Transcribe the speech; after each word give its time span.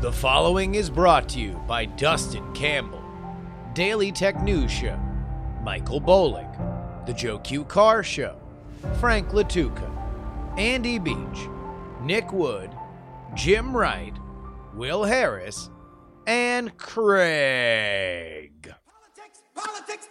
The 0.00 0.12
following 0.12 0.76
is 0.76 0.90
brought 0.90 1.28
to 1.30 1.40
you 1.40 1.60
by 1.66 1.84
Dustin 1.84 2.54
Campbell, 2.54 3.02
Daily 3.74 4.12
Tech 4.12 4.40
News 4.44 4.70
Show, 4.70 4.96
Michael 5.64 6.00
Bolick, 6.00 7.04
The 7.04 7.12
Joe 7.12 7.40
Q 7.40 7.64
Car 7.64 8.04
Show, 8.04 8.40
Frank 9.00 9.30
Latuca, 9.30 9.90
Andy 10.56 11.00
Beach, 11.00 11.48
Nick 12.00 12.32
Wood, 12.32 12.70
Jim 13.34 13.76
Wright, 13.76 14.16
Will 14.76 15.02
Harris, 15.02 15.68
and 16.28 16.78
Craig. 16.78 18.72
Politics, 18.86 19.42
politics, 19.52 20.08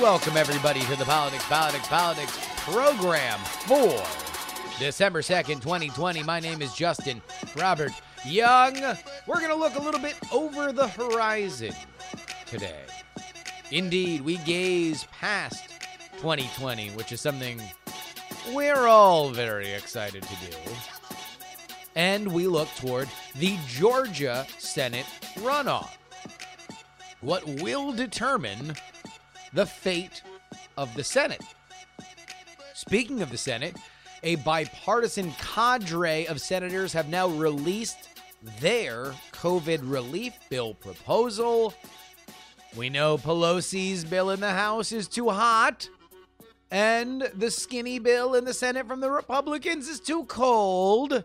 welcome 0.00 0.36
everybody 0.36 0.78
to 0.80 0.94
the 0.94 1.04
Politics, 1.04 1.44
Politics, 1.46 1.88
Politics 1.88 2.38
program 2.58 3.40
for 3.40 4.00
December 4.78 5.22
2nd, 5.22 5.60
2020. 5.60 6.22
My 6.22 6.38
name 6.38 6.62
is 6.62 6.72
Justin 6.72 7.20
Robert 7.56 7.90
Young. 8.24 8.74
We're 9.26 9.40
going 9.40 9.50
to 9.50 9.56
look 9.56 9.74
a 9.74 9.82
little 9.82 10.00
bit 10.00 10.14
over 10.32 10.70
the 10.70 10.86
horizon 10.86 11.74
today. 12.46 12.82
Indeed, 13.72 14.20
we 14.20 14.36
gaze 14.38 15.04
past 15.20 15.68
2020, 16.18 16.90
which 16.90 17.10
is 17.10 17.20
something 17.20 17.60
we're 18.52 18.86
all 18.86 19.30
very 19.30 19.70
excited 19.70 20.22
to 20.22 20.36
do. 20.46 20.56
And 21.96 22.32
we 22.32 22.46
look 22.46 22.68
toward 22.76 23.08
the 23.34 23.58
Georgia 23.66 24.46
Senate 24.58 25.06
runoff. 25.38 25.90
What 27.20 27.44
will 27.46 27.90
determine 27.90 28.76
the 29.52 29.66
fate 29.66 30.22
of 30.76 30.94
the 30.94 31.04
Senate. 31.04 31.42
Speaking 32.74 33.22
of 33.22 33.30
the 33.30 33.38
Senate, 33.38 33.76
a 34.22 34.36
bipartisan 34.36 35.32
cadre 35.32 36.26
of 36.26 36.40
senators 36.40 36.92
have 36.92 37.08
now 37.08 37.28
released 37.28 38.08
their 38.60 39.14
COVID 39.32 39.80
relief 39.82 40.34
bill 40.48 40.74
proposal. 40.74 41.74
We 42.76 42.88
know 42.88 43.18
Pelosi's 43.18 44.04
bill 44.04 44.30
in 44.30 44.40
the 44.40 44.50
House 44.50 44.92
is 44.92 45.08
too 45.08 45.30
hot, 45.30 45.88
and 46.70 47.22
the 47.34 47.50
skinny 47.50 47.98
bill 47.98 48.34
in 48.34 48.44
the 48.44 48.54
Senate 48.54 48.86
from 48.86 49.00
the 49.00 49.10
Republicans 49.10 49.88
is 49.88 50.00
too 50.00 50.24
cold. 50.24 51.24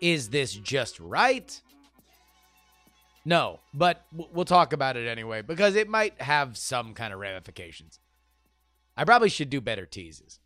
Is 0.00 0.30
this 0.30 0.54
just 0.54 0.98
right? 1.00 1.60
No, 3.24 3.60
but 3.72 4.04
we'll 4.12 4.44
talk 4.44 4.72
about 4.72 4.96
it 4.96 5.06
anyway 5.06 5.42
because 5.42 5.76
it 5.76 5.88
might 5.88 6.20
have 6.20 6.56
some 6.56 6.92
kind 6.94 7.12
of 7.12 7.20
ramifications. 7.20 8.00
I 8.96 9.04
probably 9.04 9.28
should 9.28 9.50
do 9.50 9.60
better 9.60 9.86
teases. 9.86 10.40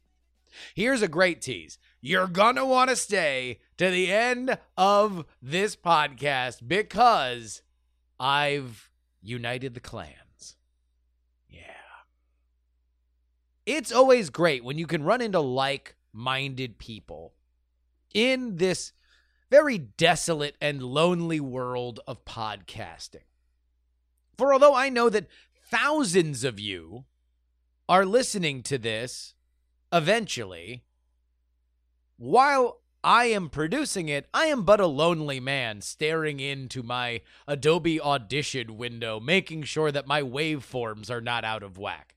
Here's 0.74 1.02
a 1.02 1.08
great 1.08 1.40
tease. 1.40 1.78
You're 2.00 2.26
going 2.28 2.56
to 2.56 2.64
want 2.64 2.90
to 2.90 2.96
stay 2.96 3.60
to 3.78 3.90
the 3.90 4.12
end 4.12 4.58
of 4.76 5.24
this 5.42 5.76
podcast 5.76 6.66
because 6.66 7.62
I've 8.20 8.90
united 9.22 9.74
the 9.74 9.80
clans. 9.80 10.56
Yeah. 11.48 11.60
It's 13.64 13.92
always 13.92 14.30
great 14.30 14.64
when 14.64 14.78
you 14.78 14.86
can 14.86 15.02
run 15.02 15.20
into 15.20 15.40
like 15.40 15.96
minded 16.12 16.78
people 16.78 17.34
in 18.14 18.56
this 18.56 18.92
very 19.50 19.78
desolate 19.78 20.56
and 20.60 20.82
lonely 20.82 21.40
world 21.40 22.00
of 22.06 22.24
podcasting. 22.24 23.24
For 24.36 24.52
although 24.52 24.74
I 24.74 24.88
know 24.88 25.08
that 25.08 25.28
thousands 25.70 26.44
of 26.44 26.60
you 26.60 27.04
are 27.88 28.04
listening 28.04 28.62
to 28.64 28.78
this 28.78 29.34
eventually, 29.92 30.84
while 32.16 32.80
I 33.04 33.26
am 33.26 33.48
producing 33.48 34.08
it, 34.08 34.28
I 34.34 34.46
am 34.46 34.64
but 34.64 34.80
a 34.80 34.86
lonely 34.86 35.38
man 35.38 35.80
staring 35.80 36.40
into 36.40 36.82
my 36.82 37.20
Adobe 37.46 38.00
Audition 38.00 38.76
window, 38.76 39.20
making 39.20 39.62
sure 39.62 39.92
that 39.92 40.08
my 40.08 40.22
waveforms 40.22 41.08
are 41.10 41.20
not 41.20 41.44
out 41.44 41.62
of 41.62 41.78
whack. 41.78 42.16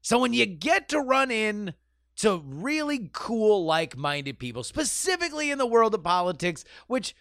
So 0.00 0.18
when 0.18 0.32
you 0.32 0.46
get 0.46 0.88
to 0.90 1.00
run 1.00 1.30
in 1.30 1.74
to 2.16 2.42
really 2.44 3.10
cool, 3.12 3.64
like 3.64 3.96
minded 3.96 4.38
people, 4.38 4.62
specifically 4.62 5.50
in 5.50 5.58
the 5.58 5.66
world 5.66 5.94
of 5.94 6.02
politics, 6.02 6.64
which 6.86 7.14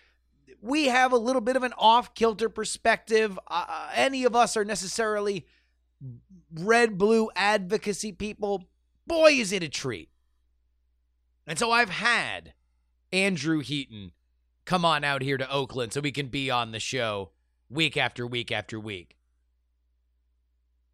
we 0.61 0.85
have 0.85 1.11
a 1.11 1.17
little 1.17 1.41
bit 1.41 1.55
of 1.55 1.63
an 1.63 1.73
off 1.77 2.13
kilter 2.13 2.49
perspective. 2.49 3.39
Uh, 3.47 3.89
any 3.93 4.23
of 4.23 4.35
us 4.35 4.55
are 4.55 4.65
necessarily 4.65 5.45
red 6.53 6.97
blue 6.97 7.29
advocacy 7.35 8.11
people. 8.11 8.65
Boy, 9.05 9.33
is 9.33 9.51
it 9.51 9.63
a 9.63 9.69
treat. 9.69 10.09
And 11.45 11.59
so 11.59 11.71
I've 11.71 11.89
had 11.89 12.53
Andrew 13.11 13.59
Heaton 13.59 14.11
come 14.65 14.85
on 14.85 15.03
out 15.03 15.21
here 15.21 15.37
to 15.37 15.51
Oakland 15.51 15.91
so 15.91 16.01
we 16.01 16.11
can 16.11 16.27
be 16.27 16.49
on 16.49 16.71
the 16.71 16.79
show 16.79 17.31
week 17.69 17.97
after 17.97 18.25
week 18.25 18.51
after 18.51 18.79
week. 18.79 19.17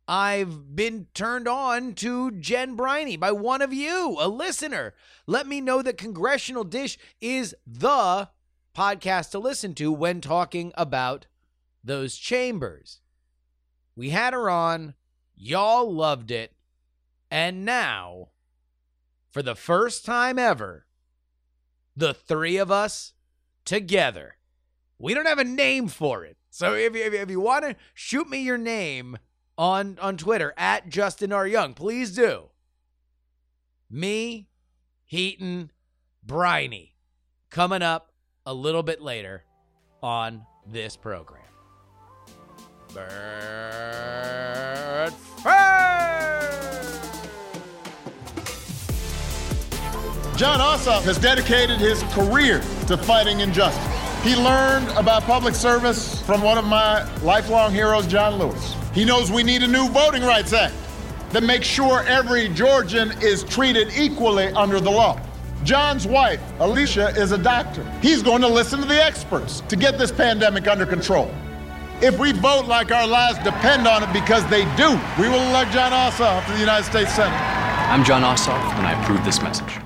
I've 0.09 0.75
been 0.75 1.05
turned 1.13 1.47
on 1.47 1.93
to 1.93 2.31
Jen 2.31 2.75
Briney 2.75 3.15
by 3.15 3.31
one 3.31 3.61
of 3.61 3.71
you, 3.71 4.17
a 4.19 4.27
listener. 4.27 4.95
Let 5.27 5.45
me 5.45 5.61
know 5.61 5.83
that 5.83 5.99
Congressional 5.99 6.63
Dish 6.63 6.97
is 7.21 7.53
the 7.67 8.27
podcast 8.75 9.29
to 9.29 9.39
listen 9.39 9.75
to 9.75 9.91
when 9.91 10.19
talking 10.19 10.73
about 10.73 11.27
those 11.83 12.17
chambers. 12.17 13.01
We 13.95 14.09
had 14.09 14.33
her 14.33 14.49
on, 14.49 14.95
y'all 15.35 15.93
loved 15.93 16.31
it, 16.31 16.53
and 17.29 17.63
now, 17.63 18.29
for 19.29 19.43
the 19.43 19.53
first 19.53 20.05
time 20.05 20.39
ever, 20.39 20.87
the 21.95 22.15
three 22.15 22.57
of 22.57 22.71
us 22.71 23.13
together. 23.63 24.37
We 24.97 25.13
don't 25.13 25.27
have 25.27 25.37
a 25.37 25.43
name 25.43 25.87
for 25.87 26.25
it. 26.25 26.37
So 26.49 26.73
if 26.73 26.95
you, 26.95 27.03
if 27.03 27.29
you, 27.29 27.39
want 27.39 27.63
to 27.65 27.75
shoot 27.93 28.27
me 28.27 28.39
your 28.39 28.57
name 28.57 29.19
on 29.59 29.99
on 30.01 30.17
Twitter 30.17 30.53
at 30.57 30.89
Justin 30.89 31.31
R. 31.33 31.45
Young. 31.45 31.75
Please 31.75 32.15
do. 32.15 32.45
Me, 33.91 34.47
Heaton, 35.05 35.71
Briney, 36.25 36.95
coming 37.49 37.81
up 37.81 38.13
a 38.45 38.53
little 38.53 38.83
bit 38.83 39.01
later 39.01 39.43
on 40.01 40.45
this 40.65 40.95
program. 40.95 41.43
First, 42.87 43.17
John 50.37 50.59
Ossoff 50.59 51.03
has 51.03 51.19
dedicated 51.19 51.79
his 51.79 52.01
career 52.13 52.61
to 52.87 52.95
fighting 52.97 53.41
injustice. 53.41 53.98
He 54.23 54.35
learned 54.35 54.89
about 54.97 55.23
public 55.23 55.55
service 55.55 56.21
from 56.23 56.41
one 56.41 56.57
of 56.57 56.65
my 56.65 57.09
lifelong 57.21 57.71
heroes, 57.73 58.05
John 58.05 58.37
Lewis. 58.37 58.75
He 58.93 59.05
knows 59.05 59.31
we 59.31 59.43
need 59.43 59.63
a 59.63 59.67
new 59.67 59.87
Voting 59.89 60.23
Rights 60.23 60.51
Act 60.51 60.73
that 61.29 61.41
makes 61.41 61.65
sure 61.65 62.03
every 62.03 62.49
Georgian 62.49 63.13
is 63.21 63.45
treated 63.45 63.93
equally 63.95 64.47
under 64.47 64.81
the 64.81 64.91
law. 64.91 65.17
John's 65.63 66.05
wife, 66.05 66.41
Alicia, 66.59 67.09
is 67.15 67.31
a 67.31 67.37
doctor. 67.37 67.83
He's 68.01 68.21
going 68.21 68.41
to 68.41 68.47
listen 68.47 68.81
to 68.81 68.85
the 68.85 69.01
experts 69.01 69.61
to 69.69 69.77
get 69.77 69.97
this 69.97 70.11
pandemic 70.11 70.67
under 70.67 70.85
control. 70.85 71.33
If 72.01 72.19
we 72.19 72.33
vote 72.33 72.65
like 72.65 72.91
our 72.91 73.07
lives 73.07 73.37
depend 73.39 73.87
on 73.87 74.03
it 74.03 74.11
because 74.11 74.45
they 74.49 74.63
do, 74.75 74.99
we 75.17 75.29
will 75.29 75.41
elect 75.49 75.71
John 75.71 75.93
Ossoff 75.93 76.45
to 76.45 76.51
the 76.51 76.59
United 76.59 76.85
States 76.85 77.13
Senate. 77.13 77.39
I'm 77.89 78.03
John 78.03 78.23
Ossoff, 78.23 78.73
and 78.77 78.85
I 78.85 79.01
approve 79.01 79.23
this 79.23 79.41
message. 79.41 79.79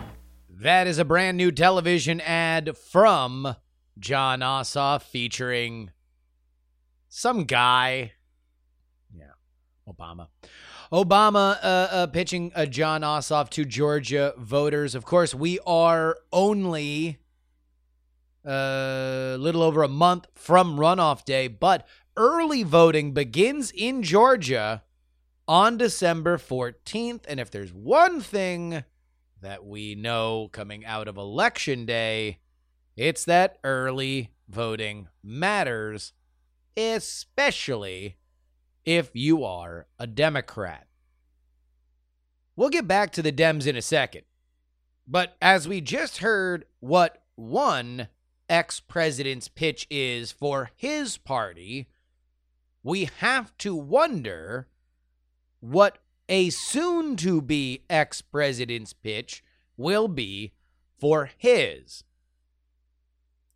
that 0.49 0.87
is 0.87 0.97
a 0.97 1.05
brand 1.05 1.37
new 1.37 1.51
television 1.51 2.19
ad 2.21 2.75
from 2.77 3.55
John 3.99 4.39
Ossoff 4.39 5.03
featuring 5.03 5.91
some 7.09 7.43
guy. 7.43 8.13
Yeah, 9.15 9.33
Obama. 9.87 10.27
Obama 10.91 11.57
uh, 11.63 11.87
uh, 11.91 12.07
pitching 12.07 12.51
a 12.55 12.67
John 12.67 13.01
Ossoff 13.01 13.49
to 13.51 13.65
Georgia 13.65 14.33
voters. 14.37 14.95
Of 14.95 15.05
course, 15.05 15.33
we 15.33 15.59
are 15.65 16.17
only 16.31 17.17
a 18.45 19.35
little 19.39 19.63
over 19.63 19.83
a 19.83 19.87
month 19.87 20.27
from 20.35 20.77
runoff 20.77 21.25
day, 21.25 21.47
but 21.47 21.87
early 22.17 22.63
voting 22.63 23.13
begins 23.13 23.71
in 23.71 24.03
Georgia 24.03 24.83
on 25.47 25.77
December 25.77 26.37
14th. 26.37 27.21
And 27.27 27.39
if 27.39 27.49
there's 27.49 27.73
one 27.73 28.21
thing 28.21 28.83
that 29.41 29.65
we 29.65 29.95
know 29.95 30.49
coming 30.51 30.85
out 30.85 31.07
of 31.07 31.17
election 31.17 31.85
day, 31.85 32.39
it's 32.95 33.25
that 33.25 33.57
early 33.63 34.31
voting 34.47 35.07
matters, 35.23 36.13
especially 36.77 38.17
if 38.85 39.09
you 39.13 39.43
are 39.43 39.87
a 39.97 40.07
Democrat. 40.07 40.87
We'll 42.55 42.69
get 42.69 42.87
back 42.87 43.11
to 43.13 43.21
the 43.21 43.31
Dems 43.31 43.65
in 43.65 43.75
a 43.75 43.81
second. 43.81 44.23
But 45.07 45.35
as 45.41 45.67
we 45.67 45.81
just 45.81 46.19
heard, 46.19 46.65
what 46.79 47.23
one 47.35 48.07
ex 48.47 48.79
president's 48.79 49.47
pitch 49.47 49.87
is 49.89 50.31
for 50.31 50.69
his 50.75 51.17
party, 51.17 51.87
we 52.83 53.09
have 53.19 53.57
to 53.59 53.75
wonder 53.75 54.67
what 55.59 55.97
a 56.29 56.49
soon 56.51 57.15
to 57.17 57.41
be 57.41 57.83
ex 57.89 58.21
president's 58.21 58.93
pitch 58.93 59.43
will 59.77 60.07
be 60.07 60.53
for 60.99 61.29
his. 61.37 62.03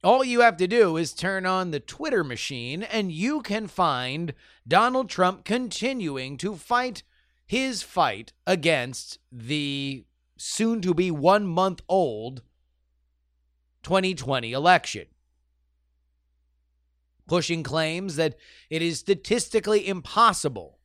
All 0.07 0.23
you 0.23 0.39
have 0.39 0.55
to 0.55 0.69
do 0.69 0.95
is 0.95 1.11
turn 1.11 1.45
on 1.45 1.71
the 1.71 1.81
Twitter 1.81 2.23
machine 2.23 2.81
and 2.81 3.11
you 3.11 3.41
can 3.41 3.67
find 3.67 4.33
Donald 4.65 5.09
Trump 5.09 5.43
continuing 5.43 6.37
to 6.37 6.55
fight 6.55 7.03
his 7.45 7.83
fight 7.83 8.31
against 8.45 9.19
the 9.33 10.05
soon 10.37 10.79
to 10.79 10.93
be 10.93 11.11
one 11.11 11.45
month 11.45 11.81
old 11.89 12.41
2020 13.83 14.53
election. 14.53 15.07
Pushing 17.27 17.61
claims 17.61 18.15
that 18.15 18.37
it 18.69 18.81
is 18.81 18.99
statistically 18.99 19.85
impossible 19.85 20.79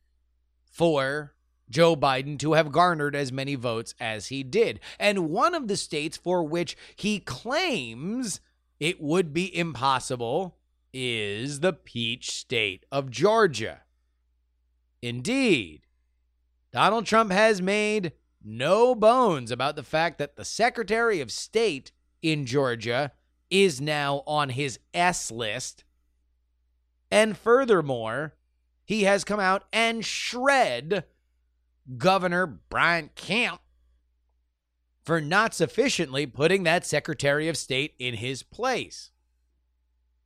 for 0.69 1.33
Joe 1.69 1.95
Biden 1.95 2.37
to 2.39 2.53
have 2.53 2.73
garnered 2.73 3.15
as 3.15 3.31
many 3.31 3.55
votes 3.55 3.95
as 4.01 4.27
he 4.27 4.43
did. 4.43 4.81
And 4.99 5.29
one 5.29 5.55
of 5.55 5.69
the 5.69 5.77
states 5.77 6.17
for 6.17 6.43
which 6.43 6.75
he 6.97 7.21
claims 7.21 8.41
it 8.83 8.99
would 8.99 9.33
be 9.33 9.57
impossible 9.57 10.57
is 10.93 11.61
the 11.61 11.71
peach 11.71 12.29
state 12.29 12.85
of 12.91 13.09
Georgia. 13.09 13.79
Indeed, 15.01 15.83
Donald 16.73 17.05
Trump 17.05 17.31
has 17.31 17.61
made 17.61 18.11
no 18.43 18.93
bones 18.93 19.51
about 19.51 19.77
the 19.77 19.83
fact 19.83 20.17
that 20.17 20.35
the 20.35 20.43
Secretary 20.43 21.21
of 21.21 21.31
State 21.31 21.93
in 22.21 22.45
Georgia 22.45 23.13
is 23.49 23.79
now 23.79 24.21
on 24.27 24.49
his 24.49 24.79
S 24.93 25.31
list. 25.31 25.85
And 27.09 27.37
furthermore, 27.37 28.33
he 28.83 29.03
has 29.03 29.23
come 29.23 29.39
out 29.39 29.63
and 29.71 30.03
shred 30.03 31.05
Governor 31.97 32.45
Brian 32.47 33.11
Kemp 33.15 33.61
for 35.03 35.19
not 35.19 35.53
sufficiently 35.53 36.25
putting 36.25 36.63
that 36.63 36.85
Secretary 36.85 37.47
of 37.47 37.57
State 37.57 37.93
in 37.99 38.15
his 38.15 38.41
place. 38.41 39.11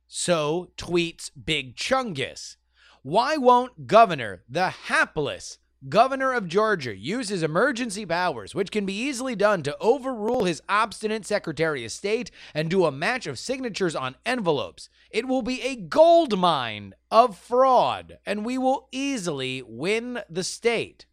So 0.06 0.70
tweets 0.76 1.30
Big 1.44 1.76
Chungus. 1.76 2.56
Why 3.02 3.36
won't 3.36 3.86
Governor, 3.86 4.44
the 4.48 4.70
hapless 4.70 5.58
governor 5.88 6.32
of 6.32 6.48
Georgia, 6.48 6.96
use 6.96 7.28
his 7.28 7.42
emergency 7.42 8.04
powers, 8.04 8.54
which 8.54 8.70
can 8.70 8.84
be 8.84 8.92
easily 8.92 9.36
done, 9.36 9.62
to 9.62 9.76
overrule 9.78 10.44
his 10.44 10.62
obstinate 10.68 11.24
Secretary 11.24 11.84
of 11.84 11.92
State 11.92 12.30
and 12.52 12.68
do 12.68 12.84
a 12.84 12.90
match 12.90 13.26
of 13.26 13.38
signatures 13.38 13.94
on 13.94 14.16
envelopes? 14.26 14.88
It 15.10 15.28
will 15.28 15.42
be 15.42 15.62
a 15.62 15.76
gold 15.76 16.38
mine 16.38 16.94
of 17.10 17.38
fraud, 17.38 18.18
and 18.26 18.44
we 18.44 18.58
will 18.58 18.88
easily 18.92 19.62
win 19.62 20.20
the 20.28 20.44
state. 20.44 21.06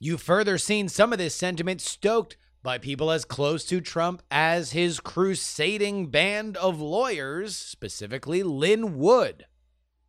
You've 0.00 0.22
further 0.22 0.58
seen 0.58 0.88
some 0.88 1.12
of 1.12 1.18
this 1.18 1.34
sentiment 1.34 1.80
stoked 1.80 2.36
by 2.62 2.78
people 2.78 3.10
as 3.10 3.24
close 3.24 3.64
to 3.64 3.80
Trump 3.80 4.22
as 4.30 4.72
his 4.72 5.00
crusading 5.00 6.08
band 6.08 6.56
of 6.56 6.80
lawyers, 6.80 7.56
specifically 7.56 8.42
Lin 8.42 8.98
Wood, 8.98 9.46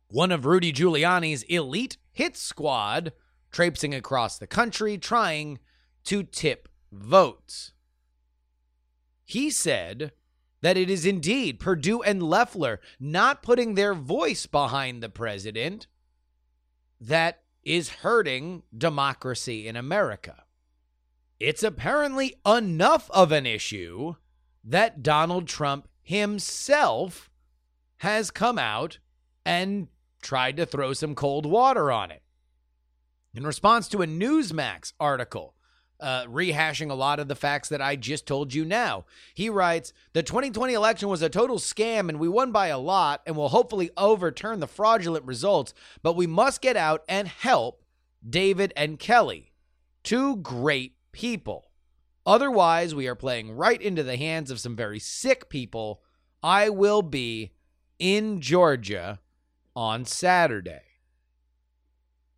one 0.08 0.30
of 0.30 0.46
Rudy 0.46 0.72
Giuliani's 0.72 1.42
elite 1.44 1.96
hit 2.12 2.36
squad, 2.36 3.12
traipsing 3.50 3.94
across 3.94 4.38
the 4.38 4.46
country 4.46 4.96
trying 4.96 5.58
to 6.04 6.22
tip 6.22 6.68
votes. 6.92 7.72
He 9.24 9.50
said 9.50 10.12
that 10.60 10.76
it 10.76 10.88
is 10.88 11.04
indeed 11.04 11.58
Perdue 11.58 12.02
and 12.02 12.22
Loeffler 12.22 12.80
not 13.00 13.42
putting 13.42 13.74
their 13.74 13.94
voice 13.94 14.46
behind 14.46 15.02
the 15.02 15.08
president 15.08 15.86
that 17.00 17.40
is 17.62 17.88
hurting 17.88 18.62
democracy 18.76 19.66
in 19.66 19.76
America. 19.76 20.43
It's 21.44 21.62
apparently 21.62 22.36
enough 22.46 23.10
of 23.10 23.30
an 23.30 23.44
issue 23.44 24.14
that 24.64 25.02
Donald 25.02 25.46
Trump 25.46 25.88
himself 26.00 27.28
has 27.98 28.30
come 28.30 28.58
out 28.58 28.98
and 29.44 29.88
tried 30.22 30.56
to 30.56 30.64
throw 30.64 30.94
some 30.94 31.14
cold 31.14 31.44
water 31.44 31.92
on 31.92 32.10
it. 32.10 32.22
In 33.34 33.46
response 33.46 33.88
to 33.88 34.00
a 34.00 34.06
Newsmax 34.06 34.94
article 34.98 35.54
uh, 36.00 36.24
rehashing 36.24 36.90
a 36.90 36.94
lot 36.94 37.20
of 37.20 37.28
the 37.28 37.36
facts 37.36 37.68
that 37.68 37.82
I 37.82 37.96
just 37.96 38.26
told 38.26 38.54
you 38.54 38.64
now, 38.64 39.04
he 39.34 39.50
writes 39.50 39.92
The 40.14 40.22
2020 40.22 40.72
election 40.72 41.10
was 41.10 41.20
a 41.20 41.28
total 41.28 41.58
scam 41.58 42.08
and 42.08 42.18
we 42.18 42.28
won 42.28 42.52
by 42.52 42.68
a 42.68 42.78
lot 42.78 43.20
and 43.26 43.36
will 43.36 43.50
hopefully 43.50 43.90
overturn 43.98 44.60
the 44.60 44.66
fraudulent 44.66 45.26
results, 45.26 45.74
but 46.02 46.16
we 46.16 46.26
must 46.26 46.62
get 46.62 46.78
out 46.78 47.04
and 47.06 47.28
help 47.28 47.84
David 48.26 48.72
and 48.76 48.98
Kelly, 48.98 49.52
two 50.02 50.36
great 50.36 50.94
people. 51.14 51.70
Otherwise, 52.26 52.94
we 52.94 53.06
are 53.06 53.14
playing 53.14 53.52
right 53.52 53.80
into 53.80 54.02
the 54.02 54.18
hands 54.18 54.50
of 54.50 54.60
some 54.60 54.76
very 54.76 54.98
sick 54.98 55.48
people. 55.48 56.02
I 56.42 56.68
will 56.68 57.00
be 57.00 57.52
in 57.98 58.40
Georgia 58.40 59.20
on 59.74 60.04
Saturday. 60.04 60.82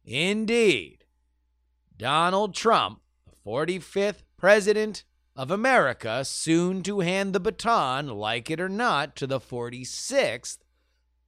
Indeed, 0.05 1.05
Donald 1.97 2.55
Trump, 2.55 3.01
the 3.27 3.51
45th 3.51 4.23
president 4.37 5.05
of 5.35 5.51
America, 5.51 6.25
soon 6.25 6.83
to 6.83 7.01
hand 7.01 7.33
the 7.33 7.41
baton, 7.41 8.09
like 8.09 8.51
it 8.51 8.61
or 8.61 8.69
not, 8.69 9.17
to 9.17 9.27
the 9.27 9.41
46th, 9.41 10.59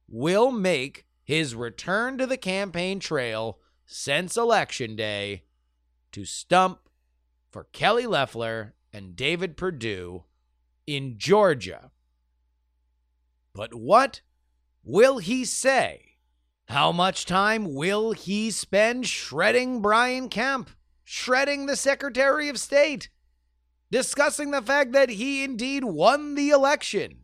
will 0.07 0.51
make 0.51 1.05
his 1.23 1.55
return 1.55 2.17
to 2.17 2.25
the 2.25 2.37
campaign 2.37 2.99
trail 2.99 3.59
since 3.85 4.37
Election 4.37 4.95
Day 4.95 5.43
to 6.11 6.25
stump 6.25 6.88
for 7.51 7.65
Kelly 7.65 8.05
Loeffler 8.05 8.73
and 8.93 9.15
David 9.15 9.57
Perdue 9.57 10.23
in 10.87 11.17
Georgia. 11.17 11.91
But 13.53 13.73
what 13.73 14.21
will 14.83 15.17
he 15.17 15.45
say? 15.45 16.17
How 16.67 16.91
much 16.91 17.25
time 17.25 17.73
will 17.73 18.11
he 18.11 18.51
spend 18.51 19.07
shredding 19.07 19.81
Brian 19.81 20.29
Kemp, 20.29 20.69
shredding 21.03 21.65
the 21.65 21.75
Secretary 21.75 22.47
of 22.49 22.59
State, 22.59 23.09
discussing 23.91 24.51
the 24.51 24.61
fact 24.61 24.91
that 24.91 25.09
he 25.09 25.43
indeed 25.43 25.83
won 25.83 26.35
the 26.35 26.51
election? 26.51 27.21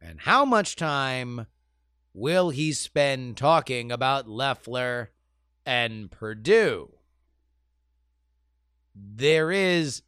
And 0.00 0.20
how 0.20 0.44
much 0.44 0.76
time 0.76 1.46
will 2.12 2.50
he 2.50 2.72
spend 2.74 3.38
talking 3.38 3.90
about 3.90 4.28
Loeffler 4.28 5.10
and 5.64 6.10
Perdue? 6.10 6.92
There 8.94 9.50
is 9.50 10.02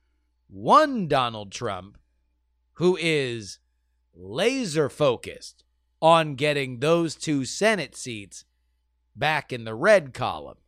one 0.49 1.09
Donald 1.09 1.53
Trump 1.53 1.99
who 2.75 2.97
is 3.01 3.59
laser 4.15 4.89
focused 4.89 5.65
on 6.01 6.35
getting 6.35 6.81
those 6.81 7.15
two 7.15 7.45
Senate 7.45 7.97
seats 7.97 8.45
back 9.15 9.53
in 9.53 9.65
the 9.65 9.75
red 9.75 10.13
column. 10.15 10.59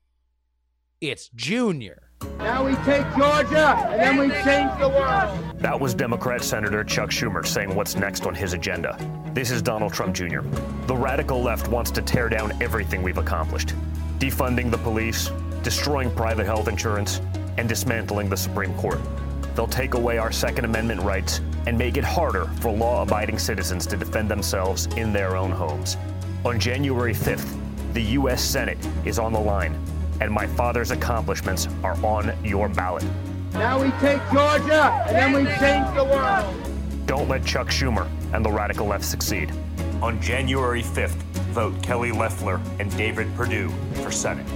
It's 1.01 1.29
Junior. 1.29 2.11
Now 2.39 2.65
we 2.65 2.75
take 2.85 3.07
Georgia, 3.17 3.77
and 3.91 4.01
then 4.01 4.17
we 4.17 4.29
change 4.43 4.77
the 4.81 4.89
world. 4.89 5.61
That 5.61 5.79
was 5.79 5.95
Democrat 5.95 6.43
Senator 6.43 6.83
Chuck 6.83 7.11
Schumer 7.11 7.47
saying 7.47 7.75
what's 7.75 7.95
next 7.95 8.27
on 8.27 8.35
his 8.35 8.53
agenda. 8.53 8.99
This 9.33 9.53
is 9.53 9.63
Donald 9.63 9.93
Trump 9.93 10.17
Jr. 10.17 10.41
The 10.87 10.97
radical 10.97 11.41
left 11.41 11.69
wants 11.69 11.93
to 11.93 12.03
tear 12.03 12.29
down 12.29 12.61
everything 12.61 13.03
we've 13.03 13.19
accomplished 13.19 13.75
defunding 14.19 14.71
the 14.71 14.79
police, 14.79 15.31
destroying 15.63 16.11
private 16.11 16.45
health 16.45 16.67
insurance, 16.67 17.21
and 17.59 17.69
dismantling 17.69 18.31
the 18.31 18.37
Supreme 18.37 18.73
Court. 18.79 19.01
They'll 19.55 19.67
take 19.67 19.95
away 19.95 20.17
our 20.17 20.31
Second 20.31 20.65
Amendment 20.65 21.03
rights 21.03 21.41
and 21.67 21.77
make 21.77 21.97
it 21.97 22.05
harder 22.05 22.47
for 22.61 22.73
law 22.73 23.03
abiding 23.03 23.39
citizens 23.39 23.87
to 23.89 23.97
defend 23.97 24.31
themselves 24.31 24.87
in 24.97 25.13
their 25.13 25.37
own 25.37 25.51
homes. 25.51 25.97
On 26.45 26.59
January 26.59 27.13
5th, 27.13 27.59
the 27.93 28.03
U.S. 28.03 28.43
Senate 28.43 28.79
is 29.05 29.19
on 29.19 29.33
the 29.33 29.41
line, 29.41 29.77
and 30.21 30.33
my 30.33 30.47
father's 30.47 30.93
accomplishments 30.93 31.67
are 31.83 31.97
on 32.05 32.33
your 32.45 32.69
ballot. 32.69 33.05
Now 33.55 33.83
we 33.83 33.91
take 33.99 34.23
Georgia, 34.33 35.05
and 35.09 35.17
then 35.17 35.33
we 35.33 35.45
change 35.57 35.93
the 35.97 36.05
world. 36.05 36.55
Don't 37.07 37.29
let 37.29 37.45
Chuck 37.45 37.69
Schumer 37.69 38.09
and 38.33 38.45
the 38.45 38.51
radical 38.51 38.87
left 38.87 39.05
succeed. 39.05 39.53
On 40.01 40.21
January 40.21 40.83
5th, 40.83 41.21
vote 41.51 41.83
Kelly 41.83 42.13
Loeffler 42.13 42.61
and 42.79 42.97
David 42.97 43.35
Perdue 43.35 43.71
for 43.95 44.13
Senate. 44.13 44.47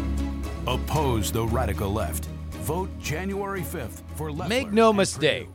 Oppose 0.69 1.33
the 1.33 1.45
radical 1.45 1.93
left. 1.93 2.29
Vote 2.63 2.97
January 3.01 3.63
5th 3.63 4.03
for 4.15 4.31
Loeffler 4.31 4.49
Make 4.49 4.71
no 4.71 4.93
mistake, 4.93 5.49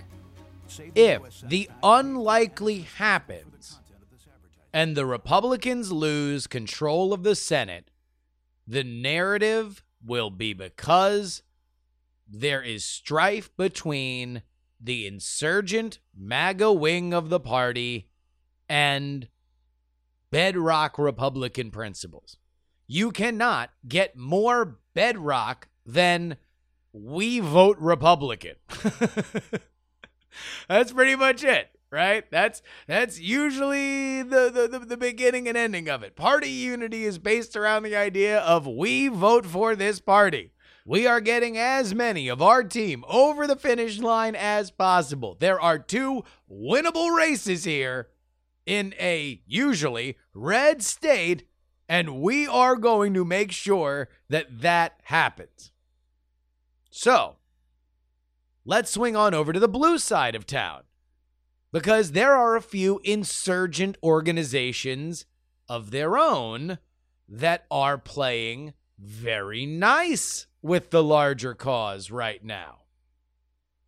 if 0.93 1.21
the 1.41 1.69
unlikely 1.81 2.81
happens 2.97 3.79
and 4.73 4.93
the 4.93 5.05
Republicans 5.05 5.89
lose 5.89 6.47
control 6.47 7.13
of 7.13 7.23
the 7.23 7.33
Senate, 7.33 7.91
the 8.67 8.83
narrative 8.83 9.85
will 10.05 10.29
be 10.29 10.51
because 10.51 11.43
there 12.27 12.61
is 12.61 12.83
strife 12.83 13.55
between 13.55 14.41
the 14.77 15.07
insurgent 15.07 15.99
MAGA 16.13 16.73
wing 16.73 17.13
of 17.13 17.29
the 17.29 17.39
party 17.39 18.09
and 18.67 19.29
bedrock 20.29 20.99
Republican 20.99 21.71
principles. 21.71 22.35
You 22.85 23.11
cannot 23.11 23.69
get 23.87 24.17
more 24.17 24.79
bedrock 24.93 25.69
than 25.85 26.35
we 26.93 27.39
vote 27.39 27.77
Republican. 27.79 28.55
that's 30.67 30.91
pretty 30.91 31.15
much 31.15 31.43
it, 31.43 31.69
right? 31.91 32.29
That's 32.31 32.61
that's 32.87 33.19
usually 33.19 34.23
the, 34.23 34.49
the, 34.49 34.79
the, 34.79 34.85
the 34.85 34.97
beginning 34.97 35.47
and 35.47 35.57
ending 35.57 35.89
of 35.89 36.03
it. 36.03 36.15
Party 36.15 36.49
unity 36.49 37.05
is 37.05 37.17
based 37.17 37.55
around 37.55 37.83
the 37.83 37.95
idea 37.95 38.39
of 38.39 38.67
we 38.67 39.07
vote 39.07 39.45
for 39.45 39.75
this 39.75 39.99
party. 39.99 40.51
We 40.85 41.05
are 41.05 41.19
getting 41.19 41.57
as 41.57 41.93
many 41.93 42.29
of 42.29 42.41
our 42.41 42.63
team 42.63 43.03
over 43.09 43.45
the 43.45 43.57
finish 43.57 43.99
line 43.99 44.35
as 44.35 44.71
possible. 44.71 45.35
There 45.37 45.59
are 45.59 45.77
two 45.77 46.23
winnable 46.49 47.13
races 47.13 47.65
here 47.65 48.07
in 48.65 48.93
a 48.97 49.41
usually 49.45 50.17
red 50.33 50.81
state, 50.81 51.45
and 51.89 52.21
we 52.21 52.47
are 52.47 52.77
going 52.77 53.13
to 53.15 53.25
make 53.25 53.51
sure 53.51 54.07
that 54.29 54.61
that 54.61 55.01
happens. 55.03 55.71
So, 56.99 57.35
let's 58.65 58.89
swing 58.89 59.15
on 59.15 59.35
over 59.35 59.53
to 59.53 59.59
the 59.59 59.67
blue 59.67 59.99
side 59.99 60.33
of 60.33 60.47
town 60.47 60.81
because 61.71 62.13
there 62.13 62.33
are 62.33 62.55
a 62.55 62.61
few 62.61 62.99
insurgent 63.03 63.99
organizations 64.01 65.25
of 65.69 65.91
their 65.91 66.17
own 66.17 66.79
that 67.29 67.67
are 67.69 67.99
playing 67.99 68.73
very 68.97 69.67
nice 69.67 70.47
with 70.63 70.89
the 70.89 71.03
larger 71.03 71.53
cause 71.53 72.09
right 72.09 72.43
now. 72.43 72.79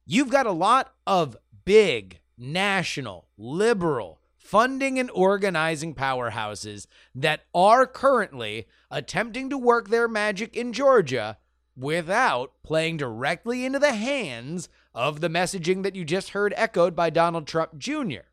You've 0.06 0.30
got 0.30 0.46
a 0.46 0.52
lot 0.52 0.94
of 1.08 1.36
big, 1.66 2.20
national, 2.38 3.28
liberal, 3.40 4.22
funding 4.38 5.00
and 5.00 5.10
organizing 5.16 5.96
powerhouses 5.96 6.86
that 7.16 7.46
are 7.56 7.88
currently 7.88 8.68
attempting 8.92 9.50
to 9.50 9.58
work 9.58 9.90
their 9.90 10.08
magic 10.08 10.56
in 10.56 10.74
Georgia 10.74 11.40
without 11.80 12.52
playing 12.64 12.98
directly 12.98 13.64
into 13.64 13.80
the 13.80 13.94
hands 13.94 14.68
of 14.94 15.22
the 15.22 15.30
messaging 15.30 15.84
that 15.84 15.96
you 15.96 16.04
just 16.04 16.32
heard 16.32 16.54
echoed 16.58 16.96
by 16.96 17.10
Donald 17.10 17.48
Trump 17.48 17.78
Jr. 17.78 18.28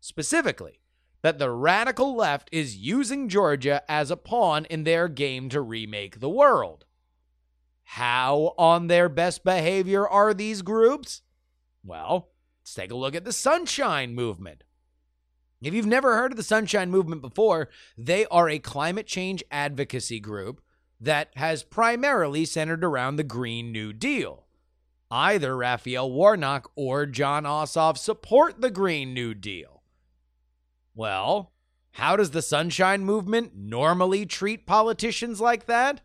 Specifically, 0.00 0.80
that 1.22 1.38
the 1.38 1.50
radical 1.50 2.14
left 2.14 2.48
is 2.52 2.76
using 2.76 3.28
Georgia 3.28 3.82
as 3.88 4.10
a 4.10 4.16
pawn 4.16 4.66
in 4.66 4.84
their 4.84 5.08
game 5.08 5.48
to 5.48 5.60
remake 5.60 6.20
the 6.20 6.28
world. 6.28 6.84
How 7.84 8.54
on 8.58 8.88
their 8.88 9.08
best 9.08 9.44
behavior 9.44 10.06
are 10.06 10.34
these 10.34 10.62
groups? 10.62 11.22
Well, 11.84 12.30
let's 12.60 12.74
take 12.74 12.90
a 12.90 12.96
look 12.96 13.14
at 13.14 13.24
the 13.24 13.32
Sunshine 13.32 14.14
Movement. 14.14 14.64
If 15.62 15.72
you've 15.72 15.86
never 15.86 16.16
heard 16.16 16.32
of 16.32 16.36
the 16.36 16.42
Sunshine 16.42 16.90
Movement 16.90 17.22
before, 17.22 17.68
they 17.96 18.26
are 18.26 18.48
a 18.48 18.58
climate 18.58 19.06
change 19.06 19.44
advocacy 19.50 20.18
group 20.18 20.60
that 21.02 21.30
has 21.34 21.64
primarily 21.64 22.44
centered 22.44 22.84
around 22.84 23.16
the 23.16 23.24
Green 23.24 23.72
New 23.72 23.92
Deal. 23.92 24.44
Either 25.10 25.56
Raphael 25.56 26.10
Warnock 26.10 26.70
or 26.76 27.06
John 27.06 27.42
Ossoff 27.42 27.98
support 27.98 28.60
the 28.60 28.70
Green 28.70 29.12
New 29.12 29.34
Deal. 29.34 29.82
Well, 30.94 31.52
how 31.92 32.14
does 32.14 32.30
the 32.30 32.40
Sunshine 32.40 33.04
Movement 33.04 33.52
normally 33.56 34.24
treat 34.24 34.64
politicians 34.64 35.40
like 35.40 35.66
that? 35.66 36.02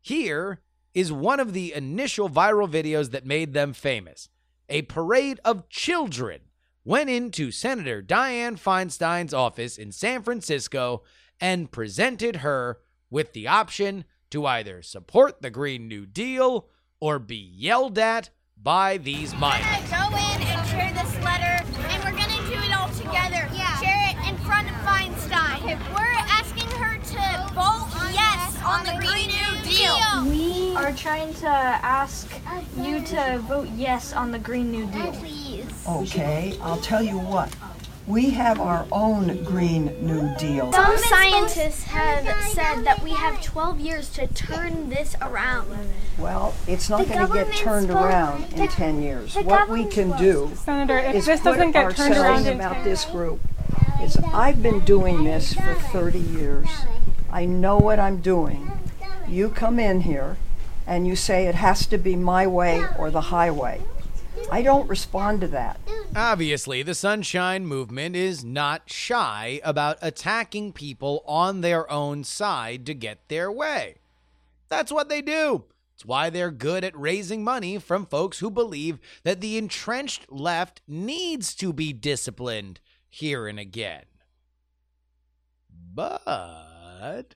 Here 0.00 0.60
is 0.94 1.12
one 1.12 1.40
of 1.40 1.52
the 1.52 1.74
initial 1.74 2.30
viral 2.30 2.70
videos 2.70 3.10
that 3.10 3.26
made 3.26 3.52
them 3.52 3.72
famous. 3.72 4.28
A 4.68 4.82
parade 4.82 5.40
of 5.44 5.68
children 5.68 6.42
went 6.84 7.10
into 7.10 7.50
Senator 7.50 8.02
Dianne 8.02 8.58
Feinstein's 8.58 9.34
office 9.34 9.76
in 9.76 9.90
San 9.90 10.22
Francisco 10.22 11.02
and 11.40 11.72
presented 11.72 12.36
her 12.36 12.78
with 13.10 13.32
the 13.32 13.48
option 13.48 14.04
to 14.30 14.46
either 14.46 14.82
support 14.82 15.42
the 15.42 15.50
Green 15.50 15.88
New 15.88 16.06
Deal 16.06 16.68
or 17.00 17.18
be 17.18 17.36
yelled 17.36 17.98
at 17.98 18.30
by 18.60 18.96
these 18.98 19.34
minors. 19.34 19.64
We're 19.66 19.88
gonna 19.88 20.10
go 20.10 20.16
in 20.16 20.42
and 20.42 20.68
share 20.68 20.92
this 20.92 21.24
letter, 21.24 21.64
and 21.88 22.04
we're 22.04 22.18
gonna 22.18 22.42
do 22.48 22.58
it 22.58 22.76
all 22.76 22.88
together. 22.90 23.48
Yeah. 23.54 23.80
Share 23.80 24.10
it 24.10 24.28
in 24.28 24.36
front 24.38 24.68
of 24.68 24.74
Feinstein. 24.84 25.78
We're 25.94 26.18
asking 26.28 26.68
her 26.78 26.98
to 26.98 27.54
vote 27.54 27.88
yes 28.12 28.56
on 28.64 28.84
the 28.84 28.96
Green 29.06 29.28
New 29.28 29.62
Deal. 29.62 30.24
We 30.24 30.74
are 30.76 30.92
trying 30.92 31.34
to 31.34 31.48
ask 31.48 32.28
you 32.76 33.00
to 33.06 33.38
vote 33.46 33.68
yes 33.76 34.12
on 34.12 34.32
the 34.32 34.38
Green 34.38 34.70
New 34.70 34.86
Deal. 34.86 35.12
Please. 35.12 35.66
Okay, 35.86 36.58
I'll 36.60 36.80
tell 36.80 37.02
you 37.02 37.18
what. 37.18 37.54
We 38.08 38.30
have 38.30 38.58
our 38.58 38.86
own 38.90 39.44
Green 39.44 39.94
New 40.00 40.34
Deal. 40.36 40.72
Some 40.72 40.96
scientists 40.96 41.82
have 41.82 42.24
said 42.46 42.82
that 42.84 43.02
we 43.02 43.10
have 43.10 43.42
12 43.42 43.80
years 43.80 44.08
to 44.14 44.26
turn 44.28 44.88
this 44.88 45.14
around. 45.20 45.68
Well, 46.16 46.54
it's 46.66 46.88
not 46.88 47.06
going 47.06 47.26
to 47.26 47.32
get 47.32 47.54
turned 47.54 47.90
around 47.90 48.50
in 48.54 48.66
10 48.66 49.02
years. 49.02 49.34
What 49.34 49.68
we 49.68 49.84
can 49.84 50.16
do 50.16 50.50
Senator, 50.54 50.96
if 50.96 51.16
is 51.16 51.26
this 51.26 51.42
doesn't 51.42 51.72
get 51.72 51.94
turned 51.94 52.14
around 52.14 52.46
about 52.46 52.82
this 52.82 53.04
group. 53.04 53.40
Is 54.00 54.16
I've 54.32 54.62
been 54.62 54.80
doing 54.86 55.24
this 55.24 55.52
for 55.52 55.74
30 55.74 56.18
years. 56.18 56.68
I 57.30 57.44
know 57.44 57.76
what 57.76 57.98
I'm 57.98 58.22
doing. 58.22 58.72
You 59.28 59.50
come 59.50 59.78
in 59.78 60.00
here 60.00 60.38
and 60.86 61.06
you 61.06 61.14
say 61.14 61.46
it 61.46 61.56
has 61.56 61.84
to 61.88 61.98
be 61.98 62.16
my 62.16 62.46
way 62.46 62.86
or 62.98 63.10
the 63.10 63.20
highway. 63.20 63.82
I 64.50 64.62
don't 64.62 64.88
respond 64.88 65.42
to 65.42 65.48
that. 65.48 65.78
Obviously, 66.16 66.82
the 66.82 66.94
Sunshine 66.94 67.66
Movement 67.66 68.16
is 68.16 68.42
not 68.42 68.90
shy 68.90 69.60
about 69.62 69.98
attacking 70.00 70.72
people 70.72 71.22
on 71.26 71.60
their 71.60 71.90
own 71.90 72.24
side 72.24 72.86
to 72.86 72.94
get 72.94 73.28
their 73.28 73.52
way. 73.52 73.96
That's 74.68 74.90
what 74.90 75.08
they 75.08 75.20
do. 75.22 75.64
It's 75.94 76.06
why 76.06 76.30
they're 76.30 76.50
good 76.50 76.84
at 76.84 76.98
raising 76.98 77.44
money 77.44 77.78
from 77.78 78.06
folks 78.06 78.38
who 78.38 78.50
believe 78.50 78.98
that 79.22 79.40
the 79.40 79.58
entrenched 79.58 80.30
left 80.32 80.80
needs 80.86 81.54
to 81.56 81.72
be 81.72 81.92
disciplined 81.92 82.80
here 83.10 83.46
and 83.46 83.58
again. 83.58 84.04
But 85.94 87.34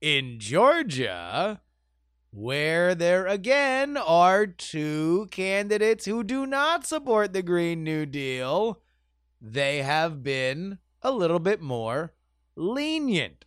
in 0.00 0.38
Georgia, 0.38 1.60
where 2.32 2.94
there 2.94 3.26
again 3.26 3.98
are 3.98 4.46
two 4.46 5.28
candidates 5.30 6.06
who 6.06 6.24
do 6.24 6.46
not 6.46 6.86
support 6.86 7.34
the 7.34 7.42
Green 7.42 7.84
New 7.84 8.06
Deal, 8.06 8.80
they 9.40 9.82
have 9.82 10.22
been 10.22 10.78
a 11.02 11.10
little 11.10 11.38
bit 11.38 11.60
more 11.60 12.14
lenient. 12.56 13.44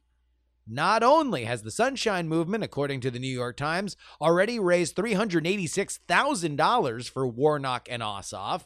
Not 0.67 1.01
only 1.03 1.45
has 1.45 1.63
the 1.63 1.71
Sunshine 1.71 2.27
Movement, 2.27 2.63
according 2.63 3.01
to 3.01 3.09
the 3.11 3.19
New 3.19 3.27
York 3.27 3.57
Times, 3.57 3.97
already 4.21 4.59
raised 4.59 4.95
$386,000 4.95 7.09
for 7.09 7.27
Warnock 7.27 7.87
and 7.89 8.03
Ossoff, 8.03 8.65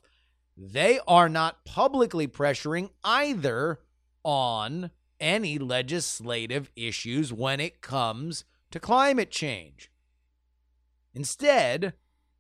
they 0.58 1.00
are 1.08 1.30
not 1.30 1.64
publicly 1.64 2.28
pressuring 2.28 2.90
either 3.04 3.80
on 4.24 4.92
any 5.20 5.58
legislative 5.58 6.70
issues 6.76 7.32
when 7.32 7.62
it 7.62 7.82
comes 7.82 8.44
to 8.72 8.80
climate 8.80 9.32
change. 9.32 9.90
Instead, 11.20 11.92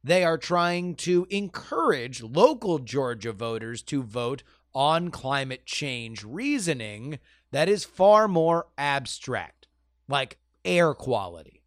they 0.05 0.23
are 0.23 0.37
trying 0.37 0.95
to 0.95 1.27
encourage 1.29 2.23
local 2.23 2.79
Georgia 2.79 3.33
voters 3.33 3.81
to 3.81 4.01
vote 4.01 4.41
on 4.73 5.11
climate 5.11 5.65
change 5.65 6.23
reasoning 6.23 7.19
that 7.51 7.67
is 7.67 7.83
far 7.83 8.25
more 8.29 8.67
abstract, 8.77 9.67
like 10.07 10.37
air 10.63 10.93
quality. 10.93 11.61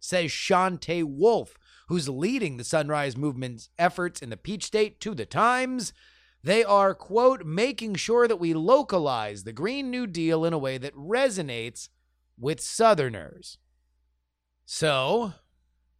Says 0.00 0.30
Shantae 0.30 1.02
Wolf, 1.02 1.56
who's 1.86 2.10
leading 2.10 2.58
the 2.58 2.64
Sunrise 2.64 3.16
Movement's 3.16 3.70
efforts 3.78 4.20
in 4.20 4.28
the 4.28 4.36
Peach 4.36 4.64
State 4.64 5.00
to 5.00 5.14
the 5.14 5.24
Times. 5.24 5.94
They 6.44 6.62
are, 6.62 6.94
quote, 6.94 7.46
making 7.46 7.94
sure 7.94 8.28
that 8.28 8.36
we 8.36 8.52
localize 8.52 9.44
the 9.44 9.54
Green 9.54 9.90
New 9.90 10.06
Deal 10.06 10.44
in 10.44 10.52
a 10.52 10.58
way 10.58 10.76
that 10.76 10.94
resonates 10.94 11.88
with 12.38 12.60
Southerners. 12.60 13.56
So, 14.66 15.32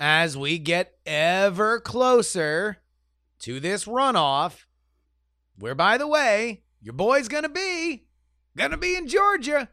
as 0.01 0.37
we 0.37 0.59
get 0.59 0.99
ever 1.05 1.81
closer 1.81 2.79
to 3.41 3.61
this 3.61 3.85
runoff, 3.85 4.65
where, 5.59 5.75
by 5.75 5.99
the 5.99 6.07
way, 6.07 6.63
your 6.81 6.95
boy's 6.95 7.29
gonna 7.29 7.49
be, 7.49 8.05
gonna 8.57 8.77
be 8.77 8.95
in 8.95 9.09
Georgia. 9.09 9.69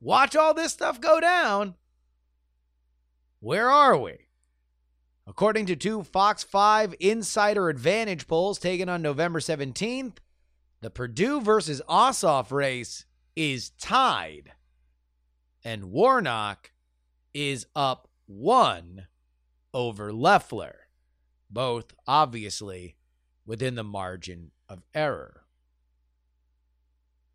Watch 0.00 0.36
all 0.36 0.54
this 0.54 0.72
stuff 0.72 1.00
go 1.00 1.20
down. 1.20 1.74
Where 3.40 3.70
are 3.70 3.96
we? 3.96 4.28
According 5.26 5.66
to 5.66 5.76
two 5.76 6.02
Fox 6.02 6.42
5 6.42 6.94
Insider 7.00 7.68
Advantage 7.68 8.26
polls 8.26 8.58
taken 8.58 8.88
on 8.88 9.02
November 9.02 9.40
17th, 9.40 10.16
the 10.80 10.90
Perdue 10.90 11.40
versus 11.40 11.82
Ossoff 11.88 12.50
race 12.50 13.04
is 13.36 13.70
tied, 13.70 14.52
and 15.62 15.90
Warnock 15.90 16.72
is 17.32 17.66
up 17.76 18.08
one 18.26 19.06
over 19.72 20.12
Loeffler, 20.12 20.86
both 21.50 21.94
obviously 22.06 22.96
within 23.46 23.74
the 23.74 23.84
margin 23.84 24.50
of 24.68 24.82
error. 24.94 25.44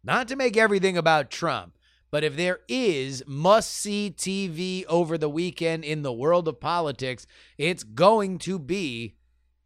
Not 0.03 0.27
to 0.27 0.35
make 0.35 0.55
everything 0.55 0.97
about 0.97 1.31
Trump, 1.31 1.77
but 2.11 2.23
if 2.23 2.35
there 2.35 2.59
is 2.67 3.23
must 3.27 3.71
see 3.71 4.13
TV 4.15 4.85
over 4.87 5.17
the 5.17 5.29
weekend 5.29 5.83
in 5.83 6.03
the 6.03 6.13
world 6.13 6.47
of 6.47 6.59
politics, 6.59 7.27
it's 7.57 7.83
going 7.83 8.37
to 8.39 8.59
be 8.59 9.15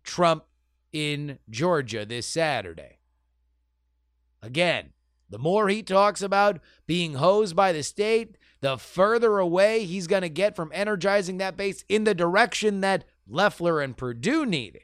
Trump 0.03 0.45
in 0.91 1.37
Georgia 1.49 2.05
this 2.05 2.25
Saturday. 2.25 2.99
Again, 4.41 4.93
the 5.29 5.37
more 5.37 5.69
he 5.69 5.83
talks 5.83 6.21
about 6.21 6.59
being 6.87 7.15
hosed 7.15 7.55
by 7.55 7.71
the 7.71 7.83
state, 7.83 8.37
the 8.61 8.77
further 8.77 9.37
away 9.37 9.85
he's 9.85 10.07
going 10.07 10.21
to 10.21 10.29
get 10.29 10.55
from 10.55 10.71
energizing 10.73 11.37
that 11.37 11.55
base 11.55 11.83
in 11.87 12.03
the 12.03 12.15
direction 12.15 12.81
that 12.81 13.05
Loeffler 13.27 13.81
and 13.81 13.95
Perdue 13.95 14.45
needed. 14.45 14.83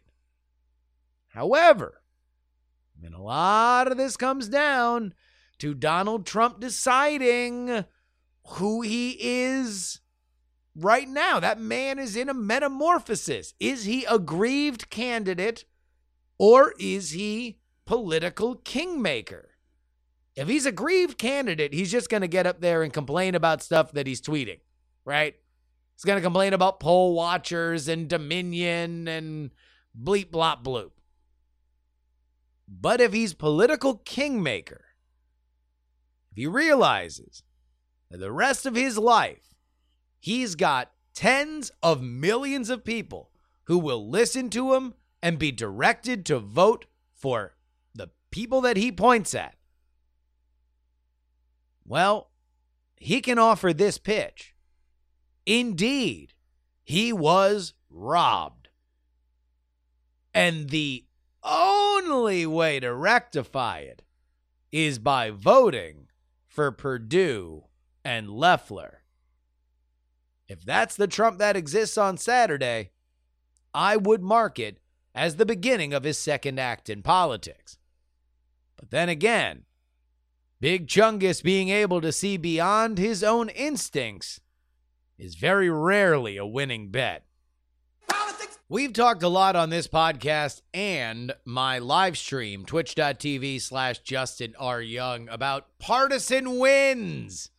However, 1.29 2.01
and 3.03 3.13
a 3.13 3.22
lot 3.22 3.91
of 3.91 3.98
this 3.98 4.17
comes 4.17 4.48
down 4.48 5.13
to 5.60 5.74
Donald 5.74 6.25
Trump 6.25 6.60
deciding 6.60 7.86
who 8.48 8.82
he 8.82 9.17
is 9.20 10.00
right 10.75 11.08
now. 11.08 11.39
That 11.39 11.60
man 11.60 12.00
is 12.00 12.15
in 12.15 12.29
a 12.29 12.34
metamorphosis. 12.34 13.53
Is 13.60 13.86
he 13.86 14.05
a 14.05 14.20
grieved 14.20 14.89
candidate 14.89 15.65
or 16.38 16.74
is 16.79 17.12
he 17.12 17.60
political 17.86 18.55
kingmaker? 18.55 19.54
If 20.35 20.47
he's 20.47 20.65
a 20.65 20.71
grieved 20.71 21.17
candidate, 21.17 21.73
he's 21.73 21.91
just 21.91 22.09
going 22.09 22.21
to 22.21 22.27
get 22.27 22.45
up 22.45 22.59
there 22.59 22.83
and 22.83 22.91
complain 22.91 23.35
about 23.35 23.63
stuff 23.63 23.93
that 23.93 24.05
he's 24.05 24.21
tweeting, 24.21 24.59
right? 25.05 25.35
He's 25.95 26.03
going 26.03 26.17
to 26.17 26.23
complain 26.23 26.53
about 26.53 26.81
poll 26.81 27.13
watchers 27.13 27.87
and 27.87 28.09
Dominion 28.09 29.07
and 29.07 29.51
bleep, 29.97 30.31
blop, 30.31 30.63
bloop. 30.63 30.91
But 32.67 32.99
if 32.99 33.13
he's 33.13 33.33
political 33.33 33.95
kingmaker, 33.95 34.85
if 36.31 36.37
he 36.37 36.47
realizes 36.47 37.43
that 38.11 38.17
the 38.17 38.31
rest 38.31 38.65
of 38.65 38.75
his 38.75 38.97
life, 38.97 39.55
he's 40.19 40.55
got 40.55 40.91
tens 41.13 41.71
of 41.81 42.01
millions 42.01 42.69
of 42.69 42.83
people 42.83 43.29
who 43.65 43.77
will 43.77 44.09
listen 44.09 44.49
to 44.49 44.73
him 44.73 44.95
and 45.21 45.39
be 45.39 45.51
directed 45.51 46.25
to 46.25 46.39
vote 46.39 46.85
for 47.13 47.55
the 47.93 48.09
people 48.31 48.61
that 48.61 48.77
he 48.77 48.91
points 48.91 49.33
at, 49.33 49.54
well, 51.87 52.31
he 52.97 53.21
can 53.21 53.37
offer 53.37 53.73
this 53.73 53.97
pitch. 53.97 54.55
Indeed, 55.45 56.33
he 56.83 57.13
was 57.13 57.73
robbed. 57.89 58.69
And 60.33 60.69
the 60.69 61.05
only 61.43 62.45
way 62.45 62.79
to 62.79 62.93
rectify 62.93 63.79
it 63.79 64.01
is 64.71 64.99
by 64.99 65.29
voting 65.29 66.07
for 66.47 66.71
Perdue 66.71 67.65
and 68.03 68.29
Loeffler. 68.29 69.03
If 70.47 70.63
that's 70.63 70.95
the 70.95 71.07
Trump 71.07 71.39
that 71.39 71.55
exists 71.55 71.97
on 71.97 72.17
Saturday, 72.17 72.91
I 73.73 73.97
would 73.97 74.21
mark 74.21 74.59
it 74.59 74.79
as 75.13 75.35
the 75.35 75.45
beginning 75.45 75.93
of 75.93 76.03
his 76.03 76.17
second 76.17 76.59
act 76.59 76.89
in 76.89 77.01
politics. 77.01 77.77
But 78.75 78.91
then 78.91 79.09
again, 79.09 79.63
Big 80.65 80.88
Chungus 80.88 81.43
being 81.43 81.69
able 81.69 82.01
to 82.01 82.12
see 82.12 82.38
beyond 82.38 82.98
his 82.98 83.24
own 83.24 83.50
instincts 83.50 84.39
is 85.15 85.36
very 85.36 85.69
rarely 85.69 86.38
a 86.38 86.45
winning 86.48 86.89
bet. 86.89 87.24
We've 88.67 88.91
talked 88.91 89.22
a 89.22 89.27
lot 89.27 89.55
on 89.55 89.69
this 89.69 89.88
podcast 89.88 90.63
and 90.74 91.36
my 91.45 91.77
live 91.77 92.17
stream, 92.17 92.65
twitch.tv 92.65 93.62
slash 93.62 94.00
Justin 94.00 94.55
R. 94.57 94.81
Young, 94.81 95.29
about 95.29 95.68
partisan 95.77 96.57
wins. 96.57 97.51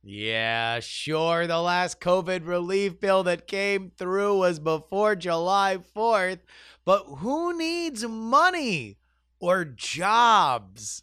Yeah, 0.00 0.78
sure, 0.78 1.48
the 1.48 1.60
last 1.60 1.98
COVID 1.98 2.46
relief 2.46 3.00
bill 3.00 3.24
that 3.24 3.48
came 3.48 3.90
through 3.98 4.38
was 4.38 4.60
before 4.60 5.16
July 5.16 5.78
4th, 5.96 6.38
but 6.84 7.02
who 7.18 7.58
needs 7.58 8.06
money 8.06 8.98
or 9.40 9.64
jobs 9.64 11.02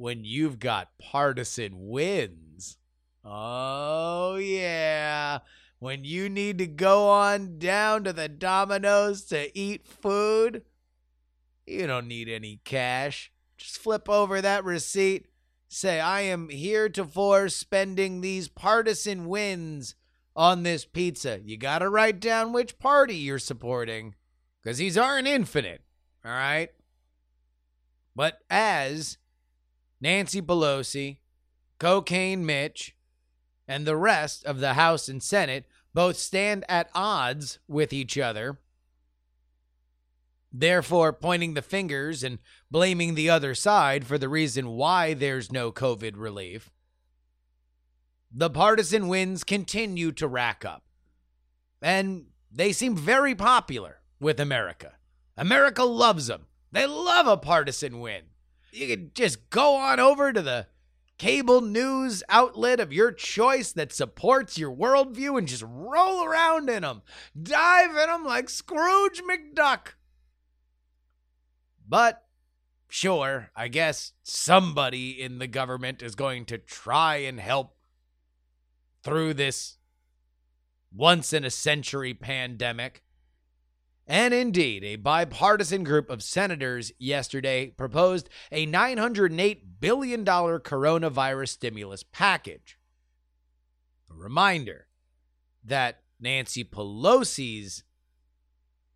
when 0.00 0.24
you've 0.24 0.58
got 0.58 0.98
partisan 0.98 1.88
wins? 1.88 2.78
Oh, 3.24 4.36
yeah 4.36 5.40
when 5.80 6.04
you 6.04 6.28
need 6.28 6.58
to 6.58 6.66
go 6.66 7.08
on 7.08 7.58
down 7.58 8.04
to 8.04 8.12
the 8.12 8.28
Domino's 8.28 9.24
to 9.24 9.58
eat 9.58 9.86
food, 9.86 10.62
you 11.66 11.86
don't 11.86 12.06
need 12.06 12.28
any 12.28 12.60
cash. 12.64 13.32
Just 13.56 13.78
flip 13.78 14.08
over 14.08 14.40
that 14.40 14.62
receipt. 14.62 15.26
Say, 15.68 15.98
I 15.98 16.20
am 16.22 16.50
heretofore 16.50 17.48
spending 17.48 18.20
these 18.20 18.48
partisan 18.48 19.26
wins 19.26 19.94
on 20.36 20.64
this 20.64 20.84
pizza. 20.84 21.40
You 21.42 21.56
got 21.56 21.78
to 21.78 21.88
write 21.88 22.20
down 22.20 22.52
which 22.52 22.78
party 22.78 23.16
you're 23.16 23.38
supporting 23.38 24.14
because 24.62 24.78
these 24.78 24.98
aren't 24.98 25.28
infinite. 25.28 25.82
All 26.24 26.32
right. 26.32 26.68
But 28.14 28.40
as 28.50 29.16
Nancy 30.00 30.40
Pelosi, 30.40 31.18
Cocaine 31.78 32.44
Mitch, 32.44 32.96
and 33.68 33.86
the 33.86 33.96
rest 33.96 34.44
of 34.44 34.60
the 34.60 34.74
House 34.74 35.08
and 35.08 35.22
Senate 35.22 35.66
both 35.92 36.16
stand 36.16 36.64
at 36.68 36.90
odds 36.94 37.58
with 37.68 37.92
each 37.92 38.16
other, 38.18 38.58
therefore 40.52 41.12
pointing 41.12 41.54
the 41.54 41.62
fingers 41.62 42.24
and 42.24 42.38
blaming 42.70 43.14
the 43.14 43.30
other 43.30 43.54
side 43.54 44.06
for 44.06 44.18
the 44.18 44.28
reason 44.28 44.70
why 44.70 45.14
there's 45.14 45.52
no 45.52 45.70
COVID 45.70 46.14
relief. 46.16 46.70
The 48.32 48.50
partisan 48.50 49.08
wins 49.08 49.44
continue 49.44 50.12
to 50.12 50.28
rack 50.28 50.64
up, 50.64 50.84
and 51.82 52.26
they 52.50 52.72
seem 52.72 52.96
very 52.96 53.34
popular 53.34 54.00
with 54.20 54.40
America. 54.40 54.94
America 55.36 55.84
loves 55.84 56.26
them. 56.26 56.46
They 56.72 56.86
love 56.86 57.26
a 57.26 57.36
partisan 57.36 58.00
win. 58.00 58.22
You 58.72 58.86
can 58.88 59.10
just 59.14 59.50
go 59.50 59.76
on 59.76 60.00
over 60.00 60.32
to 60.32 60.42
the 60.42 60.66
cable 61.18 61.60
news 61.60 62.22
outlet 62.28 62.80
of 62.80 62.92
your 62.92 63.12
choice 63.12 63.72
that 63.72 63.92
supports 63.92 64.56
your 64.56 64.74
worldview 64.74 65.36
and 65.36 65.46
just 65.46 65.64
roll 65.66 66.24
around 66.24 66.70
in 66.70 66.82
them, 66.82 67.02
dive 67.40 67.90
in 67.90 68.06
them 68.06 68.24
like 68.24 68.48
Scrooge 68.48 69.22
McDuck. 69.22 69.94
But 71.86 72.24
sure, 72.88 73.50
I 73.54 73.68
guess 73.68 74.12
somebody 74.22 75.20
in 75.20 75.38
the 75.38 75.46
government 75.46 76.02
is 76.02 76.14
going 76.14 76.46
to 76.46 76.58
try 76.58 77.16
and 77.16 77.38
help 77.38 77.76
through 79.02 79.34
this 79.34 79.76
once 80.94 81.32
in 81.32 81.44
a 81.44 81.50
century 81.50 82.14
pandemic. 82.14 83.02
And 84.10 84.34
indeed, 84.34 84.82
a 84.82 84.96
bipartisan 84.96 85.84
group 85.84 86.10
of 86.10 86.20
senators 86.20 86.90
yesterday 86.98 87.68
proposed 87.68 88.28
a 88.50 88.66
$908 88.66 89.60
billion 89.78 90.24
coronavirus 90.24 91.48
stimulus 91.50 92.02
package. 92.02 92.76
A 94.10 94.14
reminder 94.14 94.88
that 95.62 96.00
Nancy 96.18 96.64
Pelosi's 96.64 97.84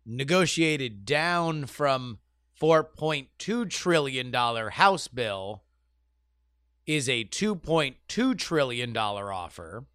negotiated 0.05 1.05
down 1.05 1.65
from 1.65 2.19
$4.2 2.61 3.69
trillion 3.69 4.33
House 4.33 5.07
bill 5.07 5.63
is 6.85 7.07
a 7.07 7.23
$2.2 7.23 8.37
trillion 8.37 8.97
offer. 8.97 9.85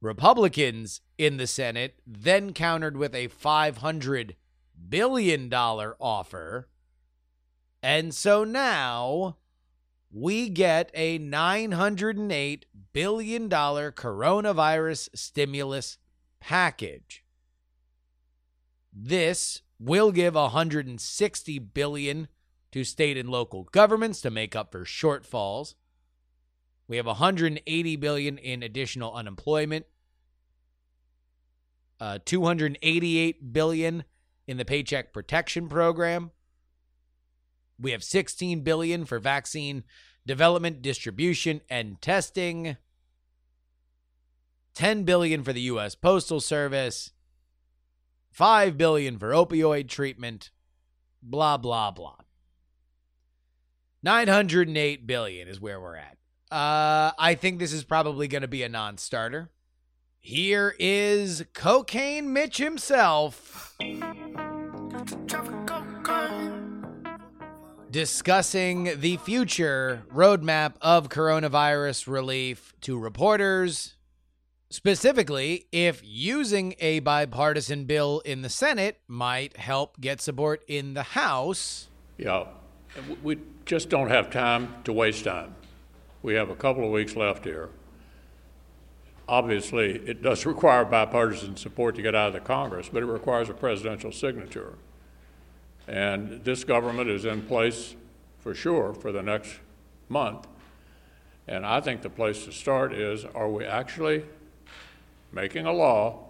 Republicans 0.00 1.02
in 1.18 1.36
the 1.36 1.46
Senate 1.46 1.98
then 2.06 2.52
countered 2.52 2.96
with 2.96 3.14
a 3.14 3.28
$500 3.28 4.34
billion 4.88 5.52
offer. 5.52 6.68
And 7.82 8.14
so 8.14 8.44
now 8.44 9.36
we 10.10 10.48
get 10.48 10.90
a 10.94 11.18
$908 11.18 12.62
billion 12.92 13.48
coronavirus 13.48 15.08
stimulus 15.14 15.98
package. 16.40 17.24
This 18.92 19.62
will 19.80 20.12
give 20.12 20.34
160 20.34 21.58
billion 21.58 22.28
to 22.70 22.84
state 22.84 23.16
and 23.16 23.28
local 23.28 23.64
governments 23.64 24.20
to 24.20 24.30
make 24.30 24.54
up 24.56 24.72
for 24.72 24.84
shortfalls. 24.84 25.74
We 26.86 26.96
have 26.96 27.06
180 27.06 27.96
billion 27.96 28.38
in 28.38 28.62
additional 28.62 29.12
unemployment 29.14 29.86
uh, 32.04 32.18
288 32.26 33.50
billion 33.54 34.04
in 34.46 34.58
the 34.58 34.64
Paycheck 34.66 35.14
Protection 35.14 35.70
Program. 35.70 36.32
We 37.80 37.92
have 37.92 38.04
16 38.04 38.60
billion 38.60 39.06
for 39.06 39.18
vaccine 39.18 39.84
development, 40.26 40.82
distribution, 40.82 41.62
and 41.70 41.98
testing. 42.02 42.76
10 44.74 45.04
billion 45.04 45.42
for 45.42 45.54
the 45.54 45.62
US 45.62 45.94
Postal 45.94 46.40
Service. 46.40 47.12
5 48.32 48.76
billion 48.76 49.18
for 49.18 49.30
opioid 49.30 49.88
treatment, 49.88 50.50
blah 51.22 51.56
blah 51.56 51.90
blah. 51.90 52.16
908 54.02 55.06
billion 55.06 55.48
is 55.48 55.58
where 55.58 55.80
we're 55.80 55.96
at. 55.96 56.18
Uh, 56.50 57.12
I 57.18 57.34
think 57.40 57.58
this 57.58 57.72
is 57.72 57.82
probably 57.82 58.28
going 58.28 58.42
to 58.42 58.48
be 58.48 58.62
a 58.62 58.68
non-starter. 58.68 59.50
Here 60.26 60.74
is 60.78 61.44
Cocaine 61.52 62.32
Mitch 62.32 62.56
himself 62.56 63.76
discussing 67.90 68.98
the 69.00 69.18
future 69.18 70.02
roadmap 70.10 70.76
of 70.80 71.10
coronavirus 71.10 72.08
relief 72.08 72.72
to 72.80 72.98
reporters. 72.98 73.96
Specifically, 74.70 75.66
if 75.72 76.00
using 76.02 76.74
a 76.78 77.00
bipartisan 77.00 77.84
bill 77.84 78.20
in 78.24 78.40
the 78.40 78.48
Senate 78.48 79.00
might 79.06 79.58
help 79.58 80.00
get 80.00 80.22
support 80.22 80.64
in 80.66 80.94
the 80.94 81.02
House. 81.02 81.90
Yeah, 82.16 82.46
we 83.22 83.40
just 83.66 83.90
don't 83.90 84.08
have 84.08 84.30
time 84.30 84.74
to 84.84 84.92
waste 84.94 85.26
time. 85.26 85.54
We 86.22 86.32
have 86.32 86.48
a 86.48 86.56
couple 86.56 86.82
of 86.82 86.90
weeks 86.92 87.14
left 87.14 87.44
here. 87.44 87.68
Obviously, 89.28 89.92
it 90.06 90.22
does 90.22 90.44
require 90.44 90.84
bipartisan 90.84 91.56
support 91.56 91.96
to 91.96 92.02
get 92.02 92.14
out 92.14 92.28
of 92.28 92.34
the 92.34 92.40
Congress, 92.40 92.90
but 92.92 93.02
it 93.02 93.06
requires 93.06 93.48
a 93.48 93.54
presidential 93.54 94.12
signature. 94.12 94.74
And 95.88 96.44
this 96.44 96.64
government 96.64 97.08
is 97.08 97.24
in 97.24 97.42
place 97.42 97.96
for 98.38 98.54
sure 98.54 98.92
for 98.92 99.12
the 99.12 99.22
next 99.22 99.58
month. 100.08 100.46
And 101.46 101.64
I 101.64 101.80
think 101.80 102.02
the 102.02 102.10
place 102.10 102.44
to 102.44 102.52
start 102.52 102.92
is 102.92 103.24
are 103.34 103.48
we 103.48 103.64
actually 103.64 104.24
making 105.32 105.66
a 105.66 105.72
law 105.72 106.26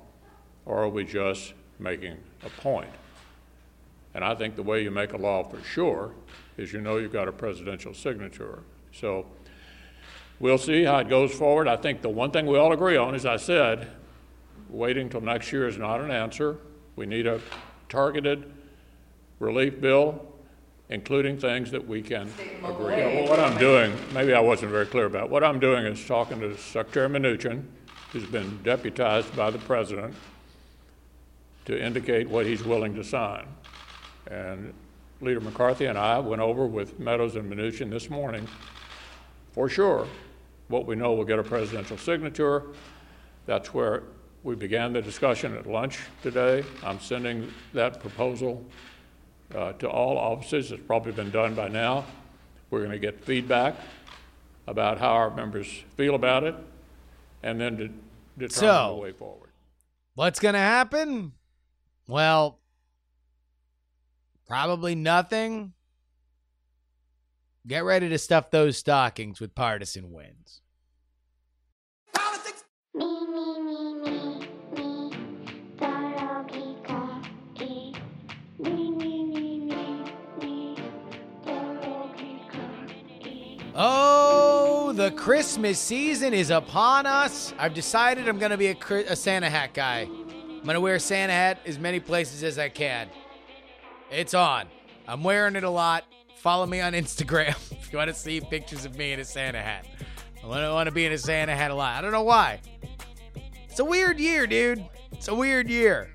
or 0.64 0.83
are 0.83 0.88
we 0.88 1.04
just 1.04 1.54
making 1.78 2.16
a 2.44 2.50
point? 2.61 2.90
And 4.14 4.24
I 4.24 4.35
think 4.35 4.54
the 4.54 4.62
way 4.62 4.83
you 4.83 4.90
make 4.90 5.12
a 5.12 5.16
law 5.16 5.42
for 5.42 5.62
sure 5.62 6.12
is 6.57 6.72
you 6.72 6.80
know 6.80 6.96
you've 6.96 7.12
got 7.12 7.26
a 7.26 7.33
presidential 7.33 7.94
signature. 7.94 8.62
So 8.92 9.26
we'll 10.40 10.59
see 10.59 10.85
how 10.85 10.99
it 10.99 11.09
goes 11.09 11.33
forward. 11.33 11.68
I 11.68 11.77
think 11.77 12.03
the 12.03 12.09
one 12.09 12.31
thing 12.31 12.47
we 12.47 12.59
all 12.59 12.73
agree 12.73 12.97
on, 12.97 13.14
as 13.14 13.27
I 13.27 13.37
said, 13.37 13.88
waiting 14.68 15.09
till 15.09 15.20
next 15.20 15.53
year 15.53 15.68
is 15.68 15.79
not 15.79 16.01
an 16.01 16.11
answer. 16.11 16.59
We 16.97 17.07
need 17.07 17.27
a 17.27 17.40
targeted 17.88 18.53
relief 19.38 19.81
bill, 19.81 20.27
including 20.88 21.38
things 21.38 21.70
that 21.70 21.87
we 21.87 22.03
can 22.03 22.31
agree. 22.64 22.97
Yeah, 22.97 23.14
well, 23.14 23.29
what 23.29 23.40
I'm 23.40 23.59
doing, 23.59 23.92
maybe 24.12 24.35
I 24.35 24.40
wasn't 24.40 24.70
very 24.70 24.87
clear 24.87 25.07
about. 25.07 25.31
What 25.31 25.44
I'm 25.44 25.61
doing 25.61 25.87
is 25.87 26.05
talking 26.07 26.40
to 26.40 26.57
Secretary 26.57 27.09
Mnuchin, 27.09 27.64
who's 28.12 28.27
been 28.27 28.62
deputized 28.62 29.35
by 29.37 29.51
the 29.51 29.59
president 29.59 30.14
to 31.64 31.81
indicate 31.81 32.29
what 32.29 32.47
he's 32.47 32.62
willing 32.62 32.94
to 32.94 33.03
sign. 33.03 33.47
And 34.31 34.73
Leader 35.20 35.40
McCarthy 35.40 35.87
and 35.87 35.99
I 35.99 36.18
went 36.18 36.42
over 36.42 36.66
with 36.66 36.99
Meadows 36.99 37.37
and 37.37 37.51
Mnuchin 37.51 37.90
this 37.90 38.11
morning. 38.11 38.47
For 39.53 39.68
sure, 39.68 40.07
what 40.68 40.87
we 40.87 40.94
know 40.96 41.12
will 41.12 41.24
get 41.24 41.38
a 41.38 41.42
presidential 41.42 41.96
signature. 41.98 42.62
That's 43.46 43.74
where 43.74 44.05
we 44.42 44.55
began 44.55 44.92
the 44.92 45.03
discussion 45.03 45.57
at 45.57 45.66
lunch 45.66 45.98
today. 46.22 46.64
I'm 46.83 47.00
sending 47.00 47.53
that 47.72 48.00
proposal 48.00 48.64
uh, 49.55 49.72
to 49.74 49.88
all 49.88 50.16
offices. 50.18 50.72
It's 50.72 50.83
probably 50.87 51.12
been 51.12 51.31
done 51.31 51.55
by 51.55 51.68
now. 51.68 52.07
We're 52.70 52.81
going 52.81 52.90
to 52.92 52.98
get 52.98 53.22
feedback 53.24 53.77
about 54.66 54.98
how 54.98 55.11
our 55.12 55.31
members 55.31 55.83
feel 55.96 56.14
about 56.14 56.44
it 56.44 56.55
and 57.42 57.61
then 57.61 57.77
to 57.77 57.88
determine 58.38 58.50
So- 58.50 58.94
the 58.96 59.00
way 59.03 59.12
forward. 59.12 59.40
What's 60.14 60.38
going 60.40 60.55
to 60.55 60.61
happen? 60.61 61.33
Well, 62.07 62.61
probably 64.46 64.94
nothing. 64.94 65.73
Get 67.66 67.85
ready 67.85 68.11
to 68.11 68.18
stuff 68.18 68.50
those 68.50 68.77
stockings 68.77 69.40
with 69.40 69.55
partisan 69.55 70.12
wins. 70.12 70.61
Oh, 83.77 84.92
the 84.94 85.11
Christmas 85.12 85.79
season 85.79 86.35
is 86.35 86.50
upon 86.50 87.07
us. 87.07 87.55
I've 87.59 87.74
decided 87.74 88.29
I'm 88.29 88.38
going 88.38 88.50
to 88.50 88.59
be 88.59 88.68
a, 88.68 88.77
a 89.09 89.16
Santa 89.16 89.48
hat 89.48 89.72
guy. 89.72 90.00
I'm 90.00 90.62
going 90.62 90.74
to 90.74 90.81
wear 90.81 90.96
a 90.96 91.00
Santa 91.00 91.33
hat 91.33 91.61
as 91.64 91.79
many 91.79 91.98
places 91.98 92.44
as 92.44 92.59
I 92.59 92.68
can. 92.68 93.09
It's 94.11 94.35
on. 94.35 94.66
I'm 95.09 95.24
wearing 95.24 95.57
it 95.57 95.64
a 95.64 95.70
lot. 95.70 96.05
Follow 96.37 96.66
me 96.66 96.81
on 96.81 96.92
Instagram 96.92 97.57
if 97.73 97.92
you 97.92 97.99
want 97.99 98.09
to 98.09 98.14
see 98.14 98.40
pictures 98.40 98.85
of 98.85 98.97
me 98.97 99.12
in 99.12 99.20
a 99.20 99.25
Santa 99.25 99.61
hat. 99.61 99.87
I 100.42 100.47
want 100.47 100.88
to, 100.88 100.92
be 100.92 101.07
in 101.07 101.12
a 101.12 101.18
Santa 101.18 101.57
hat 101.57 101.70
a 101.70 101.75
lot. 101.75 101.97
I 101.97 102.03
don't 102.03 102.12
know 102.12 102.23
why. 102.23 102.61
It's 103.68 103.79
a 103.79 103.85
weird 103.85 104.20
year, 104.20 104.47
dude. 104.47 104.85
It's 105.12 105.29
a 105.29 105.35
weird 105.35 105.70
year. 105.70 106.11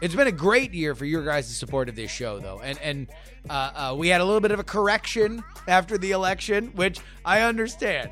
It's 0.00 0.14
been 0.14 0.28
a 0.28 0.32
great 0.32 0.72
year 0.72 0.94
for 0.94 1.04
your 1.04 1.22
guys' 1.22 1.54
support 1.54 1.90
of 1.90 1.94
this 1.94 2.10
show, 2.10 2.40
though, 2.40 2.60
and 2.60 2.78
and 2.80 3.08
uh, 3.48 3.52
uh, 3.92 3.94
we 3.96 4.08
had 4.08 4.20
a 4.20 4.24
little 4.24 4.40
bit 4.40 4.50
of 4.50 4.58
a 4.58 4.64
correction 4.64 5.44
after 5.68 5.98
the 5.98 6.12
election, 6.12 6.68
which 6.74 6.98
I 7.24 7.42
understand. 7.42 8.10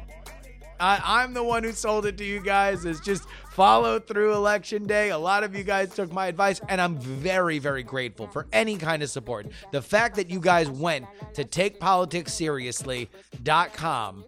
I, 0.80 1.00
I'm 1.04 1.34
the 1.34 1.44
one 1.44 1.62
who 1.62 1.72
sold 1.72 2.06
it 2.06 2.16
to 2.18 2.24
you 2.24 2.40
guys. 2.40 2.84
Is 2.84 2.98
just 3.00 3.24
follow 3.50 4.00
through 4.00 4.34
election 4.34 4.86
day. 4.86 5.10
A 5.10 5.18
lot 5.18 5.44
of 5.44 5.54
you 5.54 5.62
guys 5.62 5.94
took 5.94 6.10
my 6.12 6.26
advice, 6.26 6.60
and 6.68 6.80
I'm 6.80 6.98
very, 6.98 7.58
very 7.58 7.82
grateful 7.82 8.26
for 8.26 8.46
any 8.52 8.76
kind 8.76 9.02
of 9.02 9.10
support. 9.10 9.48
The 9.72 9.82
fact 9.82 10.16
that 10.16 10.30
you 10.30 10.40
guys 10.40 10.70
went 10.70 11.04
to 11.34 11.44
takepoliticsseriously.com 11.44 14.24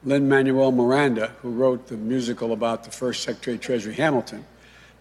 Lin 0.05 0.29
Manuel 0.29 0.73
Miranda, 0.73 1.33
who 1.43 1.51
wrote 1.51 1.87
the 1.89 1.97
musical 1.97 2.53
about 2.53 2.85
the 2.85 2.91
first 2.91 3.23
Secretary 3.23 3.57
of 3.57 3.63
Treasury 3.63 3.95
Hamilton, 3.95 4.45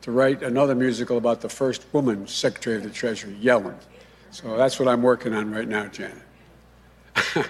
to 0.01 0.11
write 0.11 0.43
another 0.43 0.75
musical 0.75 1.17
about 1.17 1.41
the 1.41 1.49
first 1.49 1.85
woman 1.93 2.27
Secretary 2.27 2.77
of 2.77 2.83
the 2.83 2.89
Treasury, 2.89 3.37
Yellen. 3.41 3.75
So 4.31 4.57
that's 4.57 4.79
what 4.79 4.87
I'm 4.87 5.01
working 5.01 5.33
on 5.33 5.51
right 5.51 5.67
now, 5.67 5.87
Janet. 5.87 6.21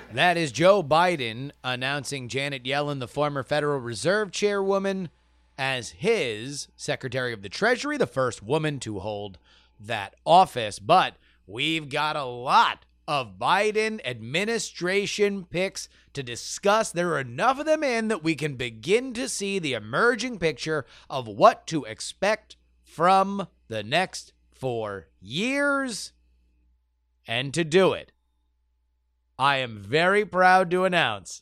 that 0.14 0.38
is 0.38 0.52
Joe 0.52 0.84
Biden 0.84 1.52
announcing 1.64 2.28
Janet 2.28 2.64
Yellen, 2.64 3.00
the 3.00 3.08
former 3.08 3.44
Federal 3.44 3.80
Reserve 3.80 4.32
chairwoman, 4.32 5.10
as 5.58 5.90
his 5.90 6.68
Secretary 6.76 7.34
of 7.34 7.42
the 7.42 7.50
Treasury, 7.50 7.98
the 7.98 8.08
first 8.08 8.42
woman 8.44 8.80
to 8.80 9.00
hold 9.00 9.38
that 9.80 10.16
office. 10.26 10.80
But 10.80 11.16
we've 11.48 11.90
got 11.90 12.16
a 12.16 12.24
lot 12.24 12.86
of 13.10 13.40
Biden 13.40 14.00
administration 14.06 15.44
picks 15.44 15.90
to 16.14 16.22
discuss. 16.22 16.92
There 16.92 17.14
are 17.14 17.20
enough 17.20 17.60
of 17.60 17.66
them 17.66 17.84
in 17.84 18.08
that 18.10 18.24
we 18.24 18.36
can 18.36 18.54
begin 18.54 19.14
to 19.16 19.28
see 19.28 19.58
the 19.58 19.74
emerging 19.74 20.38
picture 20.38 20.86
of 21.10 21.28
what 21.28 21.66
to 21.68 21.86
expect 21.86 22.56
from 22.84 23.48
the 23.68 23.82
next 23.82 24.34
four 24.52 25.08
years. 25.20 26.14
And 27.28 27.52
to 27.56 27.64
do 27.64 27.94
it, 27.94 28.12
I 29.40 29.58
am 29.58 29.80
very 29.80 30.24
proud 30.24 30.70
to 30.70 30.86
announce 30.86 31.42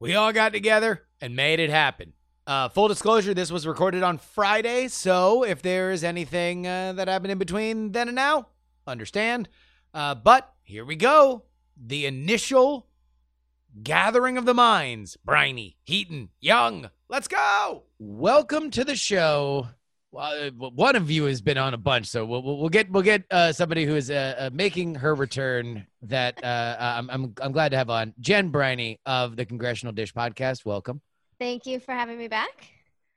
we 0.00 0.16
all 0.16 0.32
got 0.32 0.52
together 0.52 1.04
and 1.20 1.36
made 1.36 1.60
it 1.60 1.70
happen. 1.70 2.12
Uh, 2.44 2.68
full 2.70 2.88
disclosure, 2.88 3.34
this 3.34 3.52
was 3.52 3.68
recorded 3.68 4.02
on 4.02 4.18
Friday, 4.18 4.88
so 4.88 5.44
if 5.44 5.62
there 5.62 5.92
is 5.92 6.02
anything 6.02 6.66
uh, 6.66 6.92
that 6.94 7.06
happened 7.06 7.30
in 7.30 7.38
between 7.38 7.92
then 7.92 8.08
and 8.08 8.16
now, 8.16 8.48
understand. 8.84 9.48
Uh, 9.94 10.16
but 10.16 10.54
here 10.68 10.84
we 10.84 10.96
go. 10.96 11.44
The 11.82 12.04
initial 12.04 12.86
gathering 13.82 14.36
of 14.36 14.44
the 14.44 14.52
minds. 14.52 15.16
Briney, 15.24 15.78
Heaton, 15.82 16.28
Young, 16.40 16.90
let's 17.08 17.26
go. 17.26 17.84
Welcome 17.98 18.70
to 18.72 18.84
the 18.84 18.94
show. 18.94 19.68
Well, 20.12 20.48
uh, 20.48 20.50
one 20.50 20.94
of 20.94 21.10
you 21.10 21.24
has 21.24 21.40
been 21.40 21.56
on 21.56 21.72
a 21.72 21.78
bunch, 21.78 22.06
so 22.06 22.26
we'll, 22.26 22.42
we'll 22.42 22.68
get 22.68 22.90
we'll 22.90 23.02
get 23.02 23.24
uh, 23.30 23.52
somebody 23.52 23.86
who 23.86 23.96
is 23.96 24.10
uh, 24.10 24.34
uh, 24.38 24.50
making 24.52 24.96
her 24.96 25.14
return. 25.14 25.86
That 26.02 26.44
uh, 26.44 26.76
I'm, 26.78 27.08
I'm 27.10 27.34
I'm 27.40 27.52
glad 27.52 27.70
to 27.70 27.78
have 27.78 27.88
on 27.88 28.12
Jen 28.20 28.50
Briney 28.50 29.00
of 29.06 29.36
the 29.36 29.46
Congressional 29.46 29.94
Dish 29.94 30.12
podcast. 30.12 30.66
Welcome. 30.66 31.00
Thank 31.38 31.64
you 31.64 31.80
for 31.80 31.92
having 31.92 32.18
me 32.18 32.28
back. 32.28 32.68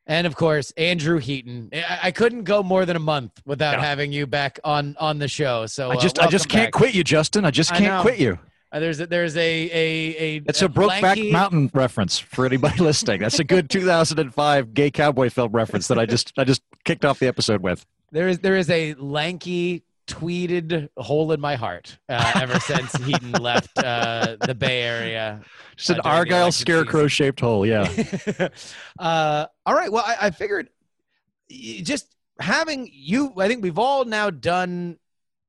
And 0.08 0.26
of 0.28 0.36
course, 0.36 0.72
Andrew 0.72 1.20
Heaton. 1.20 1.70
I, 1.74 2.00
I 2.04 2.12
couldn't 2.12 2.44
go 2.44 2.64
more 2.64 2.86
than 2.86 2.96
a 2.96 3.00
month 3.00 3.42
without 3.46 3.76
Yeah. 3.78 3.86
having 3.86 4.12
you 4.12 4.26
back 4.28 4.60
on 4.64 4.96
on 5.00 5.20
the 5.20 5.28
show. 5.28 5.66
So 5.68 5.92
I 5.92 5.96
just 5.96 6.20
uh, 6.20 6.24
I 6.24 6.28
just 6.28 6.50
can't 6.50 6.68
back. 6.68 6.74
quit 6.74 6.96
you, 6.96 7.04
Justin. 7.04 7.46
I 7.46 7.52
just 7.52 7.72
can't 7.72 7.84
know. 7.84 8.02
quit 8.02 8.20
you. 8.20 8.38
Uh, 8.74 8.80
there's 8.80 9.00
a, 9.02 9.06
there's 9.08 9.36
a 9.38 9.42
a 9.42 10.16
a 10.18 10.36
It's 10.48 10.62
a 10.62 10.70
Brokeback 10.70 11.02
lanky- 11.02 11.32
Mountain 11.32 11.72
reference 11.74 12.18
for 12.18 12.46
anybody 12.46 12.78
listening. 12.84 13.20
That's 13.22 13.38
a 13.40 13.44
good 13.44 13.70
2005 13.70 14.74
gay 14.74 14.90
cowboy 14.92 15.30
film 15.30 15.52
reference 15.52 15.88
that 15.90 16.00
I 16.00 16.06
just 16.06 16.34
I 16.38 16.46
just 16.46 16.62
kicked 16.84 17.06
off 17.06 17.20
the 17.20 17.28
episode 17.28 17.62
with. 17.62 17.86
There 18.12 18.28
is 18.28 18.40
there 18.40 18.58
is 18.58 18.70
a 18.70 18.94
lanky 18.96 19.84
tweeted 20.08 20.90
hole 20.98 21.32
in 21.32 21.40
my 21.40 21.56
heart 21.56 21.98
uh, 22.10 22.32
ever 22.36 22.60
since 22.60 22.94
Heaton 22.96 23.32
left 23.34 23.78
uh, 23.78 24.38
the 24.46 24.56
Bay 24.56 24.84
Area. 24.84 25.42
Just 25.78 25.90
an 25.92 26.00
uh, 26.00 26.04
during 26.04 26.18
Argyle 26.18 26.52
scarecrow 26.52 27.08
shaped 27.08 27.40
hole. 27.40 27.66
Yeah. 27.66 27.88
uh, 29.00 29.46
all 29.66 29.74
right. 29.74 29.92
Well, 29.92 30.04
I, 30.06 30.28
I 30.28 30.32
figured 30.32 30.70
just 31.50 32.16
having 32.40 32.90
you. 32.92 33.34
I 33.38 33.48
think 33.48 33.64
we've 33.64 33.80
all 33.80 34.06
now 34.06 34.30
done 34.30 34.98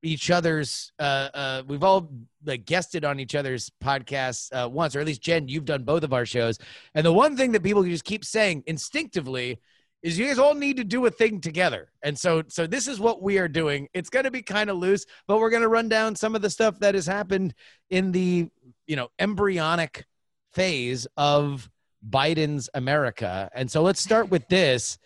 each 0.03 0.31
other's. 0.31 0.93
Uh, 0.99 1.29
uh, 1.35 1.62
we've 1.67 1.85
all 1.85 2.11
like 2.45 2.65
guested 2.65 3.05
on 3.05 3.21
each 3.21 3.35
other's 3.35 3.71
podcasts 3.83 4.49
uh, 4.53 4.69
once, 4.69 4.97
or 4.97 5.01
at 5.01 5.07
least 5.07 5.23
Jen, 5.23 5.49
you've 5.49 5.65
done 5.65 5.85
both 5.85 6.03
of 6.03 6.12
our 6.12 6.27
shows. 6.27 6.59
And 6.95 7.07
the 7.07 7.12
one 7.12 7.37
thing 7.37 7.53
that 7.53 7.62
people 7.62 7.83
just 7.85 8.05
keep 8.05 8.25
saying 8.25 8.65
instinctively 8.67 9.61
is 10.03 10.19
you 10.19 10.27
guys 10.27 10.38
all 10.38 10.55
need 10.55 10.77
to 10.77 10.85
do 10.85 11.07
a 11.07 11.11
thing 11.11 11.41
together. 11.41 11.91
And 12.03 12.19
so 12.19 12.43
so 12.49 12.67
this 12.67 12.88
is 12.88 12.99
what 12.99 13.23
we 13.23 13.38
are 13.38 13.49
doing. 13.49 13.88
It's 13.95 14.11
going 14.11 14.25
to 14.25 14.31
be 14.31 14.43
kind 14.43 14.69
of 14.69 14.77
loose, 14.77 15.07
but 15.27 15.38
we're 15.38 15.51
going 15.51 15.62
to 15.62 15.69
run 15.69 15.88
down 15.88 16.17
some 16.17 16.35
of 16.35 16.43
the 16.43 16.51
stuff 16.51 16.79
that 16.81 16.95
has 16.95 17.07
happened 17.07 17.55
in 17.91 18.12
the, 18.12 18.49
you 18.87 18.97
know, 18.97 19.09
embryonic 19.19 20.05
phase 20.53 21.07
of 21.17 21.71
Biden's 22.09 22.69
America. 22.75 23.49
And 23.55 23.71
so 23.71 23.83
let's 23.83 24.01
start 24.01 24.29
with 24.29 24.49
this, 24.49 24.99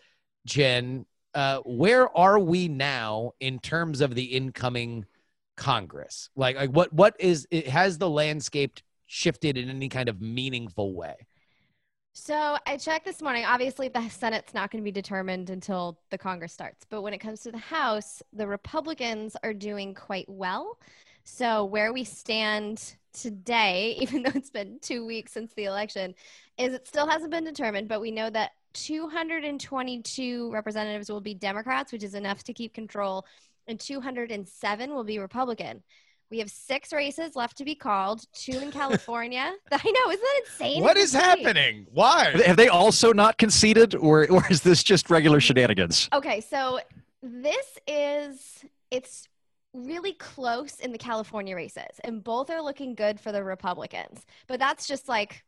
Jen. 0.47 1.07
Uh, 1.35 1.61
where 1.67 2.17
are 2.17 2.39
we 2.39 2.67
now 2.67 3.33
in 3.41 3.59
terms 3.59 4.01
of 4.01 4.15
the 4.15 4.25
incoming 4.25 5.05
Congress? 5.57 6.31
Like, 6.35 6.57
like 6.57 6.71
what 6.71 6.93
what 6.95 7.15
is 7.19 7.47
it 7.51 7.69
has 7.69 7.99
the 7.99 8.09
landscape 8.09 8.81
shifted 9.05 9.59
in 9.59 9.69
any 9.69 9.91
kind 9.91 10.09
of 10.09 10.23
meaningful 10.23 10.95
way? 10.95 11.15
So 12.19 12.57
I 12.67 12.79
checked 12.79 13.05
this 13.05 13.21
morning. 13.21 13.45
Obviously, 13.45 13.89
the 13.89 14.09
Senate's 14.09 14.55
not 14.55 14.71
going 14.71 14.83
to 14.83 14.85
be 14.85 14.91
determined 14.91 15.51
until 15.51 15.99
the 16.09 16.17
Congress 16.17 16.51
starts. 16.51 16.87
But 16.89 17.03
when 17.03 17.13
it 17.13 17.19
comes 17.19 17.43
to 17.43 17.53
the 17.53 17.59
House, 17.59 18.23
the 18.33 18.47
Republicans 18.47 19.37
are 19.45 19.53
doing 19.53 19.93
quite 19.93 20.27
well. 20.27 20.79
So 21.25 21.67
where 21.67 21.93
we 21.93 22.05
stand 22.05 22.95
today, 23.13 23.97
even 24.01 24.23
though 24.23 24.33
it's 24.35 24.49
been 24.49 24.79
two 24.81 25.05
weeks 25.05 25.33
since 25.33 25.53
the 25.53 25.65
election, 25.65 26.15
is 26.57 26.73
it 26.73 26.89
still 26.89 27.07
hasn't 27.07 27.33
been 27.33 27.45
determined. 27.45 27.87
But 27.87 28.01
we 28.01 28.11
know 28.11 28.31
that 28.31 28.53
222 28.73 30.51
representatives 30.51 31.11
will 31.11 31.21
be 31.21 31.35
Democrats, 31.35 31.93
which 31.93 32.03
is 32.03 32.15
enough 32.15 32.43
to 32.45 32.55
keep 32.55 32.73
control, 32.73 33.27
and 33.67 33.79
207 33.79 34.95
will 34.95 35.05
be 35.05 35.19
Republican. 35.19 35.83
We 36.31 36.39
have 36.41 36.51
six 36.51 36.93
races 36.93 37.37
left 37.37 37.57
to 37.59 37.65
be 37.65 37.75
called, 37.75 38.25
two 38.33 38.59
in 38.59 38.71
California. 38.81 39.53
I 39.73 39.77
know, 39.77 40.11
isn't 40.11 40.23
that 40.23 40.41
insane? 40.45 40.83
What 40.83 40.97
It's 40.97 41.07
is 41.11 41.15
insane. 41.15 41.29
happening? 41.45 41.87
Why? 41.93 42.31
Have 42.45 42.57
they 42.57 42.69
also 42.69 43.13
not 43.13 43.39
conceded, 43.39 43.95
or 43.95 44.27
or 44.31 44.45
is 44.51 44.63
this 44.63 44.83
just 44.83 45.11
regular 45.11 45.41
shenanigans? 45.41 46.09
Okay, 46.13 46.41
so 46.41 46.81
this 47.23 47.79
is 47.87 48.65
it's 48.91 49.29
really 49.73 50.15
close 50.15 50.81
in 50.81 50.91
the 50.91 50.99
California 50.99 51.55
races, 51.55 52.01
and 52.03 52.25
both 52.25 52.51
are 52.51 52.63
looking 52.63 52.95
good 52.95 53.21
for 53.21 53.31
the 53.31 53.45
Republicans. 53.45 54.25
But 54.47 54.59
that's 54.59 54.87
just 54.89 55.09
like 55.09 55.45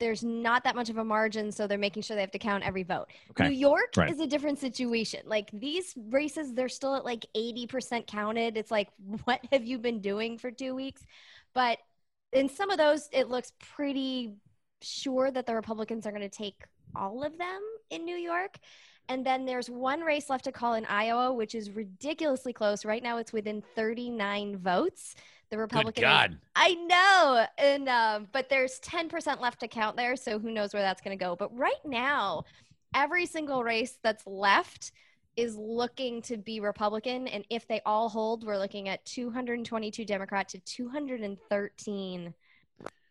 there's 0.00 0.24
not 0.24 0.64
that 0.64 0.74
much 0.74 0.88
of 0.88 0.96
a 0.96 1.04
margin, 1.04 1.52
so 1.52 1.66
they're 1.66 1.78
making 1.78 2.02
sure 2.02 2.16
they 2.16 2.22
have 2.22 2.30
to 2.32 2.38
count 2.38 2.64
every 2.64 2.82
vote. 2.82 3.06
Okay, 3.30 3.48
New 3.48 3.54
York 3.54 3.92
right. 3.96 4.10
is 4.10 4.18
a 4.18 4.26
different 4.26 4.58
situation. 4.58 5.20
Like 5.26 5.50
these 5.52 5.94
races, 6.08 6.54
they're 6.54 6.68
still 6.68 6.96
at 6.96 7.04
like 7.04 7.26
80% 7.36 8.06
counted. 8.06 8.56
It's 8.56 8.70
like, 8.70 8.88
what 9.24 9.40
have 9.52 9.64
you 9.64 9.78
been 9.78 10.00
doing 10.00 10.38
for 10.38 10.50
two 10.50 10.74
weeks? 10.74 11.02
But 11.54 11.78
in 12.32 12.48
some 12.48 12.70
of 12.70 12.78
those, 12.78 13.08
it 13.12 13.28
looks 13.28 13.52
pretty 13.74 14.34
sure 14.82 15.30
that 15.30 15.46
the 15.46 15.54
Republicans 15.54 16.06
are 16.06 16.10
going 16.10 16.22
to 16.22 16.28
take 16.28 16.64
all 16.96 17.22
of 17.22 17.36
them 17.38 17.60
in 17.90 18.04
New 18.04 18.16
York. 18.16 18.56
And 19.08 19.26
then 19.26 19.44
there's 19.44 19.68
one 19.68 20.00
race 20.00 20.30
left 20.30 20.44
to 20.44 20.52
call 20.52 20.74
in 20.74 20.84
Iowa, 20.86 21.32
which 21.32 21.54
is 21.54 21.70
ridiculously 21.70 22.52
close. 22.52 22.84
Right 22.84 23.02
now, 23.02 23.18
it's 23.18 23.32
within 23.32 23.62
39 23.74 24.56
votes. 24.58 25.16
The 25.50 25.58
Republican. 25.58 26.04
is- 26.04 26.08
God. 26.08 26.38
I 26.54 26.74
know, 26.74 27.46
and 27.58 27.88
um, 27.88 28.28
but 28.32 28.48
there's 28.48 28.78
10% 28.80 29.40
left 29.40 29.60
to 29.60 29.68
count 29.68 29.96
there, 29.96 30.14
so 30.16 30.38
who 30.38 30.50
knows 30.50 30.72
where 30.72 30.82
that's 30.82 31.00
going 31.00 31.16
to 31.16 31.22
go. 31.22 31.34
But 31.34 31.56
right 31.56 31.74
now, 31.84 32.44
every 32.94 33.26
single 33.26 33.64
race 33.64 33.98
that's 34.02 34.26
left 34.26 34.92
is 35.36 35.56
looking 35.56 36.22
to 36.22 36.36
be 36.36 36.60
Republican, 36.60 37.26
and 37.28 37.44
if 37.50 37.66
they 37.66 37.80
all 37.84 38.08
hold, 38.08 38.44
we're 38.44 38.58
looking 38.58 38.88
at 38.88 39.04
222 39.06 40.04
Democrat 40.04 40.48
to 40.50 40.58
213 40.60 42.34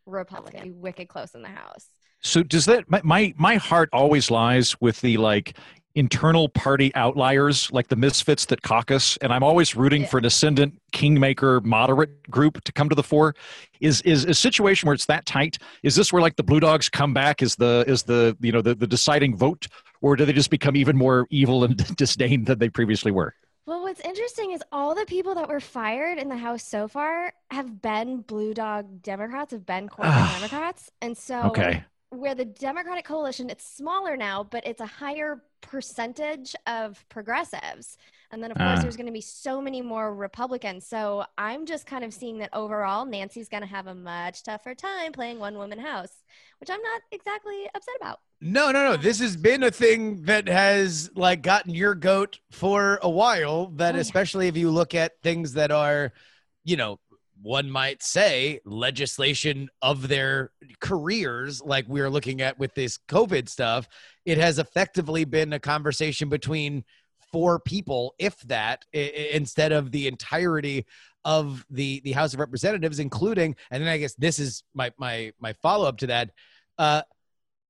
Republican. 0.05 0.81
Wicked 0.81 1.07
close 1.07 1.35
in 1.35 1.41
the 1.41 1.49
House. 1.49 1.87
So 2.21 2.43
does 2.43 2.65
that 2.65 2.89
my, 2.89 3.01
my 3.03 3.33
my 3.37 3.55
heart 3.55 3.89
always 3.93 4.29
lies 4.29 4.79
with 4.81 4.99
the 5.01 5.17
like 5.17 5.57
internal 5.99 6.47
party 6.49 6.93
outliers 6.95 7.69
like 7.71 7.87
the 7.89 7.95
misfits 7.95 8.45
that 8.45 8.61
caucus 8.61 9.17
and 9.17 9.33
i'm 9.33 9.43
always 9.43 9.75
rooting 9.75 10.05
for 10.05 10.17
an 10.17 10.25
ascendant 10.25 10.73
kingmaker 10.91 11.61
moderate 11.61 12.29
group 12.29 12.63
to 12.63 12.71
come 12.71 12.89
to 12.89 12.95
the 12.95 13.03
fore. 13.03 13.35
Is 13.79 14.01
is 14.01 14.25
a 14.25 14.33
situation 14.33 14.87
where 14.87 14.93
it's 14.93 15.05
that 15.05 15.25
tight? 15.25 15.57
Is 15.83 15.95
this 15.95 16.11
where 16.11 16.21
like 16.21 16.35
the 16.35 16.43
blue 16.43 16.59
dogs 16.59 16.89
come 16.89 17.13
back 17.13 17.41
is 17.41 17.55
the 17.55 17.85
is 17.87 18.03
the 18.03 18.35
you 18.41 18.51
know 18.51 18.61
the, 18.61 18.75
the 18.75 18.87
deciding 18.87 19.35
vote? 19.37 19.67
Or 20.01 20.15
do 20.15 20.25
they 20.25 20.33
just 20.33 20.49
become 20.49 20.75
even 20.75 20.95
more 20.95 21.27
evil 21.29 21.63
and 21.63 21.75
disdain 21.97 22.45
than 22.45 22.59
they 22.59 22.69
previously 22.69 23.11
were? 23.11 23.33
Well, 23.65 23.83
what's 23.83 23.99
interesting 24.01 24.51
is 24.51 24.63
all 24.71 24.95
the 24.95 25.05
people 25.05 25.35
that 25.35 25.47
were 25.47 25.59
fired 25.59 26.17
in 26.17 26.27
the 26.29 26.37
House 26.37 26.63
so 26.63 26.87
far 26.87 27.33
have 27.51 27.81
been 27.81 28.21
blue 28.21 28.53
dog 28.53 29.01
Democrats, 29.03 29.51
have 29.51 29.65
been 29.65 29.87
corporate 29.89 30.15
ah. 30.15 30.37
Democrats. 30.39 30.89
And 31.01 31.17
so 31.17 31.41
Okay. 31.43 31.83
Where 32.09 32.33
the 32.35 32.45
Democratic 32.45 33.05
coalition, 33.05 33.49
it's 33.49 33.65
smaller 33.67 34.17
now, 34.17 34.43
but 34.43 34.65
it's 34.65 34.81
a 34.81 34.85
higher 34.85 35.43
percentage 35.61 36.55
of 36.65 37.03
progressives. 37.09 37.97
And 38.31 38.43
then, 38.43 38.51
of 38.51 38.57
course, 38.57 38.79
Ah. 38.79 38.81
there's 38.81 38.95
going 38.95 39.07
to 39.07 39.11
be 39.11 39.21
so 39.21 39.59
many 39.61 39.81
more 39.81 40.13
Republicans. 40.13 40.85
So 40.85 41.25
I'm 41.37 41.65
just 41.65 41.85
kind 41.85 42.03
of 42.03 42.13
seeing 42.13 42.37
that 42.39 42.49
overall, 42.53 43.05
Nancy's 43.05 43.49
going 43.49 43.61
to 43.61 43.67
have 43.67 43.87
a 43.87 43.95
much 43.95 44.43
tougher 44.43 44.75
time 44.75 45.11
playing 45.11 45.39
one 45.39 45.55
woman 45.57 45.79
House, 45.79 46.23
which 46.59 46.69
I'm 46.69 46.81
not 46.81 47.01
exactly 47.11 47.67
upset 47.73 47.95
about. 47.99 48.19
No, 48.41 48.71
no, 48.71 48.91
no. 48.91 48.97
This 48.97 49.19
has 49.19 49.35
been 49.35 49.63
a 49.63 49.71
thing 49.71 50.23
that 50.23 50.47
has 50.47 51.09
like 51.15 51.41
gotten 51.41 51.73
your 51.73 51.95
goat 51.95 52.39
for 52.51 52.99
a 53.01 53.09
while. 53.09 53.67
That 53.75 53.95
especially 53.95 54.47
if 54.47 54.55
you 54.55 54.69
look 54.69 54.95
at 54.95 55.21
things 55.21 55.53
that 55.53 55.71
are, 55.71 56.13
you 56.63 56.77
know, 56.77 56.99
one 57.41 57.69
might 57.69 58.03
say 58.03 58.59
legislation 58.65 59.69
of 59.81 60.07
their 60.07 60.51
careers, 60.79 61.61
like 61.61 61.85
we 61.87 62.01
are 62.01 62.09
looking 62.09 62.41
at 62.41 62.59
with 62.59 62.73
this 62.75 62.99
COVID 63.07 63.47
stuff, 63.47 63.87
it 64.25 64.37
has 64.37 64.59
effectively 64.59 65.25
been 65.25 65.53
a 65.53 65.59
conversation 65.59 66.29
between 66.29 66.83
four 67.31 67.59
people, 67.59 68.15
if 68.17 68.39
that, 68.41 68.85
instead 68.93 69.71
of 69.71 69.91
the 69.91 70.07
entirety 70.07 70.85
of 71.25 71.65
the 71.69 72.01
the 72.03 72.13
House 72.13 72.33
of 72.33 72.39
Representatives, 72.39 72.99
including, 72.99 73.55
and 73.71 73.83
then 73.83 73.89
I 73.89 73.97
guess 73.97 74.15
this 74.15 74.39
is 74.39 74.63
my 74.73 74.91
my 74.97 75.31
my 75.39 75.53
follow 75.53 75.87
up 75.87 75.97
to 75.97 76.07
that. 76.07 76.31
Uh, 76.77 77.01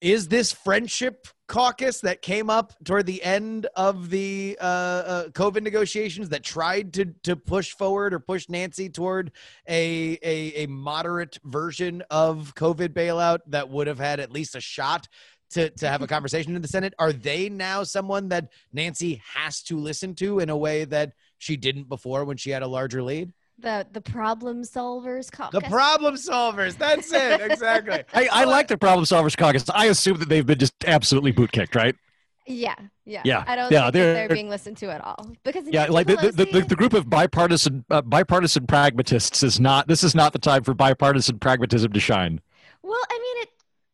is 0.01 0.27
this 0.27 0.51
friendship 0.51 1.27
caucus 1.47 2.01
that 2.01 2.21
came 2.21 2.49
up 2.49 2.73
toward 2.85 3.05
the 3.05 3.21
end 3.23 3.67
of 3.75 4.09
the 4.09 4.57
uh, 4.62 4.63
uh, 4.63 5.27
COVID 5.29 5.63
negotiations 5.63 6.29
that 6.29 6.43
tried 6.43 6.93
to 6.93 7.05
to 7.23 7.35
push 7.35 7.71
forward 7.71 8.13
or 8.13 8.19
push 8.19 8.47
Nancy 8.49 8.89
toward 8.89 9.31
a, 9.67 10.17
a 10.21 10.63
a 10.63 10.67
moderate 10.67 11.39
version 11.43 12.03
of 12.09 12.53
COVID 12.55 12.89
bailout 12.89 13.39
that 13.47 13.69
would 13.69 13.88
have 13.88 13.99
had 13.99 14.19
at 14.19 14.31
least 14.31 14.55
a 14.55 14.62
shot 14.62 15.07
to 15.51 15.69
to 15.71 15.89
have 15.89 16.01
a 16.01 16.07
conversation 16.07 16.55
in 16.55 16.62
the 16.62 16.67
Senate? 16.67 16.93
Are 16.99 17.12
they 17.12 17.49
now 17.49 17.83
someone 17.83 18.29
that 18.29 18.51
Nancy 18.71 19.21
has 19.33 19.62
to 19.63 19.77
listen 19.77 20.15
to 20.15 20.39
in 20.39 20.49
a 20.49 20.57
way 20.57 20.85
that 20.85 21.13
she 21.39 21.57
didn't 21.57 21.89
before 21.89 22.25
when 22.25 22.38
she 22.38 22.51
had 22.51 22.62
a 22.62 22.67
larger 22.67 23.01
lead? 23.01 23.33
The 23.62 23.86
the 23.91 24.02
problem 24.02 24.62
solvers 24.63 25.32
caucus. 25.32 25.62
The 25.62 25.67
problem 25.69 26.15
solvers. 26.15 26.78
That's 26.78 27.12
it. 27.12 27.41
Exactly. 27.41 28.04
I, 28.13 28.30
I 28.32 28.43
like 28.45 28.67
the 28.67 28.78
problem 28.78 29.06
solvers 29.06 29.36
caucus. 29.36 29.65
I 29.74 29.86
assume 29.86 30.17
that 30.19 30.30
they've 30.30 30.45
been 30.45 30.60
just 30.60 30.74
absolutely 30.86 31.32
boot 31.32 31.52
kicked, 31.52 31.76
right? 31.76 31.95
Yeah, 32.48 32.74
yeah, 33.06 33.22
Yeah, 33.26 33.43
I 33.45 33.56
don't 33.56 33.72
yeah, 33.72 33.82
think 33.84 33.93
they're- 33.93 34.13
they're 34.15 34.30
being 34.30 34.50
listened 34.50 34.78
to 34.78 34.88
at 34.91 35.02
all 35.04 35.36
because 35.43 35.65
Yeah, 35.67 35.82
Nancy 35.82 35.93
like 35.93 36.08
the, 36.08 36.15
the, 36.15 36.45
the, 36.45 36.62
the 36.69 36.76
group 36.76 36.93
of 36.93 37.08
bipartisan 37.08 37.86
uh, 37.91 38.02
bipartisan 38.02 38.65
pragmatists 38.65 39.43
is 39.43 39.60
not. 39.60 39.88
This 39.88 40.04
is 40.04 40.15
not 40.15 40.34
the 40.34 40.39
time 40.39 40.63
for 40.63 40.74
bipartisan 40.74 41.38
pragmatism 41.38 41.91
to 41.93 42.00
shine. 42.00 42.41
Well, 42.82 43.00
I 43.12 43.19
mean, 43.19 43.43
it 43.43 43.50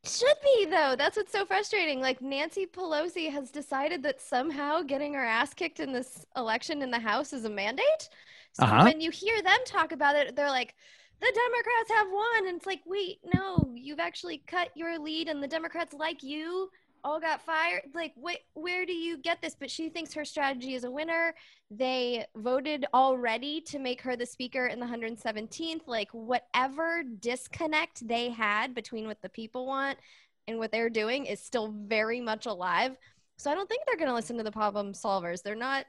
should 0.10 0.38
be 0.42 0.66
though. 0.72 0.96
That's 0.98 1.18
what's 1.18 1.34
so 1.34 1.46
frustrating. 1.46 2.00
Like 2.00 2.22
Nancy 2.22 2.66
Pelosi 2.66 3.30
has 3.30 3.52
decided 3.52 4.04
that 4.04 4.22
somehow 4.22 4.84
getting 4.84 5.14
her 5.16 5.26
ass 5.26 5.54
kicked 5.54 5.82
in 5.82 5.92
this 5.92 6.26
election 6.38 6.82
in 6.82 6.92
the 6.92 7.00
House 7.00 7.34
is 7.34 7.44
a 7.44 7.50
mandate. 7.50 8.10
So 8.56 8.66
Uh-huh. 8.66 8.84
when 8.84 9.02
you 9.02 9.12
hear 9.12 9.42
them 9.42 9.60
talk 9.66 9.92
about 9.92 10.16
it, 10.16 10.36
they're 10.36 10.50
like, 10.50 10.76
"The 11.20 11.32
Democrats 11.34 11.92
have 11.92 12.08
won," 12.12 12.48
and 12.48 12.58
it's 12.58 12.66
like, 12.66 12.82
"Wait, 12.86 13.20
no, 13.24 13.74
you've 13.76 14.00
actually 14.00 14.40
cut 14.40 14.72
your 14.76 14.98
lead, 15.00 15.28
and 15.28 15.42
the 15.44 15.48
Democrats 15.48 15.94
like 15.94 16.24
you." 16.24 16.72
All 17.04 17.20
got 17.20 17.42
fired. 17.46 17.84
Like, 17.94 18.14
wait, 18.16 18.40
where 18.56 18.84
do 18.84 18.92
you 18.94 19.18
get 19.18 19.40
this? 19.40 19.56
But 19.60 19.70
she 19.70 19.90
thinks 19.90 20.14
her 20.16 20.26
strategy 20.26 20.74
is 20.74 20.86
a 20.86 20.90
winner. 20.90 21.36
They 21.70 22.26
voted 22.36 22.88
already 22.96 23.62
to 23.62 23.78
make 23.78 24.02
her 24.02 24.16
the 24.16 24.26
speaker 24.26 24.66
in 24.66 24.80
the 24.80 24.88
117th. 24.88 25.88
Like, 25.88 26.10
whatever 26.14 27.04
disconnect 27.04 28.08
they 28.08 28.32
had 28.32 28.74
between 28.74 29.06
what 29.06 29.22
the 29.22 29.30
people 29.30 29.68
want 29.68 30.00
and 30.48 30.58
what 30.58 30.72
they're 30.72 30.90
doing 30.90 31.28
is 31.28 31.44
still 31.44 31.68
very 31.72 32.22
much 32.22 32.48
alive. 32.48 32.98
So 33.38 33.52
I 33.52 33.56
don't 33.56 33.70
think 33.70 33.84
they're 33.86 33.98
going 33.98 34.10
to 34.10 34.16
listen 34.16 34.38
to 34.38 34.44
the 34.44 34.52
problem 34.52 34.94
solvers. 34.94 35.44
They're 35.44 35.56
not, 35.56 35.86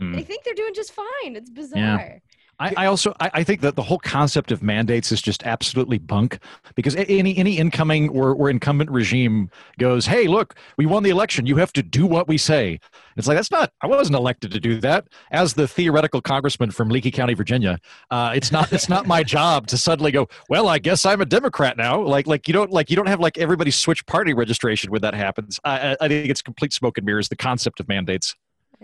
Mm. 0.00 0.14
they 0.14 0.22
think 0.22 0.44
they're 0.44 0.54
doing 0.54 0.74
just 0.74 0.92
fine. 0.92 1.36
It's 1.36 1.50
bizarre. 1.50 2.20
I, 2.60 2.72
I 2.76 2.86
also 2.86 3.14
I, 3.20 3.30
I 3.34 3.44
think 3.44 3.60
that 3.62 3.76
the 3.76 3.82
whole 3.82 3.98
concept 3.98 4.52
of 4.52 4.62
mandates 4.62 5.10
is 5.10 5.20
just 5.20 5.44
absolutely 5.44 5.98
bunk 5.98 6.38
because 6.74 6.94
any 6.96 7.36
any 7.36 7.58
incoming 7.58 8.08
or, 8.10 8.32
or 8.32 8.48
incumbent 8.48 8.90
regime 8.90 9.50
goes, 9.78 10.06
hey, 10.06 10.28
look, 10.28 10.54
we 10.76 10.86
won 10.86 11.02
the 11.02 11.10
election. 11.10 11.46
You 11.46 11.56
have 11.56 11.72
to 11.74 11.82
do 11.82 12.06
what 12.06 12.28
we 12.28 12.38
say. 12.38 12.78
It's 13.16 13.26
like 13.26 13.36
that's 13.36 13.50
not. 13.50 13.72
I 13.80 13.86
wasn't 13.86 14.16
elected 14.16 14.52
to 14.52 14.60
do 14.60 14.80
that. 14.80 15.08
As 15.30 15.54
the 15.54 15.66
theoretical 15.66 16.20
congressman 16.20 16.70
from 16.70 16.90
Leakey 16.90 17.12
County, 17.12 17.34
Virginia, 17.34 17.78
uh, 18.10 18.32
it's 18.34 18.52
not 18.52 18.72
it's 18.72 18.88
not 18.88 19.06
my 19.06 19.22
job 19.36 19.66
to 19.68 19.76
suddenly 19.76 20.12
go. 20.12 20.28
Well, 20.48 20.68
I 20.68 20.78
guess 20.78 21.04
I'm 21.04 21.20
a 21.20 21.26
Democrat 21.26 21.76
now. 21.76 22.00
Like 22.00 22.26
like 22.26 22.46
you 22.46 22.54
don't 22.54 22.70
like 22.70 22.90
you 22.90 22.96
don't 22.96 23.08
have 23.08 23.20
like 23.20 23.38
everybody 23.38 23.70
switch 23.70 24.04
party 24.06 24.32
registration 24.32 24.90
when 24.90 25.02
that 25.02 25.14
happens. 25.14 25.58
I 25.64 25.96
I 26.00 26.08
think 26.08 26.30
it's 26.30 26.42
complete 26.42 26.72
smoke 26.72 26.98
and 26.98 27.06
mirrors. 27.06 27.28
The 27.28 27.36
concept 27.36 27.80
of 27.80 27.88
mandates. 27.88 28.34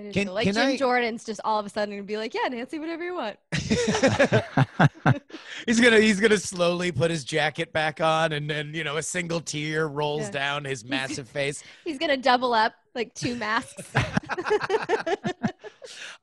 It 0.00 0.08
is 0.08 0.14
Can- 0.14 0.26
so- 0.28 0.32
like 0.34 0.44
can 0.46 0.54
Jim 0.54 0.66
I- 0.68 0.76
Jordan's 0.76 1.24
just 1.24 1.40
all 1.44 1.58
of 1.58 1.66
a 1.66 1.68
sudden 1.68 1.94
gonna 1.94 2.02
be 2.04 2.16
like, 2.16 2.34
yeah, 2.34 2.48
Nancy, 2.48 2.78
whatever 2.78 3.04
you 3.04 3.14
want. 3.14 3.36
he's 5.66 5.80
gonna 5.80 6.00
he's 6.00 6.20
gonna 6.20 6.38
slowly 6.38 6.92
put 6.92 7.10
his 7.10 7.24
jacket 7.24 7.72
back 7.72 8.00
on, 8.00 8.32
and 8.32 8.48
then 8.48 8.72
you 8.74 8.84
know 8.84 8.96
a 8.96 9.02
single 9.02 9.40
tear 9.40 9.86
rolls 9.88 10.22
Yeah. 10.22 10.30
down 10.30 10.64
his 10.64 10.84
massive 10.84 11.28
face. 11.28 11.62
He's 11.84 11.98
gonna 11.98 12.16
double 12.16 12.52
up 12.54 12.74
like 12.94 13.14
two 13.14 13.36
masks. 13.36 13.92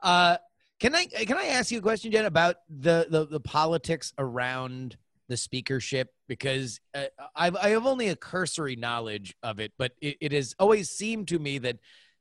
Uh, 0.01 0.37
can 0.79 0.93
I 0.95 1.05
can 1.05 1.37
I 1.37 1.47
ask 1.47 1.71
you 1.71 1.79
a 1.79 1.81
question, 1.81 2.11
Jen, 2.11 2.25
about 2.25 2.57
the 2.69 3.07
the, 3.09 3.25
the 3.25 3.39
politics 3.39 4.13
around 4.17 4.97
the 5.27 5.37
speakership? 5.37 6.09
Because 6.27 6.79
uh, 6.93 7.05
I've 7.35 7.55
I 7.55 7.69
have 7.69 7.85
only 7.85 8.09
a 8.09 8.15
cursory 8.15 8.75
knowledge 8.75 9.35
of 9.43 9.59
it, 9.59 9.73
but 9.77 9.93
it, 10.01 10.17
it 10.21 10.31
has 10.33 10.55
always 10.59 10.89
seemed 10.89 11.29
to 11.29 11.39
me 11.39 11.57
that 11.59 11.77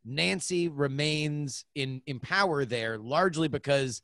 Nancy 0.06 0.68
remains 0.68 1.64
in 1.74 2.00
in 2.06 2.20
power 2.20 2.64
there 2.64 2.96
largely 2.96 3.48
because 3.48 4.00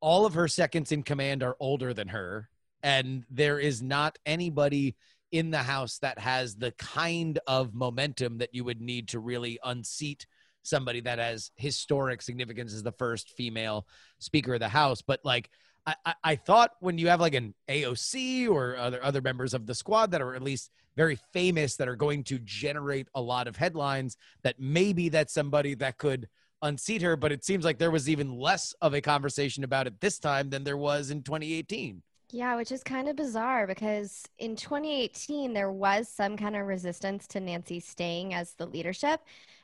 all 0.00 0.24
of 0.24 0.34
her 0.34 0.48
seconds 0.48 0.92
in 0.92 1.02
command 1.02 1.42
are 1.42 1.56
older 1.60 1.92
than 1.92 2.08
her, 2.08 2.48
and 2.82 3.24
there 3.30 3.58
is 3.58 3.82
not 3.82 4.18
anybody 4.24 4.96
in 5.32 5.50
the 5.50 5.58
House 5.58 5.98
that 5.98 6.18
has 6.18 6.56
the 6.56 6.72
kind 6.72 7.38
of 7.46 7.74
momentum 7.74 8.38
that 8.38 8.54
you 8.54 8.64
would 8.64 8.80
need 8.80 9.08
to 9.08 9.20
really 9.20 9.58
unseat 9.64 10.26
somebody 10.62 11.00
that 11.00 11.18
has 11.18 11.50
historic 11.56 12.22
significance 12.22 12.74
as 12.74 12.82
the 12.82 12.92
first 12.92 13.30
female 13.36 13.86
speaker 14.18 14.54
of 14.54 14.60
the 14.60 14.68
house. 14.68 15.02
But 15.02 15.20
like 15.24 15.50
I, 15.86 16.14
I, 16.22 16.36
thought 16.36 16.72
when 16.80 16.98
you 16.98 17.08
have 17.08 17.20
like 17.20 17.34
an 17.34 17.54
aoc 17.68 18.48
or 18.48 18.76
other 18.76 19.02
other 19.02 19.20
members 19.20 19.54
of 19.54 19.66
the 19.66 19.74
squad 19.74 20.10
that 20.10 20.20
are 20.20 20.34
at 20.34 20.42
least 20.42 20.70
very 20.96 21.18
famous 21.32 21.76
that 21.76 21.88
are 21.88 21.96
going 21.96 22.24
to 22.24 22.38
generate 22.40 23.08
a 23.14 23.20
lot 23.20 23.48
of 23.48 23.56
headlines 23.56 24.16
that 24.42 24.56
maybe 24.58 25.08
that's 25.08 25.32
somebody 25.32 25.74
that 25.74 25.98
could 25.98 26.28
unseat 26.62 27.00
her 27.00 27.16
but 27.16 27.32
it 27.32 27.44
seems 27.44 27.64
like 27.64 27.78
there 27.78 27.90
was 27.90 28.08
even 28.08 28.36
less 28.36 28.74
of 28.82 28.94
a 28.94 29.00
conversation 29.00 29.64
about 29.64 29.86
it 29.86 30.00
this 30.00 30.18
time 30.18 30.50
than 30.50 30.64
there 30.64 30.76
was 30.76 31.10
in 31.10 31.22
2018 31.22 32.02
Yeah, 32.32 32.54
which 32.56 32.70
is 32.70 32.84
kind 32.84 33.08
of 33.08 33.16
bizarre 33.16 33.66
because 33.66 34.24
in 34.38 34.54
2018, 34.54 35.52
there 35.52 35.72
was 35.72 36.08
some 36.08 36.36
kind 36.36 36.54
of 36.54 36.66
resistance 36.66 37.26
to 37.28 37.40
Nancy 37.40 37.80
staying 37.80 38.34
as 38.34 38.52
the 38.52 38.66
leadership. 38.66 39.20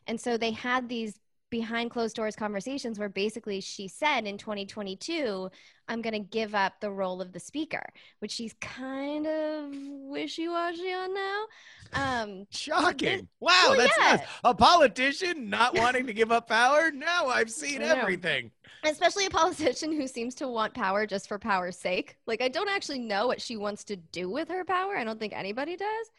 And 0.08 0.20
so 0.20 0.36
they 0.36 0.50
had 0.50 0.88
these 0.88 1.20
behind 1.50 1.90
closed 1.90 2.16
doors 2.16 2.36
conversations 2.36 2.98
where 2.98 3.08
basically 3.08 3.60
she 3.60 3.88
said 3.88 4.26
in 4.26 4.38
2022, 4.38 5.50
I'm 5.88 6.02
going 6.02 6.12
to 6.14 6.18
give 6.18 6.54
up 6.54 6.80
the 6.80 6.90
role 6.90 7.20
of 7.20 7.32
the 7.32 7.40
speaker, 7.40 7.84
which 8.18 8.32
she's 8.32 8.54
kind 8.60 9.26
of 9.26 9.70
wishy 9.72 10.48
washy 10.48 10.92
on 10.92 11.14
now. 11.14 11.44
Um, 11.92 12.46
shocking 12.50 13.28
wow 13.40 13.66
Well, 13.68 13.76
that's 13.78 13.96
yeah. 13.98 14.10
nuts. 14.16 14.24
a 14.42 14.54
politician 14.54 15.48
not 15.48 15.76
wanting 15.78 16.06
to 16.06 16.12
give 16.12 16.32
up 16.32 16.48
power 16.48 16.90
now 16.92 17.26
i've 17.28 17.50
seen 17.50 17.80
everything 17.80 18.50
especially 18.82 19.26
a 19.26 19.30
politician 19.30 19.92
who 19.92 20.06
seems 20.06 20.34
to 20.36 20.48
want 20.48 20.74
power 20.74 21.06
just 21.06 21.28
for 21.28 21.38
power's 21.38 21.76
sake. 21.76 22.16
Like, 22.26 22.40
I 22.40 22.48
don't 22.48 22.68
actually 22.68 23.00
know 23.00 23.26
what 23.26 23.40
she 23.40 23.56
wants 23.56 23.84
to 23.84 23.96
do 23.96 24.30
with 24.30 24.48
her 24.48 24.64
power. 24.64 24.96
I 24.96 25.04
don't 25.04 25.18
think 25.18 25.32
anybody 25.32 25.76
does. 25.76 26.10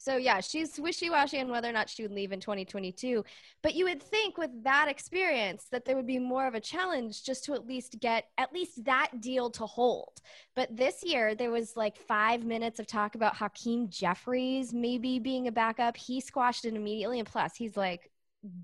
So, 0.00 0.16
yeah, 0.16 0.40
she's 0.40 0.80
wishy 0.80 1.10
washy 1.10 1.38
on 1.40 1.50
whether 1.50 1.68
or 1.68 1.72
not 1.72 1.90
she 1.90 2.00
would 2.00 2.10
leave 2.10 2.32
in 2.32 2.40
2022. 2.40 3.22
But 3.62 3.74
you 3.74 3.84
would 3.84 4.02
think 4.02 4.38
with 4.38 4.50
that 4.64 4.88
experience 4.88 5.66
that 5.70 5.84
there 5.84 5.94
would 5.94 6.06
be 6.06 6.18
more 6.18 6.46
of 6.46 6.54
a 6.54 6.60
challenge 6.60 7.22
just 7.22 7.44
to 7.44 7.52
at 7.52 7.66
least 7.66 8.00
get 8.00 8.24
at 8.38 8.50
least 8.50 8.82
that 8.86 9.20
deal 9.20 9.50
to 9.50 9.66
hold. 9.66 10.22
But 10.56 10.74
this 10.74 11.04
year, 11.04 11.34
there 11.34 11.50
was 11.50 11.76
like 11.76 11.98
five 11.98 12.46
minutes 12.46 12.80
of 12.80 12.86
talk 12.86 13.14
about 13.14 13.36
Hakeem 13.36 13.90
Jeffries 13.90 14.72
maybe 14.72 15.18
being 15.18 15.48
a 15.48 15.52
backup. 15.52 15.98
He 15.98 16.22
squashed 16.22 16.64
it 16.64 16.72
immediately. 16.72 17.18
And 17.18 17.28
plus, 17.28 17.54
he's 17.54 17.76
like, 17.76 18.10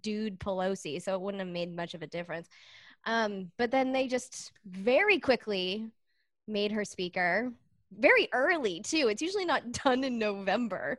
dude 0.00 0.40
Pelosi. 0.40 1.02
So 1.02 1.12
it 1.12 1.20
wouldn't 1.20 1.42
have 1.42 1.52
made 1.52 1.76
much 1.76 1.92
of 1.92 2.00
a 2.00 2.06
difference. 2.06 2.48
Um, 3.04 3.52
but 3.58 3.70
then 3.70 3.92
they 3.92 4.08
just 4.08 4.52
very 4.64 5.18
quickly 5.18 5.90
made 6.48 6.72
her 6.72 6.86
speaker 6.86 7.52
very 7.92 8.28
early 8.32 8.80
too. 8.80 9.08
It's 9.08 9.22
usually 9.22 9.44
not 9.44 9.72
done 9.84 10.04
in 10.04 10.18
November. 10.18 10.98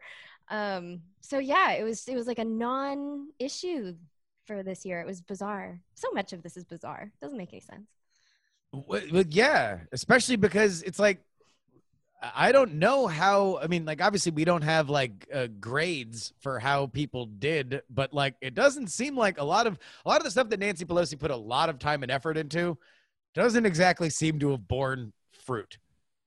Um, 0.50 1.02
so 1.22 1.40
yeah, 1.40 1.72
it 1.74 1.84
was 1.84 2.08
it 2.08 2.16
was 2.16 2.28
like 2.28 2.40
a 2.40 2.46
non-issue 2.46 3.96
for 4.46 4.64
this 4.64 4.86
year. 4.86 5.02
It 5.02 5.08
was 5.08 5.22
bizarre. 5.22 5.80
So 5.96 6.10
much 6.12 6.34
of 6.34 6.42
this 6.42 6.56
is 6.58 6.64
bizarre. 6.64 7.12
Doesn't 7.22 7.38
make 7.38 7.54
any 7.54 7.62
sense. 7.62 7.90
Well, 8.72 9.24
yeah, 9.30 9.80
especially 9.92 10.36
because 10.36 10.84
it's 10.84 11.00
like 11.00 11.22
I 12.22 12.52
don't 12.52 12.76
know 12.76 13.06
how. 13.08 13.60
I 13.62 13.68
mean, 13.68 13.86
like 13.86 14.02
obviously 14.02 14.32
we 14.32 14.44
don't 14.44 14.64
have 14.64 14.90
like 14.90 15.28
uh, 15.34 15.48
grades 15.60 16.34
for 16.40 16.60
how 16.60 16.88
people 16.88 17.28
did, 17.28 17.82
but 17.90 18.14
like 18.14 18.36
it 18.42 18.56
doesn't 18.56 18.88
seem 18.88 19.16
like 19.16 19.40
a 19.40 19.44
lot 19.44 19.68
of 19.68 19.78
a 20.06 20.10
lot 20.10 20.18
of 20.18 20.24
the 20.24 20.32
stuff 20.32 20.50
that 20.50 20.60
Nancy 20.60 20.86
Pelosi 20.86 21.20
put 21.20 21.32
a 21.32 21.36
lot 21.36 21.70
of 21.70 21.78
time 21.78 22.04
and 22.04 22.12
effort 22.12 22.38
into 22.38 22.78
doesn't 23.36 23.66
exactly 23.66 24.10
seem 24.10 24.40
to 24.40 24.52
have 24.52 24.68
borne 24.68 25.14
fruit. 25.32 25.78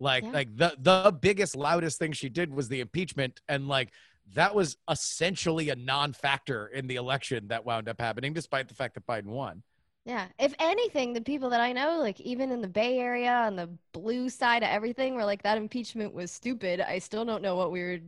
Like 0.01 0.25
Yeah. 0.25 0.33
like 0.33 0.57
the 0.57 0.75
the 0.79 1.17
biggest 1.21 1.57
loudest 1.57 1.99
thing 1.99 2.13
she 2.13 2.29
did 2.29 2.53
was 2.53 2.69
the 2.69 2.81
impeachment, 2.81 3.41
and 3.49 3.69
like 3.69 3.93
that 4.35 4.55
was 4.55 4.77
essentially 4.91 5.71
a 5.71 5.77
non-factor 5.77 6.69
in 6.69 6.87
the 6.87 6.97
election 6.97 7.49
that 7.49 7.65
wound 7.67 7.89
up 7.89 8.01
happening, 8.01 8.33
despite 8.33 8.69
the 8.69 8.75
fact 8.75 8.95
that 8.95 9.07
Biden 9.07 9.27
won. 9.27 9.63
Yeah. 10.05 10.29
If 10.39 10.55
anything, 10.59 11.13
the 11.13 11.21
people 11.21 11.51
that 11.51 11.61
I 11.61 11.73
know, 11.73 11.99
like 12.01 12.21
even 12.21 12.51
in 12.53 12.63
the 12.63 12.69
Bay 12.69 12.99
Area 12.99 13.33
on 13.33 13.57
the 13.57 13.69
blue 13.93 14.29
side 14.31 14.63
of 14.63 14.71
everything, 14.71 15.15
were 15.15 15.25
like 15.25 15.43
that 15.43 15.59
impeachment 15.59 16.15
was 16.15 16.33
stupid. 16.33 16.81
I 16.81 16.99
still 16.99 17.25
don't 17.25 17.43
know 17.43 17.57
what 17.57 17.71
we 17.71 17.83
were 17.83 17.99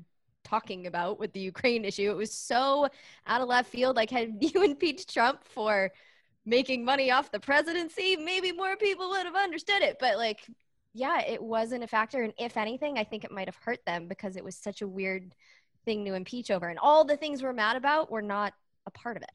talking 0.42 0.86
about 0.86 1.18
with 1.18 1.32
the 1.32 1.40
Ukraine 1.40 1.84
issue. 1.84 2.10
It 2.10 2.16
was 2.16 2.32
so 2.32 2.88
out 3.26 3.42
of 3.42 3.48
left 3.48 3.70
field. 3.70 3.96
Like, 3.96 4.10
had 4.10 4.38
you 4.40 4.62
impeached 4.64 5.12
Trump 5.12 5.44
for 5.44 5.92
making 6.46 6.84
money 6.84 7.10
off 7.10 7.30
the 7.30 7.38
presidency, 7.40 8.16
maybe 8.16 8.52
more 8.52 8.76
people 8.76 9.10
would 9.10 9.26
have 9.26 9.36
understood 9.36 9.82
it. 9.82 9.98
But 10.00 10.16
like, 10.16 10.46
yeah, 10.94 11.20
it 11.20 11.42
wasn't 11.42 11.84
a 11.84 11.86
factor. 11.86 12.22
And 12.22 12.32
if 12.38 12.56
anything, 12.56 12.98
I 12.98 13.04
think 13.04 13.24
it 13.24 13.30
might 13.30 13.48
have 13.48 13.56
hurt 13.56 13.84
them 13.86 14.08
because 14.08 14.36
it 14.36 14.44
was 14.44 14.56
such 14.56 14.82
a 14.82 14.88
weird 14.88 15.34
thing 15.84 16.04
to 16.04 16.14
impeach 16.14 16.50
over. 16.50 16.68
And 16.68 16.78
all 16.78 17.04
the 17.04 17.16
things 17.16 17.42
we're 17.42 17.52
mad 17.52 17.76
about 17.76 18.10
were 18.10 18.22
not 18.22 18.52
a 18.86 18.90
part 18.90 19.16
of 19.16 19.22
it. 19.22 19.30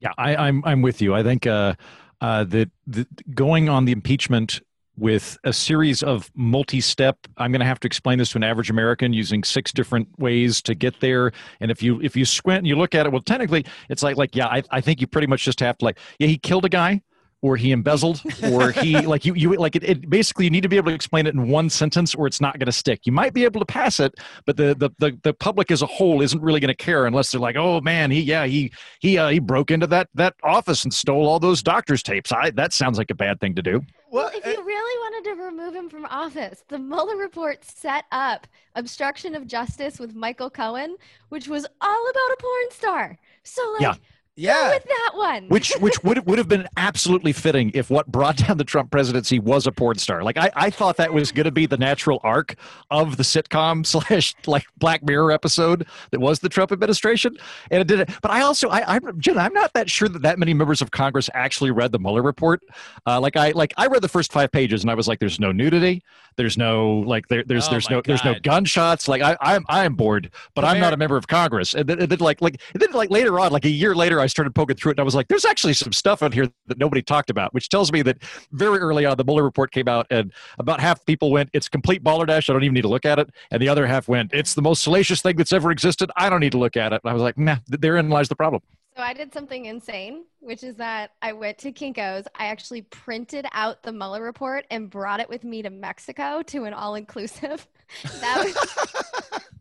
Yeah, 0.00 0.12
I, 0.18 0.34
I'm 0.34 0.62
I'm 0.64 0.82
with 0.82 1.00
you. 1.00 1.14
I 1.14 1.22
think 1.22 1.46
uh, 1.46 1.74
uh, 2.20 2.44
that 2.44 2.70
that 2.88 3.34
going 3.34 3.68
on 3.68 3.84
the 3.84 3.92
impeachment 3.92 4.60
with 4.96 5.38
a 5.44 5.52
series 5.52 6.02
of 6.02 6.30
multi-step 6.34 7.16
i'm 7.38 7.50
going 7.50 7.60
to 7.60 7.66
have 7.66 7.80
to 7.80 7.86
explain 7.86 8.18
this 8.18 8.28
to 8.28 8.36
an 8.36 8.44
average 8.44 8.68
american 8.68 9.10
using 9.10 9.42
six 9.42 9.72
different 9.72 10.06
ways 10.18 10.60
to 10.60 10.74
get 10.74 11.00
there 11.00 11.32
and 11.60 11.70
if 11.70 11.82
you 11.82 11.98
if 12.02 12.14
you 12.14 12.26
squint 12.26 12.58
and 12.58 12.66
you 12.66 12.76
look 12.76 12.94
at 12.94 13.06
it 13.06 13.10
well 13.10 13.22
technically 13.22 13.64
it's 13.88 14.02
like 14.02 14.18
like 14.18 14.36
yeah 14.36 14.46
i, 14.48 14.62
I 14.70 14.82
think 14.82 15.00
you 15.00 15.06
pretty 15.06 15.26
much 15.26 15.44
just 15.44 15.60
have 15.60 15.78
to 15.78 15.84
like 15.86 15.98
yeah 16.18 16.26
he 16.26 16.36
killed 16.36 16.66
a 16.66 16.68
guy 16.68 17.00
or 17.42 17.56
he 17.56 17.72
embezzled 17.72 18.22
or 18.44 18.70
he 18.70 18.98
like 19.06 19.26
you 19.26 19.34
you 19.34 19.54
like 19.56 19.76
it, 19.76 19.84
it 19.84 20.08
basically 20.08 20.44
you 20.44 20.50
need 20.50 20.62
to 20.62 20.68
be 20.68 20.76
able 20.76 20.88
to 20.88 20.94
explain 20.94 21.26
it 21.26 21.34
in 21.34 21.48
one 21.48 21.68
sentence 21.68 22.14
or 22.14 22.26
it's 22.26 22.40
not 22.40 22.58
going 22.58 22.66
to 22.66 22.72
stick 22.72 23.00
you 23.04 23.12
might 23.12 23.34
be 23.34 23.44
able 23.44 23.60
to 23.60 23.66
pass 23.66 24.00
it 24.00 24.14
but 24.46 24.56
the 24.56 24.74
the 24.74 24.90
the, 24.98 25.18
the 25.22 25.34
public 25.34 25.70
as 25.70 25.82
a 25.82 25.86
whole 25.86 26.22
isn't 26.22 26.40
really 26.40 26.60
going 26.60 26.68
to 26.68 26.74
care 26.74 27.06
unless 27.06 27.30
they're 27.30 27.40
like 27.40 27.56
oh 27.56 27.80
man 27.80 28.10
he 28.10 28.20
yeah 28.20 28.46
he 28.46 28.72
he 29.00 29.18
uh, 29.18 29.28
he 29.28 29.38
broke 29.38 29.70
into 29.70 29.86
that 29.86 30.08
that 30.14 30.34
office 30.42 30.84
and 30.84 30.94
stole 30.94 31.26
all 31.26 31.38
those 31.38 31.62
doctors 31.62 32.02
tapes 32.02 32.32
i 32.32 32.50
that 32.50 32.72
sounds 32.72 32.96
like 32.96 33.10
a 33.10 33.14
bad 33.14 33.38
thing 33.40 33.54
to 33.54 33.62
do 33.62 33.82
Well, 34.10 34.30
if 34.34 34.44
you 34.44 34.62
really 34.62 34.98
wanted 35.00 35.30
to 35.30 35.42
remove 35.42 35.74
him 35.74 35.88
from 35.88 36.04
office, 36.04 36.64
the 36.68 36.78
Mueller 36.78 37.16
report 37.16 37.64
set 37.64 38.04
up 38.12 38.46
obstruction 38.74 39.34
of 39.34 39.46
justice 39.46 39.98
with 39.98 40.14
Michael 40.14 40.50
Cohen, 40.50 40.96
which 41.30 41.48
was 41.48 41.66
all 41.80 42.10
about 42.10 42.30
a 42.32 42.36
porn 42.38 42.70
star. 42.70 43.18
So, 43.42 43.62
like, 43.72 43.82
Yeah. 43.82 43.94
Go 44.36 44.42
Yeah. 44.42 44.70
with 44.70 44.84
that 44.84 45.10
one. 45.14 45.48
which 45.48 45.72
which 45.80 46.02
would 46.02 46.26
would 46.26 46.38
have 46.38 46.48
been 46.48 46.66
absolutely 46.76 47.32
fitting 47.32 47.70
if 47.74 47.90
what 47.90 48.06
brought 48.06 48.36
down 48.36 48.56
the 48.56 48.64
Trump 48.64 48.90
presidency 48.90 49.38
was 49.38 49.66
a 49.66 49.72
porn 49.72 49.98
star. 49.98 50.22
Like 50.22 50.36
I, 50.36 50.50
I 50.54 50.70
thought 50.70 50.96
that 50.96 51.12
was 51.12 51.32
going 51.32 51.44
to 51.44 51.50
be 51.52 51.66
the 51.66 51.76
natural 51.76 52.20
arc 52.24 52.54
of 52.90 53.16
the 53.16 53.22
sitcom 53.22 53.84
slash 53.86 54.34
like 54.46 54.64
Black 54.78 55.02
Mirror 55.02 55.32
episode 55.32 55.86
that 56.10 56.20
was 56.20 56.40
the 56.40 56.48
Trump 56.48 56.72
administration, 56.72 57.36
and 57.70 57.80
it 57.80 57.86
did 57.86 58.00
it. 58.00 58.10
But 58.22 58.30
I 58.30 58.40
also 58.42 58.68
I 58.68 58.96
I'm 58.96 59.20
Jen, 59.20 59.38
I'm 59.38 59.52
not 59.52 59.72
that 59.74 59.90
sure 59.90 60.08
that 60.08 60.22
that 60.22 60.38
many 60.38 60.54
members 60.54 60.80
of 60.82 60.90
Congress 60.90 61.28
actually 61.34 61.70
read 61.70 61.92
the 61.92 61.98
Mueller 61.98 62.22
report. 62.22 62.62
Uh, 63.06 63.20
like 63.20 63.36
I 63.36 63.50
like 63.50 63.72
I 63.76 63.86
read 63.86 64.02
the 64.02 64.08
first 64.08 64.32
five 64.32 64.50
pages 64.50 64.82
and 64.82 64.90
I 64.90 64.94
was 64.94 65.08
like, 65.08 65.18
there's 65.18 65.38
no 65.40 65.52
nudity, 65.52 66.02
there's 66.36 66.56
no 66.56 67.00
like 67.06 67.28
there, 67.28 67.44
there's 67.46 67.68
Oh 67.68 67.70
there's 67.72 67.88
my 67.90 67.96
no 67.96 68.02
there's 68.04 68.24
no 68.24 68.32
God. 68.34 68.42
gunshots. 68.42 69.08
Like 69.08 69.22
I 69.22 69.36
I'm 69.40 69.64
I'm 69.68 69.94
bored, 69.94 70.30
but 70.54 70.64
I'm 70.64 70.80
not 70.80 70.92
a 70.92 70.96
member 70.96 71.16
of 71.16 71.26
Congress. 71.28 71.74
And 71.74 71.88
then, 71.88 72.00
and 72.00 72.08
then 72.10 72.18
like 72.18 72.40
like 72.40 72.60
and 72.72 72.80
then 72.80 72.92
like 72.92 73.10
later 73.10 73.38
on, 73.38 73.52
like 73.52 73.64
a 73.64 73.70
year 73.70 73.94
later, 73.94 74.20
I 74.22 74.26
started 74.26 74.54
poking 74.54 74.76
through 74.76 74.92
it, 74.92 74.94
and 74.94 75.00
I 75.00 75.04
was 75.04 75.14
like, 75.14 75.28
"There's 75.28 75.44
actually 75.44 75.74
some 75.74 75.92
stuff 75.92 76.22
in 76.22 76.32
here 76.32 76.48
that 76.66 76.78
nobody 76.78 77.02
talked 77.02 77.30
about," 77.30 77.52
which 77.52 77.68
tells 77.68 77.92
me 77.92 78.02
that 78.02 78.22
very 78.52 78.78
early 78.78 79.04
on, 79.04 79.16
the 79.16 79.24
Mueller 79.24 79.44
report 79.44 79.72
came 79.72 79.88
out, 79.88 80.06
and 80.10 80.32
about 80.58 80.80
half 80.80 81.04
people 81.04 81.30
went, 81.30 81.50
"It's 81.52 81.68
complete 81.68 82.02
balderdash. 82.02 82.48
I 82.48 82.52
don't 82.52 82.64
even 82.64 82.74
need 82.74 82.82
to 82.82 82.88
look 82.88 83.04
at 83.04 83.18
it," 83.18 83.30
and 83.50 83.60
the 83.60 83.68
other 83.68 83.86
half 83.86 84.08
went, 84.08 84.32
"It's 84.32 84.54
the 84.54 84.62
most 84.62 84.82
salacious 84.82 85.20
thing 85.20 85.36
that's 85.36 85.52
ever 85.52 85.70
existed. 85.70 86.10
I 86.16 86.30
don't 86.30 86.40
need 86.40 86.52
to 86.52 86.58
look 86.58 86.76
at 86.76 86.92
it." 86.92 87.00
And 87.04 87.10
I 87.10 87.14
was 87.14 87.22
like, 87.22 87.36
"Nah, 87.36 87.56
therein 87.66 88.08
lies 88.08 88.28
the 88.28 88.36
problem." 88.36 88.62
So 88.96 89.02
I 89.02 89.14
did 89.14 89.32
something 89.32 89.64
insane, 89.64 90.24
which 90.40 90.62
is 90.62 90.76
that 90.76 91.12
I 91.22 91.32
went 91.32 91.56
to 91.58 91.72
Kinko's. 91.72 92.26
I 92.34 92.46
actually 92.46 92.82
printed 92.82 93.46
out 93.52 93.82
the 93.82 93.92
Mueller 93.92 94.22
report 94.22 94.66
and 94.70 94.90
brought 94.90 95.18
it 95.20 95.30
with 95.30 95.44
me 95.44 95.62
to 95.62 95.70
Mexico 95.70 96.42
to 96.42 96.64
an 96.64 96.74
all-inclusive. 96.74 97.66
That 98.20 98.42
was 98.42 99.42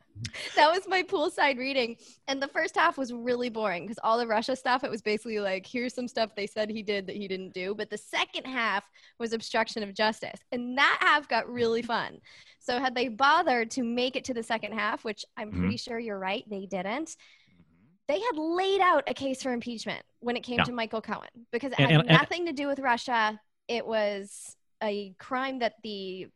that 0.55 0.71
was 0.71 0.87
my 0.87 1.03
poolside 1.03 1.57
reading, 1.57 1.97
and 2.27 2.41
the 2.41 2.47
first 2.47 2.75
half 2.75 2.97
was 2.97 3.13
really 3.13 3.49
boring 3.49 3.83
because 3.83 3.99
all 4.03 4.17
the 4.17 4.27
Russia 4.27 4.55
stuff. 4.55 4.83
It 4.83 4.91
was 4.91 5.01
basically 5.01 5.39
like, 5.39 5.65
here's 5.65 5.93
some 5.93 6.07
stuff 6.07 6.35
they 6.35 6.47
said 6.47 6.69
he 6.69 6.83
did 6.83 7.07
that 7.07 7.15
he 7.15 7.27
didn't 7.27 7.53
do, 7.53 7.73
but 7.75 7.89
the 7.89 7.97
second 7.97 8.45
half 8.45 8.83
was 9.19 9.33
obstruction 9.33 9.83
of 9.83 9.93
justice, 9.93 10.39
and 10.51 10.77
that 10.77 10.97
half 11.01 11.27
got 11.27 11.51
really 11.51 11.81
fun. 11.81 12.19
So 12.59 12.79
had 12.79 12.95
they 12.95 13.07
bothered 13.07 13.71
to 13.71 13.83
make 13.83 14.15
it 14.15 14.25
to 14.25 14.33
the 14.33 14.43
second 14.43 14.73
half, 14.73 15.03
which 15.03 15.25
I'm 15.37 15.49
mm-hmm. 15.49 15.59
pretty 15.59 15.77
sure 15.77 15.99
you're 15.99 16.19
right, 16.19 16.43
they 16.49 16.65
didn't 16.65 17.09
mm-hmm. 17.09 18.07
they 18.07 18.19
had 18.19 18.37
laid 18.37 18.81
out 18.81 19.03
a 19.07 19.13
case 19.13 19.41
for 19.41 19.51
impeachment 19.51 20.03
when 20.19 20.35
it 20.35 20.41
came 20.41 20.59
Yeah. 20.59 20.65
to 20.65 20.71
Michael 20.71 21.01
Cohen 21.01 21.29
because 21.51 21.71
it 21.71 21.79
And- 21.79 21.91
had 21.91 21.99
and- 22.01 22.09
and- 22.09 22.17
nothing 22.19 22.45
to 22.45 22.53
do 22.53 22.67
with 22.67 22.79
Russia. 22.79 23.39
It 23.67 23.85
was 23.85 24.55
a 24.83 25.13
crime 25.17 25.59
that 25.59 25.75
the 25.83 26.27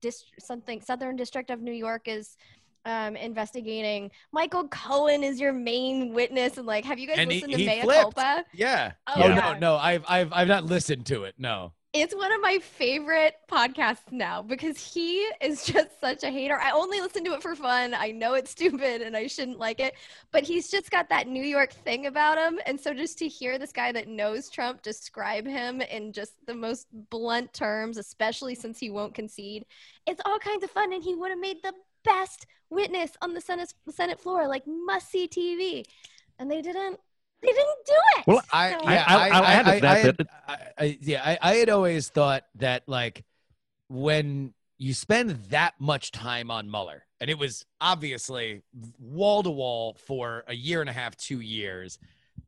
dist- 0.00 0.32
something 0.38 0.80
Southern 0.80 1.16
District 1.16 1.50
of 1.50 1.60
New 1.60 1.72
York 1.72 2.08
is 2.08 2.36
um, 2.84 3.16
investigating. 3.16 4.10
Michael 4.32 4.68
Cohen 4.68 5.22
is 5.22 5.40
your 5.40 5.52
main 5.52 6.12
witness, 6.12 6.56
and 6.58 6.66
like, 6.66 6.84
have 6.84 6.98
you 6.98 7.06
guys 7.06 7.16
And 7.18 7.30
he, 7.30 7.36
listened 7.40 7.52
to 7.52 7.58
he 7.58 7.66
Mea 7.66 7.82
flipped. 7.82 8.00
Culpa? 8.16 8.44
Yeah. 8.52 8.92
Oh, 9.06 9.12
Oh, 9.16 9.28
yeah. 9.28 9.34
no, 9.34 9.58
no. 9.58 9.76
I've 9.76 10.04
I've 10.08 10.32
I've 10.32 10.48
not 10.48 10.64
listened 10.64 11.06
to 11.06 11.24
it. 11.24 11.34
No. 11.38 11.72
It's 11.94 12.14
one 12.14 12.30
of 12.32 12.42
my 12.42 12.58
favorite 12.58 13.34
podcasts 13.50 14.12
now 14.12 14.42
because 14.42 14.78
he 14.78 15.20
is 15.40 15.64
just 15.72 15.98
such 16.00 16.22
a 16.22 16.30
hater. 16.30 16.58
I 16.60 16.70
only 16.72 17.00
listen 17.00 17.24
to 17.24 17.32
it 17.32 17.42
for 17.42 17.54
fun. 17.54 17.94
I 17.94 18.10
know 18.10 18.34
it's 18.34 18.50
stupid 18.58 19.00
and 19.00 19.16
I 19.16 19.26
shouldn't 19.26 19.58
like 19.58 19.80
it, 19.80 19.94
but 20.30 20.42
he's 20.44 20.70
just 20.70 20.90
got 20.90 21.08
that 21.08 21.28
New 21.28 21.42
York 21.42 21.72
thing 21.72 22.04
about 22.06 22.36
him. 22.36 22.60
And 22.66 22.78
so 22.78 22.92
just 22.92 23.18
to 23.20 23.26
hear 23.28 23.58
this 23.58 23.72
guy 23.72 23.90
that 23.92 24.06
knows 24.06 24.50
Trump 24.50 24.82
describe 24.82 25.46
him 25.46 25.80
in 25.80 26.12
just 26.12 26.34
the 26.46 26.54
most 26.54 26.88
blunt 27.10 27.54
terms, 27.54 27.96
especially 27.96 28.54
since 28.54 28.78
he 28.78 28.90
won't 28.90 29.14
concede, 29.14 29.64
it's 30.06 30.20
all 30.26 30.38
kinds 30.38 30.64
of 30.64 30.70
fun. 30.70 30.92
And 30.92 31.02
he 31.02 31.14
would 31.14 31.30
have 31.30 31.40
made 31.40 31.62
the 31.62 31.72
best 32.08 32.46
witness 32.70 33.10
on 33.22 33.34
the 33.34 33.40
Senate, 33.40 33.72
Senate 33.90 34.20
floor, 34.20 34.46
like 34.48 34.64
must 34.66 35.10
see 35.10 35.28
TV. 35.28 35.84
And 36.38 36.50
they 36.50 36.62
didn't. 36.62 36.98
They 37.40 37.48
didn't 37.48 37.86
do 37.86 37.94
it. 38.18 38.24
Well, 38.26 38.42
I, 38.52 38.72
So- 38.72 38.90
yeah, 38.90 39.04
I- 39.06 39.14
I'll 39.30 39.42
I, 39.44 39.62
to 39.62 39.70
I- 39.70 39.80
that 39.80 39.84
I 39.84 39.98
had- 39.98 40.28
I- 40.48 40.84
I- 40.84 40.98
yeah, 41.00 41.22
I, 41.24 41.38
I 41.40 41.54
had 41.56 41.68
always 41.70 42.08
thought 42.08 42.44
that 42.56 42.82
like 42.88 43.24
when 43.88 44.54
you 44.76 44.94
spend 44.94 45.30
that 45.50 45.74
much 45.80 46.10
time 46.12 46.50
on 46.50 46.70
Mueller, 46.70 47.04
and 47.20 47.28
it 47.30 47.38
was 47.38 47.64
obviously 47.80 48.62
wall 48.98 49.42
to 49.42 49.50
wall 49.50 49.96
for 50.06 50.44
a 50.46 50.54
year 50.54 50.80
and 50.80 50.90
a 50.90 50.92
half, 50.92 51.16
two 51.16 51.40
years, 51.40 51.98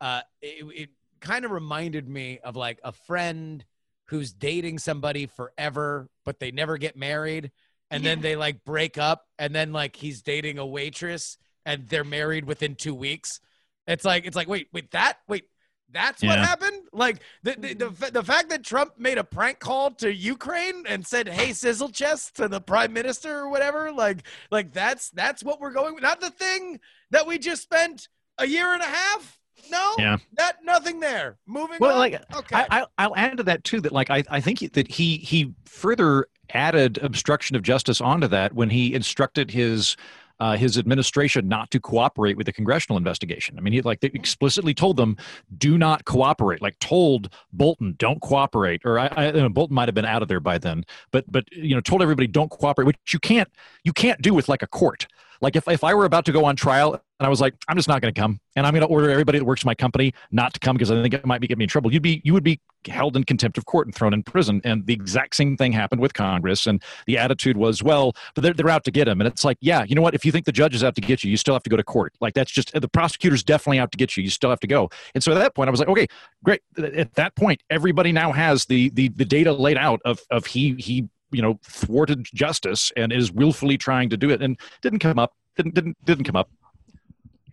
uh, 0.00 0.20
it, 0.42 0.64
it 0.74 0.90
kind 1.20 1.44
of 1.44 1.50
reminded 1.50 2.08
me 2.08 2.38
of 2.44 2.56
like 2.56 2.78
a 2.84 2.92
friend 2.92 3.64
who's 4.06 4.32
dating 4.32 4.78
somebody 4.78 5.26
forever, 5.26 6.08
but 6.24 6.38
they 6.40 6.50
never 6.50 6.78
get 6.78 6.96
married, 6.96 7.50
and 7.90 8.04
then 8.04 8.20
they 8.20 8.36
like 8.36 8.64
break 8.64 8.98
up, 8.98 9.26
and 9.38 9.54
then 9.54 9.72
like 9.72 9.96
he's 9.96 10.22
dating 10.22 10.58
a 10.58 10.66
waitress, 10.66 11.36
and 11.66 11.88
they're 11.88 12.04
married 12.04 12.44
within 12.44 12.74
two 12.74 12.94
weeks. 12.94 13.40
It's 13.86 14.04
like 14.04 14.26
it's 14.26 14.36
like 14.36 14.48
wait 14.48 14.68
wait 14.72 14.90
that 14.92 15.18
wait 15.28 15.44
that's 15.92 16.22
what 16.22 16.38
Yeah. 16.38 16.46
happened. 16.46 16.82
Like 16.92 17.18
the 17.42 17.56
the, 17.58 17.74
the 17.74 18.10
the 18.12 18.22
fact 18.22 18.50
that 18.50 18.62
Trump 18.62 18.92
made 18.98 19.18
a 19.18 19.24
prank 19.24 19.58
call 19.58 19.90
to 19.92 20.12
Ukraine 20.14 20.84
and 20.86 21.04
said 21.04 21.26
hey 21.28 21.52
sizzle 21.52 21.88
chest 21.88 22.36
to 22.36 22.46
the 22.46 22.60
prime 22.60 22.92
minister 22.92 23.38
or 23.40 23.48
whatever. 23.50 23.90
Like 23.90 24.24
like 24.52 24.72
that's 24.72 25.10
that's 25.10 25.42
what 25.42 25.60
we're 25.60 25.72
going. 25.72 25.96
Not 26.00 26.20
the 26.20 26.30
thing 26.30 26.78
that 27.10 27.26
we 27.26 27.38
just 27.38 27.62
spent 27.62 28.06
a 28.38 28.46
year 28.46 28.72
and 28.72 28.82
a 28.82 28.86
half. 28.86 29.36
No, 29.70 29.94
Yeah. 29.98 30.16
that 30.34 30.58
nothing 30.64 31.00
there. 31.00 31.36
Moving 31.46 31.78
Well, 31.80 31.92
on. 31.92 31.98
like 31.98 32.14
okay. 32.36 32.54
I, 32.56 32.66
I, 32.82 32.86
I'll 32.96 33.16
add 33.16 33.36
to 33.38 33.42
that 33.42 33.64
too 33.64 33.80
that 33.82 33.92
like 33.92 34.10
I, 34.10 34.22
I 34.30 34.40
think 34.40 34.72
that 34.74 34.88
he 34.90 35.16
he 35.18 35.52
further 35.66 36.28
added 36.54 36.98
obstruction 36.98 37.56
of 37.56 37.62
justice 37.62 38.00
onto 38.00 38.26
that 38.28 38.54
when 38.54 38.70
he 38.70 38.94
instructed 38.94 39.50
his 39.50 39.96
uh, 40.40 40.56
his 40.56 40.78
administration 40.78 41.46
not 41.48 41.70
to 41.70 41.78
cooperate 41.78 42.36
with 42.36 42.46
the 42.46 42.52
congressional 42.52 42.96
investigation. 42.96 43.58
I 43.58 43.60
mean, 43.60 43.74
he 43.74 43.82
like 43.82 44.02
explicitly 44.02 44.72
told 44.72 44.96
them, 44.96 45.16
"Do 45.58 45.76
not 45.76 46.06
cooperate." 46.06 46.62
Like 46.62 46.78
told 46.78 47.28
Bolton, 47.52 47.94
"Don't 47.98 48.20
cooperate," 48.22 48.80
or 48.84 48.98
I, 48.98 49.08
I 49.14 49.30
know, 49.32 49.48
Bolton 49.50 49.74
might 49.74 49.88
have 49.88 49.94
been 49.94 50.06
out 50.06 50.22
of 50.22 50.28
there 50.28 50.40
by 50.40 50.56
then, 50.56 50.84
but 51.10 51.30
but 51.30 51.44
you 51.52 51.74
know, 51.74 51.80
told 51.82 52.02
everybody, 52.02 52.26
"Don't 52.26 52.50
cooperate," 52.50 52.86
which 52.86 52.96
you 53.12 53.18
can't 53.18 53.48
you 53.84 53.92
can't 53.92 54.20
do 54.22 54.32
with 54.32 54.48
like 54.48 54.62
a 54.62 54.66
court. 54.66 55.06
Like 55.40 55.56
if 55.56 55.68
if 55.68 55.84
I 55.84 55.94
were 55.94 56.04
about 56.04 56.24
to 56.26 56.32
go 56.32 56.44
on 56.44 56.56
trial 56.56 56.94
and 56.94 57.26
I 57.26 57.28
was 57.28 57.40
like, 57.40 57.54
"I'm 57.68 57.76
just 57.76 57.88
not 57.88 58.00
going 58.00 58.12
to 58.12 58.20
come," 58.20 58.40
and 58.56 58.66
I'm 58.66 58.72
going 58.72 58.86
to 58.86 58.88
order 58.88 59.10
everybody 59.10 59.38
that 59.38 59.44
works 59.44 59.62
for 59.62 59.68
my 59.68 59.74
company 59.74 60.12
not 60.30 60.54
to 60.54 60.60
come 60.60 60.76
because 60.76 60.90
I 60.90 61.00
think 61.02 61.14
it 61.14 61.26
might 61.26 61.40
be 61.40 61.46
get 61.46 61.58
me 61.58 61.64
in 61.64 61.68
trouble, 61.68 61.92
you'd 61.92 62.02
be 62.02 62.20
you 62.24 62.32
would 62.32 62.44
be 62.44 62.60
held 62.86 63.16
in 63.16 63.24
contempt 63.24 63.58
of 63.58 63.66
court 63.66 63.86
and 63.86 63.94
thrown 63.94 64.14
in 64.14 64.22
prison. 64.22 64.60
And 64.64 64.86
the 64.86 64.94
mm-hmm. 64.94 65.02
exact 65.02 65.34
same 65.34 65.56
thing 65.56 65.72
happened 65.72 66.00
with 66.00 66.14
Congress. 66.14 66.66
And 66.66 66.82
the 67.06 67.18
attitude 67.18 67.56
was, 67.56 67.82
well, 67.82 68.14
they're, 68.36 68.54
they're 68.54 68.68
out 68.68 68.84
to 68.84 68.90
get 68.90 69.08
him. 69.08 69.20
And 69.20 69.28
it's 69.28 69.44
like, 69.44 69.58
yeah, 69.60 69.84
you 69.84 69.94
know 69.94 70.02
what? 70.02 70.14
If 70.14 70.24
you 70.24 70.32
think 70.32 70.46
the 70.46 70.52
judge 70.52 70.74
is 70.74 70.84
out 70.84 70.94
to 70.94 71.00
get 71.00 71.22
you, 71.24 71.30
you 71.30 71.36
still 71.36 71.54
have 71.54 71.62
to 71.64 71.70
go 71.70 71.76
to 71.76 71.84
court. 71.84 72.14
Like 72.20 72.34
that's 72.34 72.50
just 72.50 72.72
the 72.72 72.88
prosecutor's 72.88 73.42
definitely 73.42 73.78
out 73.78 73.92
to 73.92 73.98
get 73.98 74.16
you. 74.16 74.22
You 74.22 74.30
still 74.30 74.50
have 74.50 74.60
to 74.60 74.66
go. 74.66 74.90
And 75.14 75.22
so 75.22 75.32
at 75.32 75.36
that 75.36 75.54
point, 75.54 75.68
I 75.68 75.70
was 75.70 75.80
like, 75.80 75.88
okay, 75.88 76.06
great. 76.42 76.62
At 76.78 77.14
that 77.14 77.34
point, 77.36 77.62
everybody 77.70 78.12
now 78.12 78.32
has 78.32 78.66
the 78.66 78.90
the 78.90 79.08
the 79.08 79.24
data 79.24 79.52
laid 79.52 79.76
out 79.76 80.00
of 80.04 80.20
of 80.30 80.46
he 80.46 80.74
he 80.74 81.08
you 81.30 81.42
know 81.42 81.58
thwarted 81.62 82.24
justice 82.34 82.92
and 82.96 83.12
is 83.12 83.30
willfully 83.32 83.78
trying 83.78 84.10
to 84.10 84.16
do 84.16 84.30
it 84.30 84.42
and 84.42 84.58
didn't 84.82 84.98
come 84.98 85.18
up 85.18 85.34
didn't 85.56 85.74
didn't 85.74 85.96
didn't 86.04 86.24
come 86.24 86.36
up. 86.36 86.50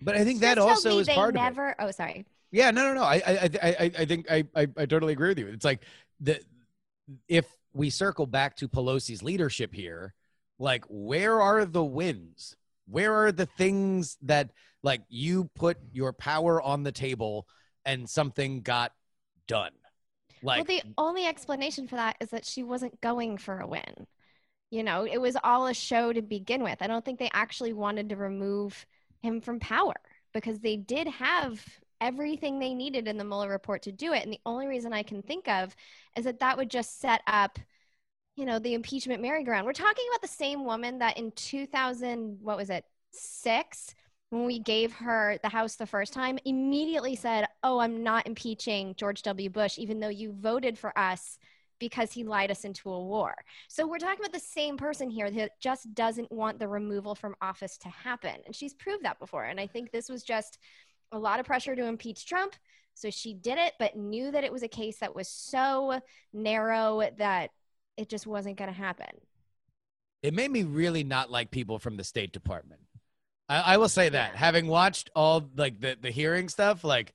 but 0.01 0.15
I 0.15 0.23
think 0.23 0.39
that 0.41 0.55
Just 0.55 0.67
also 0.67 0.99
is 0.99 1.07
they 1.07 1.15
part 1.15 1.35
of 1.35 1.41
it. 1.41 1.43
never. 1.43 1.75
Oh, 1.79 1.91
sorry. 1.91 2.25
Yeah, 2.51 2.71
no, 2.71 2.83
no, 2.83 2.93
no. 2.93 3.03
I, 3.03 3.15
I, 3.15 3.49
I, 3.61 3.67
I, 3.67 3.91
I 3.99 4.05
think 4.05 4.31
I, 4.31 4.45
I, 4.55 4.67
I 4.77 4.85
totally 4.85 5.13
agree 5.13 5.29
with 5.29 5.39
you. 5.39 5.47
It's 5.47 5.65
like 5.65 5.83
the 6.21 6.39
if 7.27 7.45
we 7.73 7.89
circle 7.89 8.25
back 8.25 8.55
to 8.57 8.67
Pelosi's 8.69 9.21
leadership 9.21 9.73
here, 9.73 10.13
like 10.59 10.85
where 10.87 11.41
are 11.41 11.65
the 11.65 11.83
wins? 11.83 12.55
Where 12.87 13.13
are 13.25 13.31
the 13.31 13.45
things 13.45 14.17
that 14.21 14.51
like 14.83 15.01
you 15.09 15.49
put 15.55 15.77
your 15.91 16.13
power 16.13 16.61
on 16.61 16.83
the 16.83 16.91
table 16.91 17.47
and 17.85 18.09
something 18.09 18.61
got 18.61 18.93
done? 19.47 19.71
Like, 20.41 20.67
well, 20.67 20.77
the 20.77 20.83
only 20.97 21.25
explanation 21.25 21.87
for 21.87 21.95
that 21.95 22.17
is 22.19 22.29
that 22.29 22.45
she 22.45 22.63
wasn't 22.63 22.99
going 23.01 23.37
for 23.37 23.59
a 23.59 23.67
win. 23.67 24.07
You 24.69 24.83
know, 24.83 25.05
it 25.05 25.19
was 25.19 25.37
all 25.43 25.67
a 25.67 25.73
show 25.73 26.11
to 26.11 26.21
begin 26.21 26.61
with. 26.61 26.81
I 26.81 26.87
don't 26.87 27.03
think 27.03 27.19
they 27.19 27.29
actually 27.33 27.73
wanted 27.73 28.09
to 28.09 28.15
remove 28.17 28.85
him 29.21 29.41
from 29.41 29.59
power 29.59 29.95
because 30.33 30.59
they 30.59 30.75
did 30.75 31.07
have 31.07 31.63
everything 31.99 32.59
they 32.59 32.73
needed 32.73 33.07
in 33.07 33.17
the 33.17 33.23
Mueller 33.23 33.49
report 33.49 33.81
to 33.83 33.91
do 33.91 34.13
it. 34.13 34.23
And 34.23 34.31
the 34.31 34.41
only 34.45 34.67
reason 34.67 34.93
I 34.93 35.03
can 35.03 35.21
think 35.21 35.47
of 35.47 35.75
is 36.15 36.25
that 36.25 36.39
that 36.39 36.57
would 36.57 36.69
just 36.69 36.99
set 36.99 37.21
up, 37.25 37.57
you 38.35 38.45
know, 38.45 38.59
the 38.59 38.73
impeachment 38.73 39.21
merry-go-round. 39.21 39.65
We're 39.65 39.73
talking 39.73 40.05
about 40.11 40.21
the 40.21 40.27
same 40.27 40.65
woman 40.65 40.99
that 40.99 41.17
in 41.17 41.31
2000, 41.31 42.37
what 42.41 42.57
was 42.57 42.69
it, 42.69 42.85
six, 43.11 43.95
when 44.29 44.45
we 44.45 44.59
gave 44.59 44.91
her 44.93 45.37
the 45.41 45.49
House 45.49 45.75
the 45.75 45.85
first 45.85 46.13
time, 46.13 46.37
immediately 46.45 47.15
said, 47.15 47.47
Oh, 47.63 47.79
I'm 47.79 48.03
not 48.03 48.27
impeaching 48.27 48.93
George 48.97 49.21
W. 49.23 49.49
Bush, 49.49 49.77
even 49.77 49.99
though 49.99 50.09
you 50.09 50.33
voted 50.33 50.77
for 50.77 50.97
us 50.97 51.37
because 51.79 52.11
he 52.11 52.23
lied 52.23 52.51
us 52.51 52.65
into 52.65 52.89
a 52.89 53.03
war. 53.03 53.35
So 53.67 53.85
we're 53.85 53.99
talking 53.99 54.19
about 54.19 54.33
the 54.33 54.39
same 54.39 54.77
person 54.77 55.09
here 55.09 55.29
that 55.29 55.59
just 55.61 55.93
doesn't 55.93 56.31
want 56.31 56.59
the 56.59 56.67
removal 56.67 57.13
from 57.13 57.35
office 57.41 57.77
to 57.79 57.89
happen. 57.89 58.35
And 58.45 58.55
she's 58.55 58.73
proved 58.73 59.05
that 59.05 59.19
before. 59.19 59.43
And 59.43 59.59
I 59.59 59.67
think 59.67 59.91
this 59.91 60.09
was 60.09 60.23
just 60.23 60.57
a 61.11 61.19
lot 61.19 61.39
of 61.39 61.45
pressure 61.45 61.75
to 61.75 61.85
impeach 61.85 62.25
Trump. 62.25 62.55
So 62.95 63.11
she 63.11 63.35
did 63.35 63.59
it, 63.59 63.73
but 63.77 63.95
knew 63.95 64.31
that 64.31 64.43
it 64.43 64.51
was 64.51 64.63
a 64.63 64.67
case 64.67 64.97
that 64.97 65.15
was 65.15 65.29
so 65.29 66.01
narrow 66.33 67.03
that 67.19 67.51
it 67.95 68.09
just 68.09 68.25
wasn't 68.25 68.57
going 68.57 68.71
to 68.71 68.77
happen. 68.77 69.05
It 70.23 70.33
made 70.33 70.49
me 70.49 70.63
really 70.63 71.03
not 71.03 71.29
like 71.29 71.51
people 71.51 71.77
from 71.77 71.95
the 71.95 72.03
State 72.03 72.33
Department. 72.33 72.81
I, 73.49 73.59
I 73.59 73.77
will 73.77 73.89
say 73.89 74.09
that 74.09 74.35
having 74.35 74.67
watched 74.67 75.09
all 75.15 75.49
like 75.55 75.79
the 75.79 75.97
the 75.99 76.11
hearing 76.11 76.49
stuff, 76.49 76.83
like, 76.83 77.13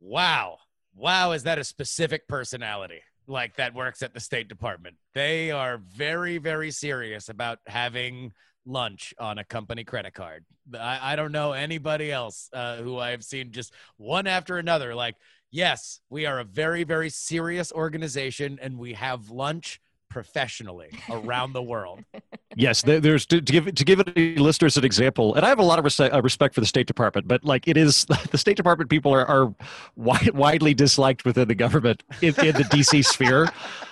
wow, 0.00 0.58
wow, 0.94 1.32
is 1.32 1.44
that 1.44 1.58
a 1.58 1.64
specific 1.64 2.28
personality 2.28 3.00
like 3.26 3.56
that 3.56 3.74
works 3.74 4.02
at 4.02 4.14
the 4.14 4.20
State 4.20 4.48
Department? 4.48 4.96
They 5.14 5.50
are 5.50 5.78
very, 5.78 6.38
very 6.38 6.70
serious 6.70 7.28
about 7.28 7.58
having 7.66 8.32
lunch 8.66 9.14
on 9.18 9.38
a 9.38 9.44
company 9.44 9.84
credit 9.84 10.14
card. 10.14 10.44
I, 10.78 11.12
I 11.12 11.16
don't 11.16 11.32
know 11.32 11.52
anybody 11.52 12.12
else 12.12 12.48
uh, 12.52 12.76
who 12.76 12.98
I've 12.98 13.24
seen 13.24 13.52
just 13.52 13.72
one 13.96 14.26
after 14.26 14.58
another. 14.58 14.94
Like, 14.94 15.16
yes, 15.50 16.00
we 16.10 16.26
are 16.26 16.40
a 16.40 16.44
very, 16.44 16.84
very 16.84 17.10
serious 17.10 17.72
organization, 17.72 18.58
and 18.60 18.78
we 18.78 18.94
have 18.94 19.30
lunch 19.30 19.80
professionally 20.10 20.90
around 21.08 21.54
the 21.54 21.62
world. 21.62 22.04
yes, 22.56 22.82
there's 22.82 23.24
to, 23.26 23.40
to, 23.40 23.52
give 23.52 23.74
to 23.74 23.84
give 23.84 24.00
it 24.00 24.38
listeners 24.38 24.76
an 24.76 24.84
example, 24.84 25.34
and 25.34 25.46
I 25.46 25.48
have 25.48 25.58
a 25.58 25.64
lot 25.64 25.78
of 25.78 25.84
respect, 25.84 26.14
uh, 26.14 26.20
respect 26.20 26.54
for 26.54 26.60
the 26.60 26.66
State 26.66 26.86
Department, 26.86 27.26
but 27.26 27.44
like 27.44 27.66
it 27.66 27.76
is 27.76 28.04
the 28.30 28.38
State 28.38 28.56
Department 28.56 28.90
people 28.90 29.14
are, 29.14 29.24
are 29.24 29.54
wide, 29.96 30.30
widely 30.34 30.74
disliked 30.74 31.24
within 31.24 31.48
the 31.48 31.54
government 31.54 32.02
in, 32.20 32.34
in 32.44 32.54
the 32.54 32.66
DC 32.70 33.04
sphere. 33.12 33.48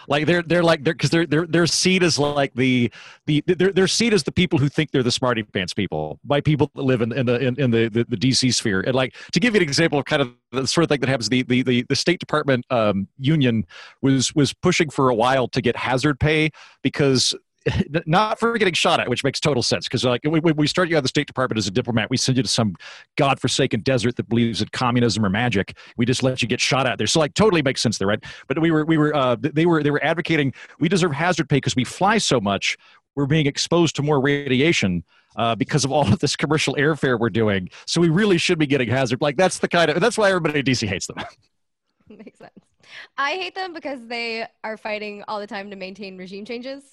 Like 0.09 0.27
they're 0.27 0.43
they're 0.43 0.63
like 0.63 0.85
they're 0.85 0.95
because 0.95 1.11
they're 1.11 1.27
they're 1.27 1.47
they're 1.47 1.67
seen 1.67 2.03
as 2.03 2.19
like 2.19 2.55
the 2.55 2.91
the 3.27 3.43
they're 3.47 3.73
they're 3.73 3.87
seen 3.87 4.13
as 4.13 4.23
the 4.23 4.33
people 4.33 4.59
who 4.59 4.69
think 4.69 4.91
they're 4.91 5.03
the 5.03 5.13
smarty 5.13 5.43
pants 5.43 5.75
people 5.75 6.19
by 6.25 6.41
people 6.41 6.71
that 6.75 6.83
live 6.83 7.03
in, 7.03 7.13
in 7.13 7.27
the 7.27 7.39
in, 7.39 7.61
in 7.61 7.71
the, 7.71 7.89
the, 7.89 8.05
the 8.05 8.17
DC 8.17 8.53
sphere. 8.55 8.81
And 8.81 8.95
like 8.95 9.15
to 9.33 9.41
give 9.41 9.55
you 9.55 9.61
an 9.61 9.63
example 9.63 9.99
of 9.99 10.07
kind 10.07 10.23
of 10.23 10.33
the 10.53 10.67
sort 10.67 10.85
of 10.85 10.89
thing 10.89 11.01
that 11.01 11.09
happens, 11.09 11.29
the 11.29 11.43
the 11.43 11.63
the, 11.63 11.85
the 11.89 11.97
State 11.97 12.21
Department 12.21 12.65
um, 12.71 13.09
union 13.19 13.67
was 14.03 14.35
was 14.35 14.53
pushing 14.53 14.91
for 14.91 15.09
a 15.09 15.15
while 15.15 15.49
to 15.49 15.61
get 15.61 15.77
hazard 15.77 16.19
pay 16.21 16.51
because 16.83 17.35
not 18.07 18.39
for 18.39 18.57
getting 18.59 18.75
shot 18.75 19.01
at, 19.01 19.09
which 19.09 19.25
makes 19.25 19.41
total 19.41 19.63
sense. 19.63 19.87
Because 19.87 20.05
like 20.05 20.21
when 20.25 20.57
we 20.57 20.67
start 20.67 20.89
you 20.89 20.97
out 20.97 20.99
of 20.99 21.05
the 21.05 21.09
State 21.09 21.27
Department 21.27 21.59
as 21.59 21.67
a 21.67 21.71
diplomat, 21.71 22.11
we 22.11 22.17
send 22.17 22.37
you 22.37 22.43
to 22.43 22.49
some 22.49 22.75
godforsaken 23.17 23.81
desert 23.81 24.17
that 24.17 24.29
believes 24.29 24.63
in 24.63 24.69
communism 24.69 25.25
or 25.25 25.31
magic. 25.31 25.77
We 25.97 26.07
just 26.07 26.23
let 26.23 26.43
you 26.43 26.49
get 26.49 26.61
shot 26.61 26.87
at 26.87 26.99
there. 26.99 27.07
So 27.07 27.21
like 27.21 27.35
totally 27.35 27.63
makes 27.63 27.81
sense 27.81 27.99
there, 27.99 28.09
right? 28.09 28.23
But 28.47 28.61
we 28.61 28.71
were 28.71 28.85
we 28.85 28.99
were 28.99 29.15
uh, 29.15 29.37
they 29.41 29.67
were 29.67 29.83
they 29.83 29.91
were 29.91 30.03
advocating 30.05 30.53
we 30.79 30.89
deserve 30.89 31.13
hazard 31.13 31.49
pay 31.49 31.57
because 31.57 31.77
we 31.77 31.85
fly 31.85 32.19
so 32.19 32.41
much. 32.41 32.77
We're 33.19 33.27
being 33.27 33.47
exposed 33.47 33.97
to 33.97 34.03
more 34.03 34.21
radiation 34.21 35.03
uh, 35.35 35.57
because 35.57 35.85
of 35.85 35.91
all 35.91 36.07
of 36.13 36.21
this 36.21 36.37
commercial 36.37 36.77
airfare 36.77 37.19
we're 37.19 37.31
doing. 37.31 37.69
So 37.85 38.01
we 38.01 38.11
really 38.11 38.39
should 38.39 38.61
be 38.61 38.67
getting 38.69 38.89
hazard. 38.89 39.21
Like 39.21 39.37
that's 39.37 39.59
the 39.59 39.67
kind 39.67 39.91
of 39.91 40.01
that's 40.01 40.17
why 40.17 40.29
everybody 40.29 40.61
in 40.61 40.65
DC 40.65 40.87
hates 40.87 41.09
them. 41.09 41.17
Makes 42.09 42.39
sense. 42.39 42.53
I 43.17 43.33
hate 43.33 43.57
them 43.57 43.75
because 43.75 43.99
they 44.07 44.47
are 44.63 44.77
fighting 44.77 45.25
all 45.27 45.41
the 45.41 45.49
time 45.49 45.69
to 45.71 45.77
maintain 45.77 46.17
regime 46.17 46.45
changes. 46.45 46.85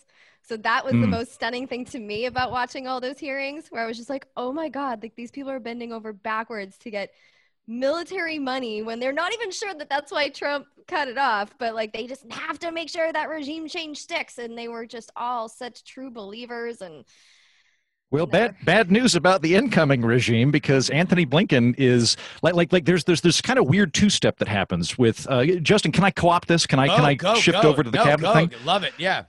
So 0.42 0.58
that 0.58 0.84
was 0.84 0.94
mm. 0.94 1.02
the 1.02 1.08
most 1.08 1.32
stunning 1.32 1.68
thing 1.68 1.86
to 1.86 2.00
me 2.00 2.26
about 2.26 2.52
watching 2.52 2.88
all 2.88 3.00
those 3.00 3.20
hearings, 3.20 3.68
where 3.70 3.84
I 3.84 3.88
was 3.88 3.96
just 3.96 4.10
like, 4.10 4.26
oh 4.36 4.52
my 4.52 4.68
God, 4.68 5.04
like 5.04 5.16
these 5.16 5.30
people 5.30 5.52
are 5.52 5.60
bending 5.60 5.94
over 5.94 6.12
backwards 6.12 6.76
to 6.80 6.90
get 6.90 7.12
military 7.68 8.40
money 8.40 8.82
when 8.82 9.00
they're 9.00 9.14
not 9.14 9.34
even 9.34 9.52
sure 9.52 9.74
that 9.74 9.90
that's 9.90 10.12
why 10.12 10.30
Trump 10.30 10.68
cut 10.88 11.08
it 11.08 11.18
off, 11.18 11.52
but 11.58 11.74
like 11.74 11.94
they 11.94 12.08
just 12.08 12.32
have 12.32 12.60
to 12.60 12.72
make 12.72 12.90
sure 12.90 13.12
that 13.12 13.30
regime 13.30 13.68
change 13.68 13.98
sticks. 13.98 14.38
And 14.38 14.58
they 14.58 14.68
were 14.68 14.86
just 14.86 15.12
all 15.16 15.50
such 15.50 15.84
true 15.84 16.12
believers 16.12 16.82
and. 16.82 17.06
Well, 18.12 18.28
bad 18.28 18.56
bad 18.64 18.92
news 18.92 19.16
about 19.16 19.42
the 19.42 19.56
incoming 19.56 20.02
regime 20.04 20.52
because 20.52 20.90
Antony 20.92 21.26
Blinken 21.26 21.74
is 21.78 22.16
like 22.44 22.54
like 22.54 22.72
like 22.72 22.86
there's 22.86 23.04
there's 23.04 23.20
this 23.20 23.42
kind 23.42 23.58
of 23.60 23.68
weird 23.68 23.94
two 23.94 24.10
step 24.10 24.38
that 24.38 24.48
happens 24.48 24.98
with 24.98 25.28
uh, 25.30 25.44
Justin. 25.44 25.92
Can 25.92 26.04
I 26.04 26.12
co-opt 26.12 26.48
this? 26.48 26.66
Can 26.68 26.80
I 26.80 26.88
oh, 26.88 26.96
can 26.96 27.04
I 27.04 27.16
go, 27.16 27.36
shift 27.36 27.62
go. 27.64 27.70
over 27.70 27.84
to 27.84 27.90
the 27.90 27.98
no, 27.98 28.04
cabinet 28.04 28.28
go. 28.28 28.34
thing? 28.34 28.52
Love 28.64 28.84
it. 28.84 28.94
Yeah. 28.98 29.24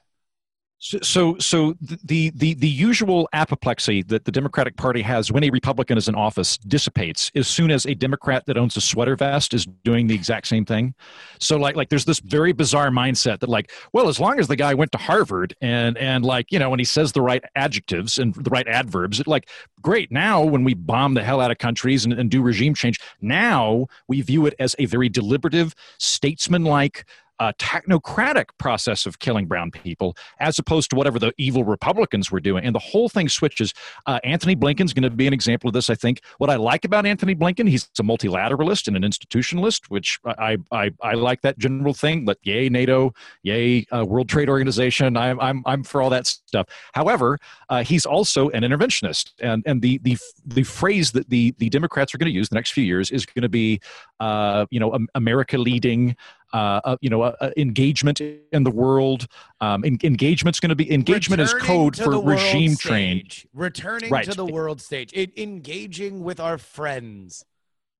So, 0.79 1.37
so 1.39 1.74
the, 1.81 2.31
the 2.35 2.53
the 2.53 2.68
usual 2.68 3.31
apoplexy 3.33 4.03
that 4.05 4.27
the 4.27 4.31
Democratic 4.31 4.77
Party 4.77 5.01
has 5.01 5.33
when 5.33 5.43
a 5.43 5.49
Republican 5.49 5.97
is 5.97 6.07
in 6.07 6.14
office 6.14 6.59
dissipates 6.59 7.33
as 7.35 7.49
soon 7.49 7.70
as 7.70 7.87
a 7.87 7.95
Democrat 7.95 8.45
that 8.45 8.59
owns 8.59 8.77
a 8.77 8.83
sweater 8.83 9.16
vest 9.16 9.55
is 9.55 9.64
doing 9.85 10.07
the 10.07 10.14
exact 10.14 10.47
same 10.47 10.66
thing. 10.66 10.95
So, 11.39 11.57
like, 11.57 11.77
like 11.77 11.89
there's 11.89 12.05
this 12.05 12.20
very 12.20 12.53
bizarre 12.53 12.91
mindset 12.91 13.41
that, 13.41 13.49
like, 13.49 13.72
well, 13.95 14.09
as 14.09 14.20
long 14.20 14.39
as 14.39 14.49
the 14.49 14.57
guy 14.57 14.74
went 14.74 14.93
to 14.93 14.99
Harvard 14.99 15.57
and 15.62 15.97
and 15.97 16.27
like 16.27 16.53
you 16.53 16.59
know, 16.59 16.68
when 16.68 16.79
he 16.79 16.85
says 16.85 17.12
the 17.12 17.22
right 17.22 17.43
adjectives 17.55 18.18
and 18.18 18.35
the 18.35 18.51
right 18.51 18.68
adverbs, 18.68 19.18
it, 19.18 19.27
like, 19.27 19.49
great. 19.81 20.12
Now, 20.12 20.45
when 20.45 20.62
we 20.62 20.74
bomb 20.74 21.14
the 21.14 21.24
hell 21.24 21.41
out 21.41 21.51
of 21.51 21.57
countries 21.57 22.05
and, 22.05 22.12
and 22.12 22.31
do 22.31 22.43
regime 22.43 22.74
change, 22.74 23.01
now 23.22 23.87
we 24.09 24.20
view 24.20 24.45
it 24.45 24.55
as 24.59 24.77
a 24.79 24.85
very 24.85 25.09
deliberative, 25.09 25.74
statesman-like 25.99 27.07
uh, 27.39 27.53
technocratic 27.59 28.47
process 28.59 29.07
of 29.07 29.18
killing 29.18 29.47
brown 29.47 29.70
people 29.70 30.16
as 30.41 30.59
opposed 30.59 30.91
to 30.91 30.97
whatever 30.97 31.18
the 31.18 31.32
evil 31.39 31.64
Republicans 31.64 32.30
were 32.30 32.41
doing. 32.41 32.64
And 32.64 32.74
the 32.74 32.80
whole 32.80 33.09
thing 33.09 33.28
switches. 33.28 33.72
Uh, 34.07 34.18
Antony 34.24 34.57
Blinken's 34.57 34.93
going 34.93 35.03
to 35.03 35.11
be 35.11 35.26
an 35.26 35.32
example 35.32 35.68
of 35.68 35.74
this, 35.74 35.91
I 35.91 35.95
think. 35.95 36.20
What 36.39 36.51
I 36.51 36.57
like 36.57 36.84
about 36.84 37.07
Antony 37.07 37.34
Blinken, 37.34 37.68
he's 37.68 37.89
a 37.99 38.03
multilateralist 38.03 38.89
and 38.89 38.97
an 38.97 39.03
institutionalist, 39.03 39.87
which 39.89 40.18
I, 40.24 40.59
I, 40.72 40.91
I 41.03 41.14
like 41.14 41.43
that 41.43 41.59
general 41.59 41.95
thing. 41.95 42.24
But 42.24 42.39
yay, 42.43 42.68
NATO, 42.68 43.12
yay, 43.43 43.87
uh, 43.95 44.05
World 44.05 44.28
Trade 44.28 44.49
Organization. 44.49 45.16
I'm, 45.16 45.41
I'm, 45.41 45.62
I'm 45.66 45.82
for 45.82 46.03
all 46.03 46.11
that 46.11 46.26
stuff. 46.26 46.68
However, 46.95 47.39
uh, 47.68 47.82
he's 47.82 48.07
also 48.07 48.49
an 48.51 48.62
interventionist. 48.62 49.32
And, 49.41 49.62
and 49.66 49.82
the, 49.82 49.99
the, 49.99 50.16
the 50.47 50.62
phrase 50.62 51.12
that 51.12 51.28
the, 51.28 51.55
the 51.59 51.68
Democrats 51.68 52.14
are 52.14 52.18
going 52.18 52.30
to 52.30 52.34
use 52.34 52.49
the 52.49 52.55
next 52.55 52.72
few 52.72 52.84
years 52.84 53.11
is 53.11 53.26
going 53.26 53.43
to 53.43 53.49
be, 53.49 53.80
uh, 54.20 54.66
you 54.70 54.80
know, 54.80 54.99
America 55.14 55.59
leading, 55.59 56.16
uh, 56.53 56.80
uh, 56.84 56.97
you 57.01 57.11
know, 57.11 57.22
uh, 57.22 57.34
uh, 57.40 57.51
engagement 57.57 58.20
in 58.20 58.62
the 58.64 58.70
world. 58.70 59.26
Um, 59.61 59.84
en- 59.84 59.99
engagement's 60.03 60.61
going 60.61 60.70
to 60.70 60.76
be 60.76 60.90
engagement 60.92 61.40
Returning 61.40 61.62
is 61.62 61.66
code 61.66 61.94
to 61.94 62.05
for 62.05 62.11
the 62.11 62.20
world 62.20 62.40
regime 62.40 62.74
stage. 62.74 62.80
train. 62.90 63.28
Returning 63.55 64.11
Right. 64.11 64.24
to 64.24 64.34
the 64.34 64.47
world 64.47 64.80
stage. 64.80 65.11
It, 65.12 65.36
engaging 65.38 66.22
with 66.22 66.40
our 66.40 66.59
friends. 66.59 67.44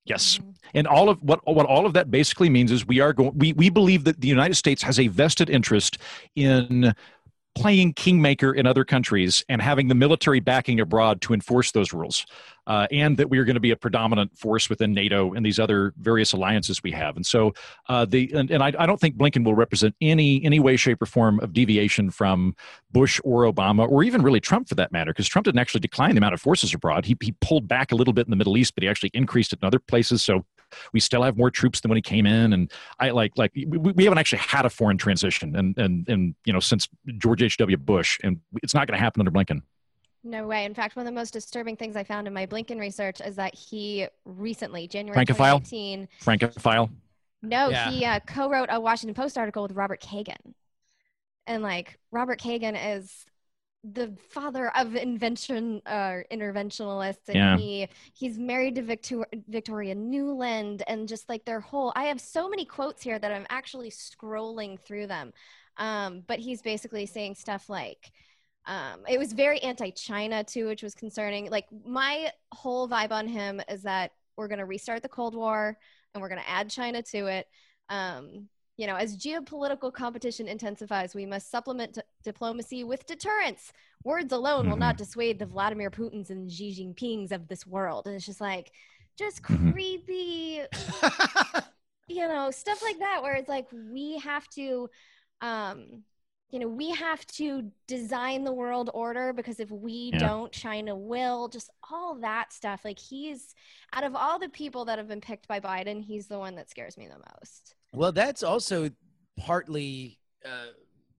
Yes, 0.05 0.39
and 0.73 0.87
all 0.87 1.09
of 1.09 1.21
what 1.21 1.45
what 1.45 1.65
all 1.65 1.85
of 1.85 1.91
that 1.91 2.09
basically 2.09 2.49
means 2.49 2.71
is 2.71 2.87
we 2.87 3.01
are 3.01 3.11
going. 3.11 3.37
We 3.37 3.51
we 3.51 3.69
believe 3.69 4.05
that 4.05 4.21
the 4.21 4.29
United 4.29 4.55
States 4.55 4.81
has 4.83 5.01
a 5.01 5.07
vested 5.07 5.49
interest 5.49 5.97
in 6.33 6.93
playing 7.61 7.93
kingmaker 7.93 8.53
in 8.53 8.65
other 8.67 8.85
countries 8.85 9.43
and 9.49 9.61
having 9.61 9.87
the 9.87 9.95
military 9.95 10.39
backing 10.39 10.79
abroad 10.79 11.21
to 11.21 11.33
enforce 11.33 11.71
those 11.71 11.91
rules, 11.93 12.25
uh, 12.67 12.85
and 12.91 13.17
that 13.17 13.29
we 13.29 13.37
are 13.39 13.45
going 13.45 13.55
to 13.55 13.59
be 13.59 13.71
a 13.71 13.75
predominant 13.75 14.37
force 14.37 14.69
within 14.69 14.93
NATO 14.93 15.33
and 15.33 15.45
these 15.45 15.59
other 15.59 15.93
various 15.97 16.33
alliances 16.33 16.83
we 16.83 16.91
have. 16.91 17.15
And 17.15 17.25
so, 17.25 17.53
uh, 17.89 18.05
the 18.05 18.31
and, 18.33 18.51
and 18.51 18.61
I, 18.61 18.73
I 18.77 18.85
don't 18.85 18.99
think 18.99 19.17
Blinken 19.17 19.43
will 19.43 19.55
represent 19.55 19.95
any 20.01 20.43
any 20.43 20.59
way, 20.59 20.77
shape, 20.77 21.01
or 21.01 21.05
form 21.05 21.39
of 21.39 21.53
deviation 21.53 22.11
from 22.11 22.55
Bush 22.91 23.19
or 23.23 23.51
Obama 23.51 23.89
or 23.89 24.03
even 24.03 24.21
really 24.21 24.39
Trump 24.39 24.69
for 24.69 24.75
that 24.75 24.91
matter, 24.91 25.11
because 25.11 25.27
Trump 25.27 25.45
didn't 25.45 25.59
actually 25.59 25.81
decline 25.81 26.11
the 26.11 26.19
amount 26.19 26.33
of 26.33 26.41
forces 26.41 26.73
abroad. 26.73 27.05
He 27.05 27.15
he 27.21 27.33
pulled 27.41 27.67
back 27.67 27.91
a 27.91 27.95
little 27.95 28.13
bit 28.13 28.27
in 28.27 28.31
the 28.31 28.37
Middle 28.37 28.57
East, 28.57 28.75
but 28.75 28.83
he 28.83 28.89
actually 28.89 29.11
increased 29.13 29.53
it 29.53 29.59
in 29.61 29.65
other 29.65 29.79
places. 29.79 30.21
So 30.21 30.45
we 30.93 30.99
still 30.99 31.23
have 31.23 31.37
more 31.37 31.49
troops 31.51 31.79
than 31.79 31.89
when 31.89 31.95
he 31.97 32.01
came 32.01 32.25
in 32.25 32.53
and 32.53 32.71
i 32.99 33.09
like 33.09 33.31
like 33.37 33.51
we, 33.55 33.65
we 33.65 34.03
haven't 34.03 34.17
actually 34.17 34.39
had 34.39 34.65
a 34.65 34.69
foreign 34.69 34.97
transition 34.97 35.55
and 35.55 35.77
and 35.77 36.07
and 36.09 36.35
you 36.45 36.53
know 36.53 36.59
since 36.59 36.87
george 37.17 37.41
h.w 37.41 37.77
bush 37.77 38.19
and 38.23 38.39
it's 38.63 38.73
not 38.73 38.87
going 38.87 38.97
to 38.97 39.03
happen 39.03 39.21
under 39.21 39.31
blinken. 39.31 39.61
No 40.23 40.45
way. 40.45 40.65
In 40.65 40.73
fact, 40.73 40.95
one 40.97 41.05
of 41.07 41.13
the 41.13 41.17
most 41.17 41.31
disturbing 41.31 41.77
things 41.77 41.95
I 41.95 42.03
found 42.03 42.27
in 42.27 42.33
my 42.33 42.45
Blinken 42.45 42.79
research 42.79 43.21
is 43.21 43.37
that 43.37 43.55
he 43.55 44.07
recently, 44.25 44.85
January 44.87 45.13
francophile? 45.15 45.59
2018, 45.59 46.07
francophile? 46.19 46.89
No, 47.41 47.69
Yeah. 47.69 47.89
he 47.91 48.03
uh, 48.03 48.19
co-wrote 48.27 48.67
a 48.69 48.79
Washington 48.79 49.13
Post 49.13 49.37
article 49.37 49.63
with 49.63 49.71
Robert 49.73 50.01
Kagan, 50.01 50.53
and 51.45 51.63
like 51.63 51.97
Robert 52.11 52.41
Kagan 52.41 52.97
is 52.97 53.25
the 53.83 54.17
father 54.29 54.69
of 54.75 54.95
invention 54.95 55.81
uh 55.85 56.17
interventionalists 56.31 57.27
and 57.29 57.35
Yeah. 57.35 57.57
he 57.57 57.87
he's 58.13 58.37
married 58.37 58.75
to 58.75 58.81
Victor- 58.81 59.27
Victoria 59.47 59.95
Nuland 59.95 60.81
and 60.87 61.07
just 61.07 61.29
like 61.29 61.45
their 61.45 61.59
whole 61.59 61.93
I 61.95 62.05
have 62.05 62.19
so 62.19 62.49
many 62.49 62.65
quotes 62.65 63.03
here 63.03 63.17
that 63.19 63.31
I'm 63.31 63.45
actually 63.49 63.91
scrolling 63.91 64.79
through 64.79 65.07
them. 65.07 65.31
Um 65.77 66.23
but 66.27 66.39
he's 66.39 66.61
basically 66.61 67.05
saying 67.05 67.35
stuff 67.35 67.69
like 67.69 68.11
um 68.65 69.01
it 69.07 69.19
was 69.19 69.31
very 69.31 69.59
anti-China 69.59 70.43
too 70.43 70.65
which 70.67 70.83
was 70.83 70.95
concerning. 70.95 71.49
Like 71.49 71.67
my 71.85 72.31
whole 72.53 72.89
vibe 72.89 73.11
on 73.11 73.27
him 73.27 73.61
is 73.69 73.83
that 73.83 74.11
we're 74.35 74.47
going 74.49 74.59
to 74.59 74.65
restart 74.65 75.01
the 75.01 75.09
Cold 75.09 75.33
War 75.35 75.77
and 76.13 76.21
we're 76.21 76.29
going 76.29 76.41
to 76.41 76.49
add 76.49 76.69
China 76.69 77.01
to 77.03 77.27
it. 77.27 77.47
Um 77.89 78.49
you 78.77 78.87
know, 78.87 78.95
as 78.95 79.17
geopolitical 79.17 79.91
competition 79.91 80.47
intensifies, 80.47 81.15
we 81.15 81.25
must 81.25 81.49
supplement 81.51 81.93
d- 81.93 82.01
diplomacy 82.23 82.83
with 82.83 83.05
deterrence. 83.07 83.73
Words 84.03 84.31
alone 84.31 84.69
will 84.69 84.77
not 84.77 84.97
dissuade 84.97 85.39
the 85.39 85.45
Vladimir 85.47 85.89
Putins 85.89 86.29
and 86.29 86.49
Xi 86.51 86.71
Jinpings 86.71 87.31
of 87.31 87.47
this 87.47 87.65
world. 87.65 88.05
And 88.05 88.15
it's 88.15 88.25
just 88.25 88.39
like, 88.39 88.71
just 89.17 89.41
creepy, 89.41 90.61
you 92.07 92.27
know, 92.27 92.51
stuff 92.51 92.81
like 92.83 92.99
that, 92.99 93.23
where 93.23 93.35
it's 93.35 93.49
like, 93.49 93.67
we 93.71 94.19
have 94.19 94.47
to, 94.49 94.89
um, 95.41 96.03
you 96.51 96.59
know, 96.59 96.67
we 96.67 96.91
have 96.91 97.25
to 97.25 97.69
design 97.87 98.43
the 98.43 98.53
world 98.53 98.89
order 98.93 99.33
because 99.33 99.59
if 99.59 99.69
we 99.71 100.11
Yeah. 100.13 100.19
don't, 100.19 100.51
China 100.51 100.95
will. 100.95 101.49
Just 101.49 101.69
all 101.91 102.15
that 102.21 102.53
stuff. 102.53 102.85
Like, 102.85 102.99
he's, 102.99 103.55
out 103.91 104.03
of 104.03 104.15
all 104.15 104.39
the 104.39 104.49
people 104.49 104.85
that 104.85 104.99
have 104.99 105.07
been 105.07 105.19
picked 105.19 105.47
by 105.47 105.59
Biden, 105.59 106.01
he's 106.01 106.27
the 106.27 106.39
one 106.39 106.55
that 106.55 106.69
scares 106.69 106.95
me 106.95 107.07
the 107.07 107.21
most. 107.41 107.75
Well, 107.97 108.11
that's 108.11 108.43
also 108.43 108.91
partly 109.37 110.19
uh, 110.45 110.67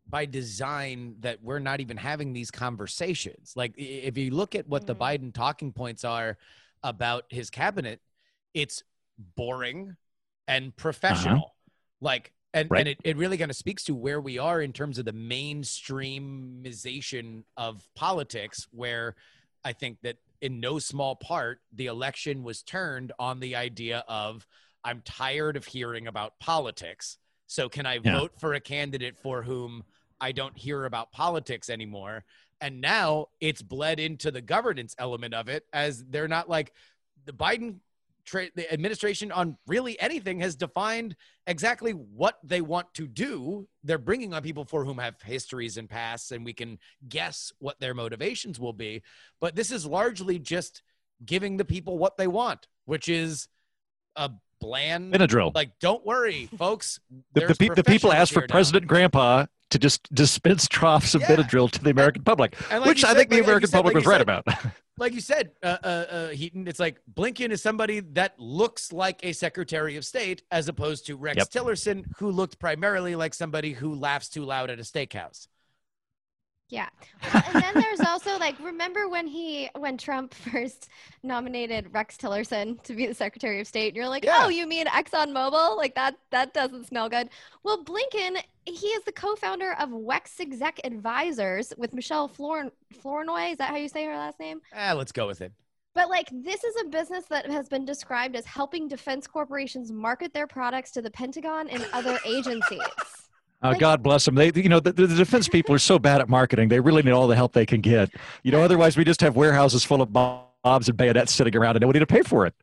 by 0.09 0.27
design 0.27 1.17
that 1.21 1.43
we're 1.43 1.59
not 1.59 1.81
even 1.81 1.97
having 1.97 2.33
these 2.33 2.53
conversations. 2.53 3.55
Like, 3.57 3.75
if 3.77 4.17
you 4.17 4.31
look 4.31 4.55
at 4.55 4.69
what 4.69 4.87
the 4.87 4.95
Biden 4.95 5.35
talking 5.35 5.73
points 5.73 6.05
are 6.05 6.39
about 6.85 7.25
his 7.31 7.51
cabinet, 7.51 8.01
it's 8.55 8.85
boring 9.37 9.97
and 10.47 10.77
professional. 10.77 11.57
Like, 12.01 12.33
and, 12.55 12.71
Right. 12.71 12.79
and 12.81 12.89
it, 12.89 12.99
it 13.03 13.17
really 13.17 13.39
kind 13.39 13.51
of 13.51 13.57
speaks 13.57 13.83
to 13.85 13.95
where 13.95 14.21
we 14.21 14.39
are 14.39 14.61
in 14.63 14.73
terms 14.73 14.99
of 14.99 15.05
the 15.05 15.13
mainstreamization 15.13 17.43
of 17.57 17.89
politics, 17.97 18.69
where 18.71 19.17
I 19.65 19.73
think 19.73 19.99
that 20.03 20.19
in 20.41 20.61
no 20.61 20.79
small 20.79 21.17
part, 21.17 21.61
the 21.73 21.87
election 21.87 22.45
was 22.45 22.63
turned 22.63 23.11
on 23.19 23.41
the 23.41 23.57
idea 23.57 24.05
of 24.07 24.47
I'm 24.89 25.03
tired 25.03 25.59
of 25.59 25.67
hearing 25.67 26.07
about 26.07 26.41
politics. 26.41 27.19
So 27.47 27.69
can 27.69 27.85
I 27.85 27.99
Yeah. 27.99 28.13
vote 28.13 28.33
for 28.41 28.55
a 28.55 28.61
candidate 28.61 29.19
for 29.19 29.43
whom 29.43 29.85
I 30.19 30.33
don't 30.33 30.57
hear 30.57 30.87
about 30.87 31.13
politics 31.13 31.69
anymore? 31.69 32.25
And 32.63 32.81
now 32.81 33.27
it's 33.39 33.61
bled 33.61 34.01
into 34.01 34.31
the 34.31 34.41
governance 34.41 34.95
element 34.99 35.35
of 35.35 35.49
it 35.49 35.67
as 35.75 36.07
they're 36.07 36.27
not 36.27 36.49
like 36.49 36.73
the 37.27 37.35
Biden 37.35 37.81
tra- 38.25 38.51
the 38.55 38.73
administration 38.73 39.31
on 39.31 39.59
really 39.67 40.01
anything 40.01 40.41
has 40.41 40.57
defined 40.57 41.17
exactly 41.47 41.93
what 41.93 42.39
they 42.43 42.63
want 42.63 42.93
to 42.95 43.07
do. 43.07 43.69
They're 43.85 43.99
bringing 43.99 44.33
on 44.33 44.43
people 44.43 44.65
for 44.65 44.87
whom 44.87 44.97
have 44.97 45.21
histories 45.21 45.77
and 45.77 45.89
pasts, 45.89 46.31
and 46.31 46.47
we 46.47 46.55
can 46.55 46.79
guess 47.07 47.53
what 47.59 47.79
their 47.79 47.93
motivations 47.93 48.59
will 48.59 48.73
be. 48.73 49.03
But 49.39 49.55
this 49.55 49.71
is 49.71 49.85
largely 49.85 50.39
just 50.39 50.83
giving 51.25 51.59
the 51.59 51.65
people 51.67 51.99
what 51.99 52.17
they 52.17 52.27
want, 52.27 52.69
which 52.87 53.09
is 53.09 53.49
a 54.17 54.31
bland 54.61 55.13
Benadryl. 55.13 55.55
Like, 55.55 55.79
don't 55.81 56.05
worry, 56.05 56.49
folks. 56.59 57.01
The, 57.35 57.47
the, 57.47 57.55
pe- 57.55 57.69
the 57.75 57.85
people 57.85 58.13
asked 58.13 58.33
for 58.33 58.41
now. 58.41 58.47
President 58.49 58.87
Grandpa 58.87 59.47
to 59.71 59.79
just 59.79 60.13
dispense 60.15 60.67
troughs 60.67 61.15
of 61.15 61.21
Yeah. 61.23 61.37
Benadryl 61.37 61.71
to 61.71 61.83
the 61.85 61.91
American 61.91 62.23
public, 62.25 62.57
and 62.71 62.81
like 62.81 62.89
which 62.89 63.05
I 63.05 63.09
said- 63.09 63.17
think 63.17 63.31
the 63.31 63.37
like- 63.37 63.41
like 63.43 63.47
American 63.49 63.69
said- 63.71 63.77
public 63.77 63.95
was 63.95 64.07
right 64.07 64.15
said- 64.15 64.23
about. 64.23 64.45
like 64.99 65.13
you 65.13 65.21
said, 65.21 65.51
uh, 65.63 65.77
uh, 65.85 65.87
uh, 65.87 66.29
Eaton, 66.33 66.67
it's 66.67 66.81
like 66.81 67.01
Blinken 67.15 67.51
is 67.51 67.63
somebody 67.63 68.01
that 68.01 68.35
looks 68.39 68.93
like 68.93 69.21
a 69.23 69.33
Secretary 69.33 69.97
of 69.97 70.05
State 70.05 70.43
as 70.51 70.69
opposed 70.69 71.07
to 71.07 71.17
Rex 71.17 71.37
Yep. 71.37 71.51
Tillerson, 71.51 72.05
who 72.19 72.31
looked 72.31 72.59
primarily 72.59 73.15
like 73.15 73.35
somebody 73.35 73.73
who 73.73 73.95
laughs 73.95 74.29
too 74.29 74.45
loud 74.45 74.71
at 74.71 74.79
a 74.79 74.83
steakhouse. 74.83 75.47
Yeah. 76.71 76.89
Well, 77.33 77.43
and 77.55 77.63
then 77.63 77.75
there's 77.75 78.01
also 78.01 78.39
like 78.39 78.59
remember 78.61 79.09
when 79.09 79.27
he 79.27 79.71
when 79.77 79.97
Trump 79.97 80.35
first 80.53 80.89
nominated 81.23 81.93
Rex 81.93 82.17
Tillerson 82.17 82.83
to 82.83 82.95
be 82.95 83.07
the 83.07 83.15
Secretary 83.15 83.61
of 83.61 83.67
State 83.67 83.89
and 83.89 83.97
you're 83.97 84.09
like, 84.09 84.25
Yeah. 84.25 84.37
"Oh, 84.41 84.49
you 84.49 84.67
mean 84.67 84.87
ExxonMobil? 84.87 85.77
Like 85.77 85.95
that 85.95 86.17
that 86.31 86.53
doesn't 86.55 86.87
smell 86.87 87.09
good." 87.09 87.31
Well, 87.63 87.85
Blinken, 87.85 88.43
he 88.67 88.89
is 88.89 89.05
the 89.05 89.13
co-founder 89.13 89.75
of 89.79 89.91
WestExec 89.91 90.81
Advisors 90.85 91.73
with 91.79 91.95
Michelle 91.95 92.29
Flor- 92.29 92.73
Flournoy. 93.01 93.53
Is 93.53 93.59
that 93.59 93.71
how 93.71 93.77
you 93.77 93.89
say 93.89 94.05
her 94.05 94.17
last 94.17 94.39
name? 94.39 94.61
Ah, 94.75 94.93
let's 94.93 95.13
go 95.13 95.27
with 95.27 95.41
it. 95.41 95.53
But 95.95 96.11
like 96.11 96.29
this 96.31 96.63
is 96.65 96.77
a 96.83 96.89
business 96.89 97.25
that 97.31 97.51
has 97.51 97.69
been 97.69 97.85
described 97.85 98.37
as 98.37 98.45
helping 98.45 98.89
defense 98.89 99.27
corporations 99.27 99.91
market 99.91 100.33
their 100.35 100.47
products 100.47 100.91
to 100.93 101.03
the 101.03 101.11
Pentagon 101.11 101.69
and 101.71 101.85
other 101.93 102.19
agencies. 102.27 102.79
Uh, 103.61 103.75
God 103.75 104.03
bless 104.03 104.25
them. 104.25 104.37
They, 104.37 104.53
you 104.55 104.69
know, 104.69 104.81
the, 104.81 104.93
the 104.93 105.09
defense 105.09 105.49
people 105.49 105.75
are 105.75 105.81
so 105.81 105.99
bad 105.99 106.21
at 106.21 106.29
marketing. 106.29 106.69
They 106.69 106.81
really 106.81 107.03
need 107.03 107.11
all 107.11 107.27
the 107.27 107.35
help 107.35 107.53
they 107.53 107.67
can 107.67 107.81
get. 107.81 108.11
You 108.45 108.53
know, 108.53 108.63
otherwise 108.63 108.97
we 108.97 109.05
just 109.05 109.21
have 109.21 109.35
warehouses 109.35 109.85
full 109.85 110.01
of 110.01 110.13
bobs 110.13 110.89
and 110.89 110.97
bayonets 110.97 111.33
sitting 111.33 111.57
around 111.57 111.77
and 111.77 111.81
nobody 111.81 111.99
to 111.99 112.07
pay 112.07 112.23
for 112.23 112.47
it. 112.47 112.55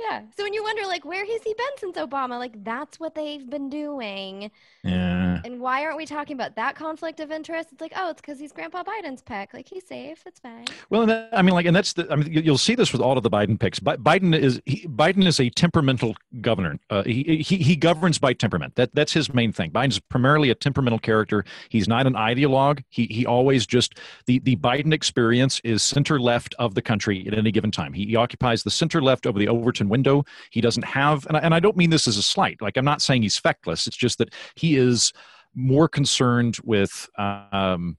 Yeah. 0.00 0.22
So 0.36 0.44
when 0.44 0.52
you 0.54 0.62
wonder, 0.62 0.82
like, 0.86 1.04
where 1.04 1.24
has 1.26 1.42
he 1.42 1.54
been 1.54 1.66
since 1.78 1.96
Obama? 1.96 2.38
Like, 2.38 2.62
that's 2.62 3.00
what 3.00 3.14
they've 3.14 3.48
been 3.48 3.68
doing. 3.68 4.50
Yeah. 4.84 5.40
And 5.44 5.60
why 5.60 5.84
aren't 5.84 5.96
we 5.96 6.06
talking 6.06 6.34
about 6.34 6.54
that 6.56 6.76
conflict 6.76 7.18
of 7.20 7.32
interest? 7.32 7.70
It's 7.72 7.80
like, 7.80 7.92
oh, 7.96 8.10
it's 8.10 8.20
because 8.20 8.38
he's 8.38 8.52
Grandpa 8.52 8.84
Biden's 8.84 9.22
pick. 9.22 9.52
Like, 9.52 9.68
he's 9.68 9.86
safe. 9.86 10.22
It's 10.24 10.38
fine. 10.38 10.66
Well, 10.88 11.02
and 11.02 11.10
that, 11.10 11.28
I 11.32 11.42
mean, 11.42 11.54
like, 11.54 11.66
and 11.66 11.74
that's 11.74 11.94
the. 11.94 12.06
I 12.12 12.16
mean, 12.16 12.32
you- 12.32 12.42
you'll 12.42 12.58
see 12.58 12.74
this 12.76 12.92
with 12.92 13.02
all 13.02 13.16
of 13.16 13.22
the 13.24 13.30
Biden 13.30 13.58
picks. 13.58 13.80
Bi- 13.80 13.96
Biden 13.96 14.38
is 14.38 14.60
he, 14.66 14.86
Biden 14.86 15.26
is 15.26 15.40
a 15.40 15.50
temperamental 15.50 16.14
governor. 16.40 16.78
Uh, 16.90 17.02
he, 17.02 17.42
he 17.44 17.56
he 17.56 17.74
governs 17.76 18.18
by 18.18 18.32
temperament. 18.32 18.76
That 18.76 18.94
that's 18.94 19.12
his 19.12 19.34
main 19.34 19.52
thing. 19.52 19.70
Biden's 19.72 19.98
primarily 19.98 20.50
a 20.50 20.54
temperamental 20.54 21.00
character. 21.00 21.44
He's 21.70 21.88
not 21.88 22.06
an 22.06 22.14
ideologue. 22.14 22.82
He 22.88 23.06
he 23.06 23.26
always 23.26 23.66
just 23.66 23.98
the 24.26 24.38
the 24.38 24.56
Biden 24.56 24.92
experience 24.92 25.60
is 25.64 25.82
center 25.82 26.20
left 26.20 26.54
of 26.58 26.74
the 26.74 26.82
country 26.82 27.26
at 27.26 27.36
any 27.36 27.50
given 27.50 27.70
time. 27.72 27.92
He, 27.92 28.06
he 28.06 28.16
occupies 28.16 28.62
the 28.62 28.70
center 28.70 29.02
left 29.02 29.26
over 29.26 29.38
the 29.38 29.48
Overton 29.48 29.87
window. 29.88 30.24
He 30.50 30.60
doesn't 30.60 30.84
have, 30.84 31.26
and 31.26 31.36
I, 31.36 31.40
and 31.40 31.54
I 31.54 31.60
don't 31.60 31.76
mean 31.76 31.90
this 31.90 32.08
as 32.08 32.16
a 32.16 32.22
slight. 32.22 32.60
Like 32.60 32.76
I'm 32.76 32.84
not 32.84 33.02
saying 33.02 33.22
he's 33.22 33.38
feckless. 33.38 33.86
It's 33.86 33.96
just 33.96 34.18
that 34.18 34.34
he 34.54 34.76
is 34.76 35.12
more 35.54 35.88
concerned 35.88 36.58
with. 36.64 37.08
Um, 37.16 37.96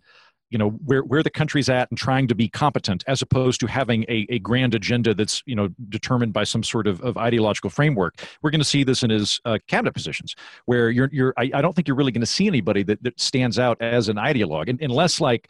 you 0.49 0.57
know 0.57 0.69
where 0.69 1.01
where 1.01 1.21
the 1.21 1.29
country's 1.29 1.69
at 1.69 1.89
and 1.91 1.97
trying 1.97 2.27
to 2.27 2.35
be 2.35 2.49
competent 2.49 3.03
as 3.07 3.21
opposed 3.21 3.59
to 3.59 3.67
having 3.67 4.03
a, 4.09 4.25
a 4.29 4.39
grand 4.39 4.73
agenda 4.73 5.13
that's 5.13 5.43
you 5.45 5.55
know 5.55 5.69
determined 5.89 6.33
by 6.33 6.43
some 6.43 6.63
sort 6.63 6.87
of, 6.87 7.01
of 7.01 7.17
ideological 7.17 7.69
framework 7.69 8.15
we're 8.41 8.49
going 8.49 8.59
to 8.59 8.65
see 8.65 8.83
this 8.83 9.03
in 9.03 9.09
his 9.09 9.39
uh, 9.45 9.57
cabinet 9.67 9.93
positions 9.93 10.35
where 10.65 10.89
you're 10.89 11.09
you're 11.11 11.33
I, 11.37 11.51
I 11.53 11.61
don't 11.61 11.75
think 11.75 11.87
you're 11.87 11.97
really 11.97 12.11
going 12.11 12.21
to 12.21 12.27
see 12.27 12.47
anybody 12.47 12.83
that, 12.83 13.03
that 13.03 13.19
stands 13.19 13.59
out 13.59 13.79
as 13.81 14.09
an 14.09 14.17
ideologue 14.17 14.75
unless 14.81 15.21
like 15.21 15.49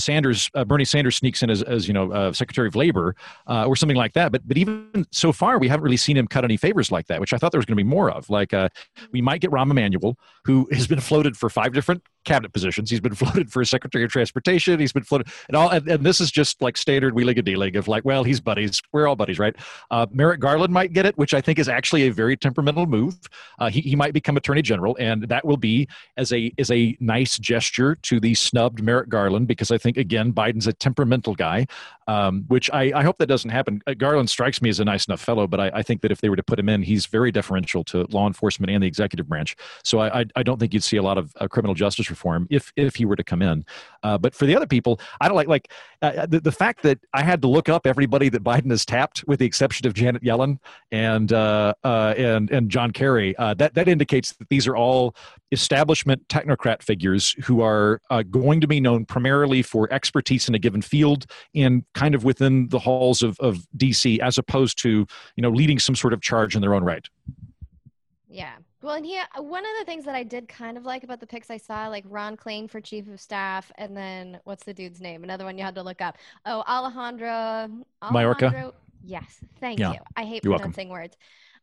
Sanders, 0.00 0.50
uh, 0.54 0.64
Bernie 0.64 0.84
Sanders 0.84 1.16
sneaks 1.16 1.42
in 1.42 1.50
as, 1.50 1.62
as 1.62 1.86
you 1.86 1.94
know, 1.94 2.12
uh, 2.12 2.32
Secretary 2.32 2.66
of 2.66 2.74
Labor 2.74 3.14
uh, 3.46 3.66
or 3.66 3.76
something 3.76 3.96
like 3.96 4.12
that. 4.14 4.32
But 4.32 4.46
but 4.46 4.56
even 4.56 5.06
so 5.10 5.32
far, 5.32 5.58
we 5.58 5.68
haven't 5.68 5.84
really 5.84 5.96
seen 5.96 6.16
him 6.16 6.26
cut 6.26 6.44
any 6.44 6.56
favors 6.56 6.90
like 6.90 7.06
that, 7.06 7.20
which 7.20 7.32
I 7.32 7.36
thought 7.38 7.52
there 7.52 7.58
was 7.58 7.66
going 7.66 7.76
to 7.76 7.84
be 7.84 7.88
more 7.88 8.10
of. 8.10 8.28
Like 8.30 8.52
uh, 8.52 8.68
we 9.12 9.22
might 9.22 9.40
get 9.40 9.50
Rahm 9.50 9.70
Emanuel, 9.70 10.16
who 10.44 10.68
has 10.72 10.86
been 10.86 11.00
floated 11.10 11.36
for 11.36 11.48
five 11.48 11.72
different 11.72 12.02
cabinet 12.24 12.52
positions. 12.52 12.90
He's 12.90 13.00
been 13.00 13.14
floated 13.20 13.50
for 13.50 13.64
Secretary 13.64 14.04
of 14.04 14.10
Transportation. 14.10 14.78
He's 14.80 14.92
been 14.92 15.04
floated, 15.04 15.28
and 15.48 15.56
all. 15.56 15.68
And, 15.68 15.88
and 15.88 16.04
this 16.04 16.20
is 16.20 16.30
just 16.30 16.60
like 16.62 16.76
standard 16.76 17.14
wheeling 17.14 17.38
and 17.38 17.44
dealing 17.44 17.76
of 17.76 17.88
like, 17.88 18.04
well, 18.04 18.24
he's 18.24 18.40
buddies. 18.40 18.80
We're 18.92 19.06
all 19.06 19.16
buddies, 19.16 19.38
right? 19.38 19.54
Uh, 19.90 20.06
Merrick 20.12 20.40
Garland 20.40 20.72
might 20.72 20.92
get 20.92 21.06
it, 21.06 21.16
which 21.16 21.34
I 21.34 21.40
think 21.40 21.58
is 21.58 21.68
actually 21.68 22.06
a 22.06 22.12
very 22.12 22.36
temperamental 22.36 22.86
move. 22.86 23.18
Uh, 23.58 23.70
he 23.70 23.80
he 23.80 23.96
might 23.96 24.12
become 24.12 24.36
Attorney 24.36 24.62
General, 24.62 24.96
and 25.00 25.24
that 25.24 25.44
will 25.44 25.56
be 25.56 25.88
as 26.16 26.32
a 26.32 26.52
as 26.58 26.70
a 26.70 26.96
nice 27.00 27.38
gesture 27.38 27.96
to 28.02 28.20
the 28.20 28.34
snubbed 28.34 28.82
Merrick 28.82 29.08
Garland 29.08 29.48
because 29.48 29.70
I 29.70 29.78
think 29.78 29.96
again 29.96 30.32
Biden's 30.32 30.66
a 30.66 30.72
temperamental 30.72 31.34
guy, 31.34 31.66
um, 32.06 32.44
which 32.48 32.70
I, 32.72 32.92
I 32.94 33.02
hope 33.02 33.18
that 33.18 33.26
doesn't 33.26 33.50
happen. 33.50 33.82
Uh, 33.86 33.94
Garland 33.94 34.30
strikes 34.30 34.60
me 34.60 34.68
as 34.68 34.80
a 34.80 34.84
nice 34.84 35.06
enough 35.06 35.20
fellow, 35.20 35.46
but 35.46 35.60
I, 35.60 35.70
I 35.74 35.82
think 35.82 36.02
that 36.02 36.10
if 36.10 36.20
they 36.20 36.28
were 36.28 36.36
to 36.36 36.42
put 36.42 36.58
him 36.58 36.68
in, 36.68 36.82
he's 36.82 37.06
very 37.06 37.32
deferential 37.32 37.84
to 37.84 38.06
law 38.10 38.26
enforcement 38.26 38.70
and 38.70 38.82
the 38.82 38.86
executive 38.86 39.28
branch. 39.28 39.56
So 39.84 40.00
I 40.00 40.20
I, 40.20 40.24
I 40.36 40.42
don't 40.42 40.58
think 40.58 40.74
you'd 40.74 40.84
see 40.84 40.96
a 40.96 41.02
lot 41.02 41.18
of 41.18 41.32
uh, 41.40 41.48
criminal 41.48 41.74
justice 41.74 42.09
reform 42.10 42.46
if 42.50 42.72
if 42.76 42.96
he 42.96 43.04
were 43.04 43.16
to 43.16 43.24
come 43.24 43.42
in. 43.42 43.64
Uh, 44.02 44.18
but 44.18 44.34
for 44.34 44.46
the 44.46 44.56
other 44.56 44.66
people, 44.66 45.00
I 45.20 45.28
don't 45.28 45.36
like 45.36 45.48
like 45.48 45.70
uh, 46.02 46.26
the 46.26 46.40
the 46.40 46.52
fact 46.52 46.82
that 46.82 46.98
I 47.12 47.22
had 47.22 47.42
to 47.42 47.48
look 47.48 47.68
up 47.68 47.86
everybody 47.86 48.28
that 48.30 48.42
Biden 48.42 48.70
has 48.70 48.84
tapped, 48.84 49.24
with 49.26 49.38
the 49.38 49.46
exception 49.46 49.86
of 49.86 49.94
Janet 49.94 50.22
Yellen 50.22 50.58
and 50.90 51.32
uh, 51.32 51.74
uh, 51.84 52.14
and 52.16 52.50
and 52.50 52.70
John 52.70 52.90
Kerry. 52.90 53.36
Uh, 53.36 53.54
that 53.54 53.74
that 53.74 53.88
indicates 53.88 54.32
that 54.34 54.48
these 54.48 54.66
are 54.66 54.76
all 54.76 55.14
establishment 55.52 56.26
technocrat 56.28 56.82
figures 56.82 57.32
who 57.44 57.60
are 57.60 58.00
uh, 58.10 58.22
going 58.22 58.60
to 58.60 58.66
be 58.66 58.80
known 58.80 59.04
primarily 59.04 59.62
for 59.62 59.92
expertise 59.92 60.48
in 60.48 60.54
a 60.54 60.58
given 60.58 60.80
field 60.80 61.26
and 61.54 61.84
kind 61.94 62.14
of 62.14 62.24
within 62.24 62.68
the 62.68 62.78
halls 62.78 63.22
of, 63.22 63.38
of 63.40 63.66
DC, 63.76 64.18
as 64.20 64.38
opposed 64.38 64.78
to 64.78 65.06
you 65.36 65.42
know 65.42 65.50
leading 65.50 65.78
some 65.78 65.94
sort 65.94 66.12
of 66.12 66.20
charge 66.20 66.54
in 66.54 66.60
their 66.62 66.74
own 66.74 66.84
right. 66.84 67.06
Yeah. 68.28 68.56
Well, 68.82 68.94
and 68.94 69.04
he 69.04 69.20
one 69.36 69.64
of 69.64 69.70
the 69.78 69.84
things 69.84 70.04
that 70.06 70.14
I 70.14 70.22
did 70.22 70.48
kind 70.48 70.76
of 70.78 70.84
like 70.84 71.04
about 71.04 71.20
the 71.20 71.26
picks 71.26 71.50
I 71.50 71.58
saw, 71.58 71.88
like 71.88 72.04
Ron 72.08 72.36
Klain 72.36 72.68
for 72.68 72.80
chief 72.80 73.08
of 73.08 73.20
staff, 73.20 73.70
and 73.76 73.94
then 73.96 74.40
what's 74.44 74.64
the 74.64 74.72
dude's 74.72 75.00
name? 75.00 75.22
Another 75.22 75.44
one 75.44 75.58
you 75.58 75.64
had 75.64 75.74
to 75.74 75.82
look 75.82 76.00
up. 76.00 76.16
Oh, 76.46 76.64
Alejandro. 76.66 77.68
Mayorkas? 78.02 78.42
Alejandro- 78.42 78.74
Yes, 79.02 79.40
thank 79.60 79.78
Yeah. 79.80 79.92
you. 79.92 79.98
I 80.16 80.24
hate 80.24 80.44
You're 80.44 80.50
welcome. 80.52 80.72
pronouncing 80.72 80.88
words. 80.90 81.16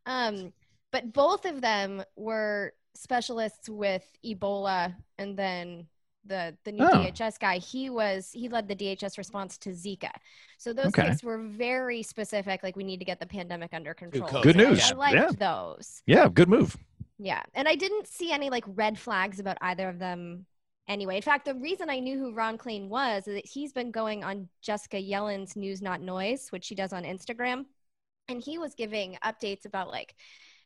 Um, 0.08 0.54
but 0.92 1.14
both 1.14 1.46
of 1.46 1.62
them 1.62 2.04
were 2.16 2.74
specialists 2.96 3.70
with 3.70 4.04
Ebola, 4.26 4.96
and 5.20 5.38
then 5.38 5.88
the 6.26 6.58
the 6.66 6.72
new 6.74 6.84
Oh. 6.84 6.90
DHS 7.04 7.38
guy. 7.40 7.58
He 7.60 7.90
was 7.90 8.32
he 8.32 8.50
led 8.50 8.68
the 8.68 8.76
DHS 8.76 9.18
response 9.18 9.58
to 9.60 9.70
Zika. 9.70 10.10
So 10.58 10.74
those 10.74 10.88
Okay. 10.88 11.08
picks 11.10 11.24
were 11.24 11.38
very 11.38 12.04
specific. 12.04 12.64
Like 12.64 12.76
we 12.76 12.84
need 12.84 12.98
to 13.00 13.06
get 13.06 13.20
the 13.20 13.26
pandemic 13.28 13.74
under 13.74 13.94
control. 13.94 14.42
Good 14.42 14.56
So 14.56 14.70
news. 14.70 14.92
I 14.92 14.96
liked 14.96 15.16
Yeah. 15.16 15.30
those. 15.38 16.04
Yeah, 16.06 16.28
good 16.28 16.50
move. 16.50 16.76
Yeah. 17.20 17.42
And 17.54 17.68
I 17.68 17.76
didn't 17.76 18.08
see 18.08 18.32
any 18.32 18.50
like 18.50 18.64
red 18.68 18.98
flags 19.00 19.40
about 19.40 19.58
either 19.62 19.90
of 19.90 20.00
them 20.00 20.46
anyway. 20.88 21.16
In 21.16 21.22
fact, 21.22 21.46
the 21.46 21.56
reason 21.56 21.90
I 21.90 22.00
knew 22.00 22.18
who 22.18 22.34
Ron 22.34 22.58
Klain 22.58 22.88
was 22.90 23.28
is 23.28 23.36
that 23.36 23.48
he's 23.48 23.74
been 23.74 23.92
going 23.92 24.24
on 24.24 24.50
Jessica 24.62 25.00
Yellin's 25.00 25.56
News 25.56 25.82
Not 25.82 26.02
Noise, 26.02 26.48
which 26.52 26.66
she 26.66 26.76
does 26.76 26.94
on 26.94 27.04
Instagram. 27.04 27.66
And 28.30 28.42
he 28.42 28.58
was 28.58 28.76
giving 28.76 29.18
updates 29.24 29.66
about 29.66 29.90
like, 29.90 30.16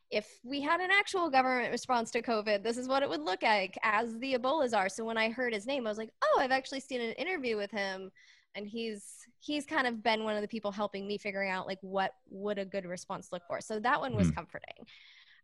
if 0.09 0.27
we 0.43 0.59
had 0.59 0.81
an 0.81 0.91
actual 0.91 1.29
government 1.29 1.71
response 1.71 2.11
to 2.11 2.21
COVID, 2.21 2.63
this 2.63 2.77
is 2.77 2.87
what 2.89 3.01
it 3.01 3.07
would 3.09 3.21
look 3.21 3.43
like 3.43 3.77
as 3.81 4.17
the 4.19 4.33
Ebola 4.33 4.67
czar. 4.67 4.89
So 4.89 5.05
when 5.05 5.17
I 5.17 5.29
heard 5.29 5.53
his 5.53 5.65
name, 5.65 5.87
I 5.87 5.89
was 5.89 5.97
like, 5.97 6.11
oh, 6.21 6.39
I've 6.39 6.51
actually 6.51 6.81
seen 6.81 6.99
an 6.99 7.13
interview 7.13 7.55
with 7.55 7.71
him. 7.71 8.11
And 8.55 8.67
he's 8.67 9.05
he's 9.39 9.65
kind 9.65 9.87
of 9.87 10.03
been 10.03 10.25
one 10.25 10.35
of 10.35 10.41
the 10.41 10.47
people 10.49 10.73
helping 10.73 11.07
me 11.07 11.17
figuring 11.17 11.49
out 11.49 11.65
like 11.65 11.79
what 11.81 12.11
would 12.29 12.59
a 12.59 12.65
good 12.65 12.85
response 12.85 13.29
look 13.31 13.43
for. 13.47 13.61
So 13.61 13.79
that 13.79 14.01
one 14.01 14.15
was 14.15 14.29
Hmm. 14.29 14.35
comforting. 14.35 14.85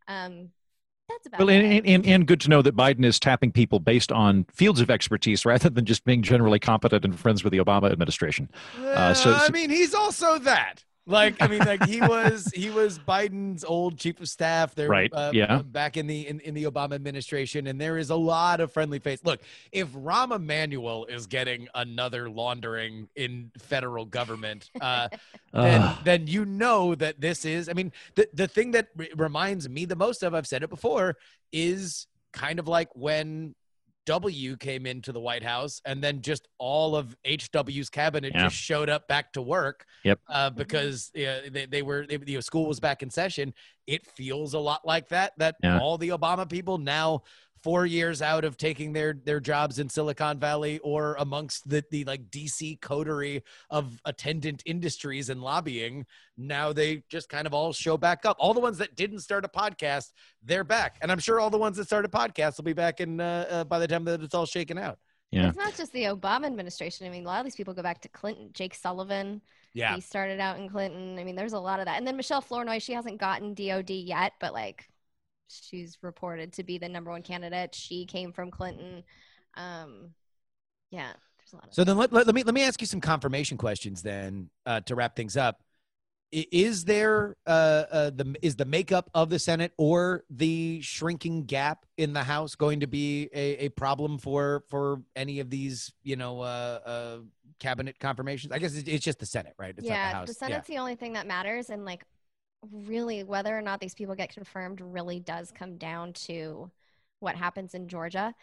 Um, 0.06 0.50
that's 1.08 1.26
about 1.26 1.40
Well, 1.40 1.48
it. 1.48 1.62
and, 1.62 1.86
and, 1.86 2.06
and 2.06 2.26
good 2.26 2.40
to 2.42 2.48
know 2.50 2.62
that 2.62 2.76
Biden 2.76 3.04
is 3.04 3.18
tapping 3.18 3.52
people 3.52 3.80
based 3.80 4.12
on 4.12 4.44
fields 4.52 4.80
of 4.80 4.90
expertise 4.90 5.44
rather 5.44 5.70
than 5.70 5.84
just 5.84 6.04
being 6.04 6.22
generally 6.22 6.58
competent 6.58 7.04
and 7.04 7.18
friends 7.18 7.42
with 7.44 7.52
the 7.52 7.58
Obama 7.58 7.90
administration. 7.90 8.48
Uh, 8.82 9.14
so, 9.14 9.32
I 9.34 9.50
mean, 9.50 9.70
he's 9.70 9.94
also 9.94 10.38
that. 10.40 10.84
Like, 11.08 11.40
I 11.40 11.48
mean, 11.48 11.60
like 11.60 11.84
he 11.86 12.00
was 12.14 12.50
he 12.54 12.70
was 12.70 12.98
Biden's 12.98 13.64
old 13.64 13.98
chief 13.98 14.20
of 14.20 14.28
staff 14.28 14.74
there, 14.74 14.88
Right, 14.88 15.10
Uh, 15.12 15.30
yeah. 15.34 15.62
back 15.62 15.96
in 15.96 16.06
the 16.06 16.28
in, 16.28 16.40
in 16.40 16.54
the 16.54 16.64
Obama 16.64 16.92
administration, 16.94 17.66
and 17.66 17.80
there 17.80 17.96
is 17.98 18.10
a 18.10 18.16
lot 18.16 18.60
of 18.60 18.72
friendly 18.72 18.98
face. 18.98 19.18
Look, 19.24 19.40
if 19.72 19.88
Rahm 19.92 20.34
Emanuel 20.34 21.06
is 21.06 21.26
getting 21.26 21.66
another 21.74 22.28
laundering 22.28 23.08
in 23.16 23.50
federal 23.58 24.04
government, 24.04 24.70
uh, 24.80 25.08
then 25.52 25.94
then 26.04 26.26
you 26.26 26.44
know 26.44 26.94
that 26.94 27.20
this 27.20 27.44
is. 27.44 27.68
I 27.68 27.72
mean, 27.72 27.90
the 28.14 28.28
the 28.34 28.46
thing 28.46 28.72
that 28.72 28.88
re- 28.94 29.10
reminds 29.16 29.68
me 29.68 29.86
the 29.86 29.96
most 29.96 30.22
of, 30.22 30.34
I've 30.34 30.46
said 30.46 30.62
it 30.62 30.68
before, 30.70 31.16
is 31.52 32.06
kind 32.32 32.58
of 32.58 32.68
like 32.68 32.90
when 32.94 33.54
W 34.08 34.56
came 34.56 34.86
into 34.86 35.12
the 35.12 35.20
White 35.20 35.42
House, 35.42 35.80
and 35.84 36.02
then 36.02 36.20
just 36.22 36.48
all 36.58 36.96
of 36.96 37.14
HW's 37.24 37.90
cabinet 37.90 38.32
Yeah. 38.34 38.44
just 38.44 38.56
showed 38.56 38.88
up 38.88 39.06
back 39.08 39.32
to 39.34 39.42
work. 39.42 39.84
Yep. 40.04 40.20
Uh, 40.28 40.50
because 40.50 41.10
uh, 41.16 41.48
they, 41.50 41.66
they 41.70 41.82
were, 41.82 42.06
they, 42.06 42.18
you 42.26 42.34
know, 42.34 42.40
school 42.40 42.66
was 42.66 42.80
back 42.80 43.02
in 43.02 43.10
session. 43.10 43.52
It 43.86 44.06
feels 44.06 44.54
a 44.54 44.58
lot 44.58 44.86
like 44.86 45.08
that. 45.08 45.32
That 45.38 45.56
Yeah. 45.62 45.78
all 45.78 45.98
the 45.98 46.08
Obama 46.08 46.48
people 46.48 46.78
now, 46.78 47.22
four 47.62 47.86
years 47.86 48.22
out 48.22 48.44
of 48.44 48.56
taking 48.56 48.92
their 48.92 49.14
their 49.24 49.40
jobs 49.40 49.78
in 49.78 49.88
Silicon 49.88 50.38
Valley 50.38 50.78
or 50.80 51.16
amongst 51.18 51.68
the 51.68 51.84
the 51.90 52.04
like 52.04 52.30
DC 52.30 52.80
coterie 52.80 53.42
of 53.70 54.00
attendant 54.04 54.62
industries 54.66 55.28
and 55.30 55.42
lobbying, 55.42 56.06
now 56.36 56.72
they 56.72 57.02
just 57.08 57.28
kind 57.28 57.46
of 57.46 57.54
all 57.54 57.72
show 57.72 57.96
back 57.96 58.24
up. 58.24 58.36
All 58.40 58.54
the 58.54 58.60
ones 58.60 58.78
that 58.78 58.96
didn't 58.96 59.20
start 59.20 59.44
a 59.44 59.48
podcast, 59.48 60.12
they're 60.42 60.64
back, 60.64 60.96
and 61.02 61.10
I'm 61.12 61.18
sure 61.18 61.40
all 61.40 61.50
the 61.50 61.58
ones 61.58 61.76
that 61.76 61.86
started 61.86 62.10
podcasts 62.10 62.56
will 62.56 62.64
be 62.64 62.72
back 62.72 63.00
in 63.00 63.20
uh, 63.20 63.46
uh, 63.50 63.64
by 63.64 63.78
the 63.78 63.88
time 63.88 64.04
that 64.04 64.22
it's 64.22 64.34
all 64.34 64.46
shaken 64.46 64.78
out. 64.78 64.98
Yeah. 65.30 65.48
It's 65.48 65.58
not 65.58 65.74
just 65.74 65.92
the 65.92 66.04
Obama 66.04 66.46
administration. 66.46 67.06
I 67.06 67.10
mean, 67.10 67.24
a 67.24 67.28
lot 67.28 67.38
of 67.40 67.44
these 67.44 67.54
people 67.54 67.74
go 67.74 67.82
back 67.82 68.00
to 68.00 68.08
Clinton. 68.08 68.48
Jake 68.54 68.74
Sullivan, 68.74 69.42
Yeah. 69.74 69.94
he 69.94 70.00
started 70.00 70.40
out 70.40 70.58
in 70.58 70.70
Clinton. 70.70 71.18
I 71.18 71.24
mean, 71.24 71.36
there's 71.36 71.52
a 71.52 71.60
lot 71.60 71.80
of 71.80 71.84
that. 71.84 71.98
And 71.98 72.06
then 72.06 72.16
Michelle 72.16 72.40
Flournoy, 72.40 72.78
she 72.78 72.94
hasn't 72.94 73.18
gotten 73.18 73.52
DOD 73.52 73.90
yet, 73.90 74.32
but 74.40 74.54
like 74.54 74.88
she's 75.48 75.98
reported 76.02 76.52
to 76.54 76.62
be 76.62 76.78
the 76.78 76.88
number 76.88 77.10
one 77.10 77.22
candidate. 77.22 77.74
She 77.74 78.06
came 78.06 78.32
from 78.32 78.50
Clinton. 78.50 79.02
Um, 79.54 80.10
yeah, 80.90 81.12
there's 81.38 81.52
a 81.52 81.56
lot 81.56 81.68
of 81.68 81.74
So 81.74 81.84
then 81.84 81.96
let, 81.96 82.12
let, 82.12 82.26
let 82.26 82.34
me 82.34 82.42
let 82.42 82.54
me 82.54 82.62
ask 82.62 82.80
you 82.80 82.86
some 82.86 83.00
confirmation 83.00 83.56
questions 83.56 84.02
then 84.02 84.50
uh, 84.66 84.80
to 84.82 84.94
wrap 84.94 85.16
things 85.16 85.36
up. 85.36 85.62
Is 86.30 86.84
there 86.84 87.36
uh, 87.46 87.84
uh, 87.90 88.10
the 88.10 88.36
is 88.42 88.54
the 88.54 88.66
makeup 88.66 89.08
of 89.14 89.30
the 89.30 89.38
Senate 89.38 89.72
or 89.78 90.24
the 90.28 90.80
shrinking 90.82 91.44
gap 91.44 91.86
in 91.96 92.12
the 92.12 92.22
House 92.22 92.54
going 92.54 92.80
to 92.80 92.86
be 92.86 93.30
a, 93.32 93.64
a 93.64 93.68
problem 93.70 94.18
for 94.18 94.62
for 94.68 95.00
any 95.16 95.40
of 95.40 95.48
these 95.48 95.90
you 96.02 96.16
know 96.16 96.40
uh, 96.40 96.80
uh, 96.84 97.16
cabinet 97.58 97.98
confirmations? 97.98 98.52
I 98.52 98.58
guess 98.58 98.74
it's, 98.74 98.86
it's 98.86 99.04
just 99.04 99.20
the 99.20 99.26
Senate, 99.26 99.54
right? 99.58 99.74
It's 99.76 99.88
not 99.88 99.94
yeah, 99.94 100.10
the 100.10 100.16
House. 100.16 100.28
the 100.28 100.34
Yeah. 100.34 100.48
Senate's 100.48 100.68
the 100.68 100.76
only 100.76 100.96
thing 100.96 101.14
that 101.14 101.26
matters, 101.26 101.70
and 101.70 101.86
like 101.86 102.04
really 102.70 103.22
whether 103.22 103.56
or 103.56 103.62
not 103.62 103.80
these 103.80 103.94
people 103.94 104.14
get 104.14 104.32
confirmed 104.32 104.80
really 104.80 105.20
does 105.20 105.50
come 105.50 105.76
down 105.76 106.12
to 106.12 106.70
what 107.20 107.36
happens 107.36 107.74
in 107.74 107.88
Georgia 107.88 108.34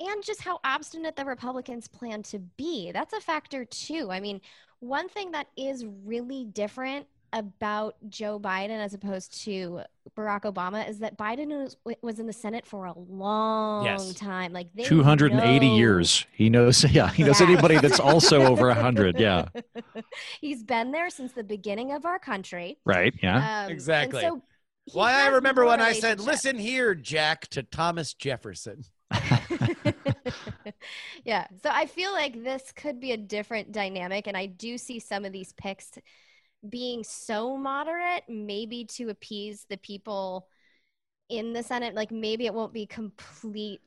and 0.00 0.24
just 0.24 0.40
how 0.40 0.58
obstinate 0.64 1.16
the 1.16 1.24
Republicans 1.24 1.88
plan 1.88 2.22
to 2.22 2.38
be. 2.38 2.90
That's 2.92 3.12
a 3.12 3.20
factor 3.20 3.64
too. 3.64 4.08
I 4.10 4.20
mean, 4.20 4.40
one 4.80 5.08
thing 5.08 5.32
that 5.32 5.48
is 5.56 5.84
really 6.04 6.44
different 6.44 7.06
about 7.32 7.96
Joe 8.08 8.38
Biden 8.38 8.78
as 8.78 8.94
opposed 8.94 9.42
to 9.44 9.80
Barack 10.16 10.42
Obama 10.42 10.88
is 10.88 10.98
that 10.98 11.16
Biden 11.16 11.48
was, 11.48 11.76
was 12.02 12.18
in 12.18 12.26
the 12.26 12.32
Senate 12.32 12.66
for 12.66 12.84
a 12.86 12.92
long 12.96 13.84
Yes. 13.86 14.12
time. 14.14 14.52
Like 14.52 14.68
280 14.84 15.68
know- 15.68 15.76
years. 15.76 16.26
He 16.32 16.50
knows, 16.50 16.84
yeah, 16.90 17.08
he 17.10 17.24
knows 17.24 17.40
Yeah. 17.40 17.46
anybody 17.48 17.78
that's 17.78 18.00
also 18.00 18.42
over 18.42 18.66
100. 18.68 19.18
Yeah. 19.18 19.46
He's 20.40 20.62
been 20.62 20.92
there 20.92 21.08
since 21.10 21.32
the 21.32 21.44
beginning 21.44 21.92
of 21.92 22.04
our 22.04 22.18
country. 22.18 22.78
Right. 22.84 23.14
Yeah. 23.22 23.36
Um, 23.36 23.42
and 23.42 23.72
exactly. 23.72 24.20
so 24.20 24.42
he 24.84 24.92
Why 24.92 25.12
I 25.22 25.28
remember 25.28 25.64
when 25.64 25.80
I 25.80 25.92
said, 25.92 26.18
"Listen 26.18 26.58
here, 26.58 26.94
Jack," 26.94 27.46
to 27.48 27.62
Thomas 27.62 28.14
Jefferson. 28.14 28.82
yeah. 31.24 31.46
So 31.62 31.70
I 31.70 31.86
feel 31.86 32.12
like 32.12 32.42
this 32.42 32.72
could 32.74 33.00
be 33.00 33.12
a 33.12 33.16
different 33.16 33.72
dynamic. 33.72 34.26
And 34.26 34.36
I 34.36 34.46
do 34.46 34.76
see 34.78 34.98
some 34.98 35.24
of 35.24 35.32
these 35.32 35.52
picks 35.52 35.92
being 36.68 37.02
so 37.04 37.56
moderate, 37.56 38.24
maybe 38.28 38.84
to 38.84 39.08
appease 39.08 39.66
the 39.68 39.76
people 39.76 40.46
in 41.28 41.52
the 41.52 41.62
Senate. 41.62 41.94
Like 41.94 42.10
maybe 42.10 42.46
it 42.46 42.54
won't 42.54 42.72
be 42.72 42.86
complete, 42.86 43.80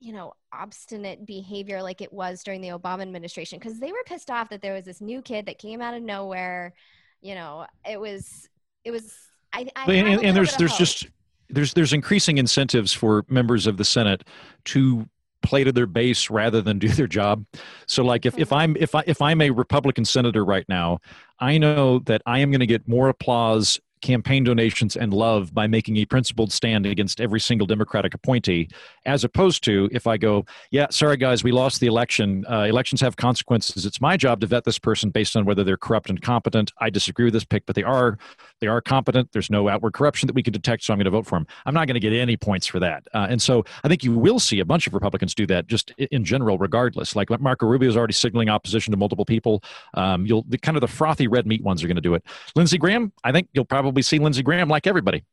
you 0.00 0.12
know, 0.12 0.34
obstinate 0.52 1.26
behavior 1.26 1.82
like 1.82 2.00
it 2.00 2.12
was 2.12 2.42
during 2.42 2.60
the 2.60 2.68
Obama 2.68 3.02
administration 3.02 3.58
because 3.58 3.78
they 3.78 3.92
were 3.92 4.04
pissed 4.06 4.30
off 4.30 4.50
that 4.50 4.62
there 4.62 4.74
was 4.74 4.84
this 4.84 5.00
new 5.00 5.22
kid 5.22 5.46
that 5.46 5.58
came 5.58 5.80
out 5.80 5.94
of 5.94 6.02
nowhere. 6.02 6.74
You 7.22 7.34
know, 7.34 7.66
it 7.88 8.00
was, 8.00 8.48
it 8.84 8.90
was, 8.90 9.12
I, 9.52 9.68
I 9.74 9.92
and, 9.92 10.22
and 10.22 10.36
there's 10.36 10.54
there's 10.56 10.76
just 10.76 11.06
there's 11.48 11.72
there's 11.72 11.92
increasing 11.92 12.38
incentives 12.38 12.92
for 12.92 13.24
members 13.28 13.66
of 13.66 13.78
the 13.78 13.84
Senate 13.84 14.24
to 14.66 15.08
play 15.46 15.64
to 15.64 15.72
their 15.72 15.86
base 15.86 16.28
rather 16.28 16.60
than 16.60 16.78
do 16.78 16.88
their 16.88 17.06
job. 17.06 17.46
So 17.86 18.04
like 18.04 18.26
if, 18.26 18.38
if 18.38 18.52
I'm 18.52 18.76
if 18.76 18.94
I 18.94 19.04
if 19.06 19.22
I'm 19.22 19.40
a 19.40 19.50
Republican 19.50 20.04
senator 20.04 20.44
right 20.44 20.66
now, 20.68 20.98
I 21.38 21.58
know 21.58 22.00
that 22.00 22.22
I 22.26 22.40
am 22.40 22.50
going 22.50 22.60
to 22.60 22.66
get 22.66 22.88
more 22.88 23.08
applause 23.08 23.80
campaign 24.02 24.44
donations 24.44 24.96
and 24.96 25.12
love 25.12 25.54
by 25.54 25.66
making 25.66 25.96
a 25.96 26.04
principled 26.04 26.52
stand 26.52 26.86
against 26.86 27.20
every 27.20 27.40
single 27.40 27.66
democratic 27.66 28.14
appointee 28.14 28.68
as 29.06 29.24
opposed 29.24 29.64
to 29.64 29.88
if 29.92 30.06
i 30.06 30.16
go 30.16 30.44
yeah 30.70 30.86
sorry 30.90 31.16
guys 31.16 31.42
we 31.42 31.52
lost 31.52 31.80
the 31.80 31.86
election. 31.86 32.44
Uh, 32.50 32.62
elections 32.62 33.00
have 33.00 33.16
consequences. 33.16 33.86
It's 33.86 34.00
my 34.00 34.16
job 34.16 34.40
to 34.40 34.46
vet 34.46 34.64
this 34.64 34.78
person 34.78 35.10
based 35.10 35.36
on 35.36 35.44
whether 35.44 35.64
they're 35.64 35.76
corrupt 35.76 36.10
and 36.10 36.20
competent. 36.20 36.72
I 36.78 36.90
disagree 36.90 37.26
with 37.26 37.34
this 37.34 37.44
pick 37.44 37.64
but 37.66 37.74
they 37.74 37.82
are 37.82 38.18
they 38.60 38.66
are 38.66 38.80
competent. 38.80 39.32
There's 39.32 39.50
no 39.50 39.68
outward 39.68 39.92
corruption 39.92 40.26
that 40.26 40.34
we 40.34 40.42
can 40.42 40.52
detect 40.52 40.84
so 40.84 40.92
i'm 40.92 40.98
going 40.98 41.04
to 41.04 41.10
vote 41.10 41.26
for 41.26 41.38
them 41.38 41.46
i'm 41.64 41.74
not 41.74 41.86
going 41.86 41.94
to 41.94 42.00
get 42.00 42.12
any 42.12 42.36
points 42.36 42.66
for 42.66 42.80
that. 42.80 43.06
Uh, 43.14 43.26
and 43.30 43.40
so 43.40 43.64
i 43.84 43.88
think 43.88 44.04
you 44.04 44.12
will 44.12 44.38
see 44.38 44.60
a 44.60 44.64
bunch 44.64 44.86
of 44.86 44.94
republicans 44.94 45.34
do 45.34 45.46
that 45.46 45.66
just 45.66 45.90
in 46.10 46.24
general 46.24 46.58
regardless. 46.58 47.16
Like 47.16 47.28
marco 47.40 47.66
rubio 47.66 47.88
is 47.88 47.96
already 47.96 48.12
signaling 48.12 48.48
opposition 48.48 48.90
to 48.90 48.96
multiple 48.96 49.24
people. 49.24 49.62
Um, 49.94 50.26
you'll 50.26 50.44
the 50.48 50.58
kind 50.58 50.76
of 50.76 50.80
the 50.80 50.88
frothy 50.88 51.28
red 51.28 51.46
meat 51.46 51.62
ones 51.62 51.82
are 51.82 51.86
going 51.86 51.96
to 51.96 52.02
do 52.02 52.14
it. 52.14 52.24
Lindsey 52.54 52.78
graham 52.78 53.12
i 53.24 53.32
think 53.32 53.48
you'll 53.52 53.64
probably 53.64 53.85
see 54.02 54.18
lindsey 54.18 54.42
graham 54.42 54.68
like 54.68 54.86
everybody 54.86 55.24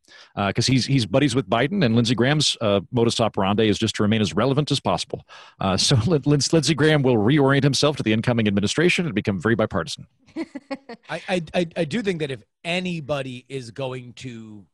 because 0.47 0.65
he's 0.65 0.85
he's 0.85 1.05
buddies 1.05 1.35
with 1.35 1.49
biden 1.49 1.83
and 1.83 1.95
lindsey 1.95 2.15
graham's 2.15 2.57
uh, 2.61 2.79
modus 2.91 3.19
operandi 3.19 3.67
is 3.67 3.77
just 3.77 3.95
to 3.95 4.03
remain 4.03 4.21
as 4.21 4.33
relevant 4.33 4.71
as 4.71 4.79
possible 4.79 5.23
uh, 5.59 5.77
so 5.77 5.95
Lin- 6.07 6.21
Lin- 6.25 6.41
lindsey 6.51 6.73
graham 6.73 7.01
will 7.01 7.17
reorient 7.17 7.63
himself 7.63 7.95
to 7.97 8.03
the 8.03 8.13
incoming 8.13 8.47
administration 8.47 9.05
and 9.05 9.15
become 9.15 9.39
very 9.39 9.55
bipartisan 9.55 10.07
I, 11.09 11.43
I 11.53 11.67
I 11.75 11.85
do 11.85 12.01
think 12.01 12.19
that 12.19 12.31
if 12.31 12.41
anybody 12.63 13.45
is 13.49 13.71
going 13.71 14.13
to 14.13 14.65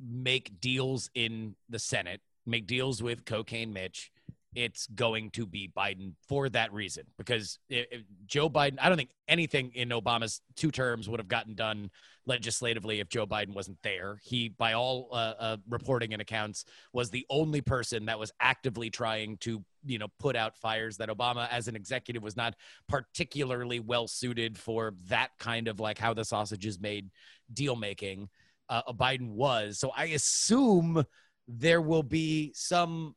make 0.00 0.60
deals 0.60 1.10
in 1.14 1.54
the 1.68 1.78
Senate, 1.78 2.20
make 2.46 2.66
deals 2.66 3.02
with 3.02 3.24
cocaine 3.24 3.72
Mitch, 3.72 4.12
it's 4.54 4.86
going 4.88 5.30
to 5.30 5.46
be 5.46 5.70
Biden 5.76 6.12
for 6.26 6.48
that 6.50 6.72
reason. 6.72 7.04
Because 7.16 7.58
it, 7.68 7.88
it, 7.90 8.04
Joe 8.26 8.48
Biden, 8.48 8.78
I 8.80 8.88
don't 8.88 8.96
think 8.96 9.10
anything 9.28 9.72
in 9.74 9.90
Obama's 9.90 10.40
two 10.56 10.70
terms 10.70 11.08
would 11.08 11.20
have 11.20 11.28
gotten 11.28 11.54
done 11.54 11.90
legislatively 12.28 13.00
if 13.00 13.08
Joe 13.08 13.26
Biden 13.26 13.54
wasn't 13.54 13.78
there. 13.82 14.20
He, 14.22 14.50
by 14.50 14.74
all 14.74 15.08
uh, 15.10 15.34
uh, 15.38 15.56
reporting 15.68 16.12
and 16.12 16.22
accounts, 16.22 16.64
was 16.92 17.10
the 17.10 17.26
only 17.30 17.60
person 17.60 18.06
that 18.06 18.18
was 18.18 18.30
actively 18.40 18.90
trying 18.90 19.38
to, 19.38 19.64
you 19.84 19.98
know, 19.98 20.08
put 20.18 20.36
out 20.36 20.56
fires. 20.56 20.96
That 20.98 21.08
Obama, 21.08 21.48
as 21.50 21.66
an 21.66 21.74
executive, 21.74 22.22
was 22.22 22.36
not 22.36 22.54
particularly 22.88 23.80
well 23.80 24.06
suited 24.06 24.56
for 24.56 24.94
that 25.06 25.30
kind 25.38 25.66
of 25.66 25.80
like 25.80 25.98
how 25.98 26.14
the 26.14 26.24
sausage 26.24 26.66
is 26.66 26.78
made 26.78 27.10
deal 27.52 27.74
making. 27.74 28.28
Uh, 28.68 28.92
Biden 28.92 29.30
was. 29.30 29.78
So 29.78 29.90
I 29.96 30.06
assume 30.06 31.04
there 31.48 31.80
will 31.80 32.02
be 32.02 32.52
some 32.54 33.14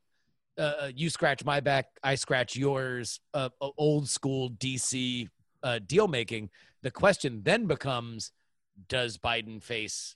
uh, 0.57 0.62
uh, 0.62 0.91
you 0.95 1.09
scratch 1.09 1.45
my 1.45 1.59
back, 1.59 1.88
I 2.03 2.16
scratch 2.16 2.55
yours, 2.55 3.20
uh, 3.34 3.49
old 3.78 4.07
school 4.09 4.51
DC 4.51 5.28
uh, 5.64 5.80
deal 5.86 6.07
making. 6.07 6.49
The 6.84 6.91
question 6.91 7.41
then 7.43 7.68
becomes 7.68 8.32
does 8.88 9.17
Biden 9.17 9.61
face 9.61 10.15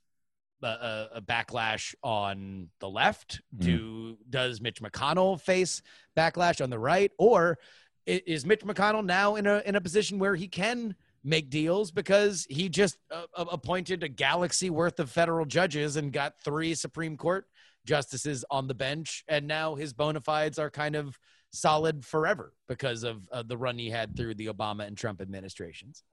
a, 0.62 1.08
a 1.16 1.22
backlash 1.22 1.94
on 2.04 2.70
the 2.80 2.90
left? 2.90 3.42
Mm. 3.56 3.66
Do 3.66 4.18
Does 4.30 4.62
Mitch 4.62 4.82
McConnell 4.82 5.40
face 5.40 5.82
backlash 6.18 6.64
on 6.64 6.70
the 6.70 6.80
right? 6.80 7.12
Or 7.18 7.58
is 8.06 8.46
Mitch 8.46 8.62
McConnell 8.62 9.06
now 9.06 9.36
in 9.36 9.48
a, 9.48 9.62
in 9.66 9.76
a 9.76 9.82
position 9.82 10.20
where 10.20 10.36
he 10.36 10.48
can? 10.48 10.96
make 11.28 11.50
deals 11.50 11.90
because 11.90 12.46
he 12.52 12.70
just 12.70 12.98
uh, 13.10 13.26
appointed 13.36 14.04
a 14.04 14.08
galaxy 14.08 14.70
worth 14.70 15.00
of 15.00 15.10
federal 15.10 15.44
judges 15.44 15.96
and 15.96 16.14
got 16.14 16.40
three 16.40 16.76
Supreme 16.76 17.18
Court 17.18 17.48
justices 17.86 18.46
on 18.52 18.68
the 18.68 18.74
bench, 18.74 19.24
and 19.28 19.48
now 19.48 19.76
his 19.76 19.92
bona 19.92 20.22
fides 20.22 20.60
are 20.60 20.70
kind 20.70 20.96
of 20.96 21.18
solid 21.52 22.06
forever 22.06 22.54
because 22.68 23.04
of 23.04 23.28
uh, 23.32 23.44
the 23.44 23.58
run 23.58 23.78
he 23.78 23.90
had 23.90 24.16
through 24.16 24.36
the 24.36 24.48
Obama 24.48 24.86
and 24.86 24.98
Trump 24.98 25.22
administrations. 25.22 26.04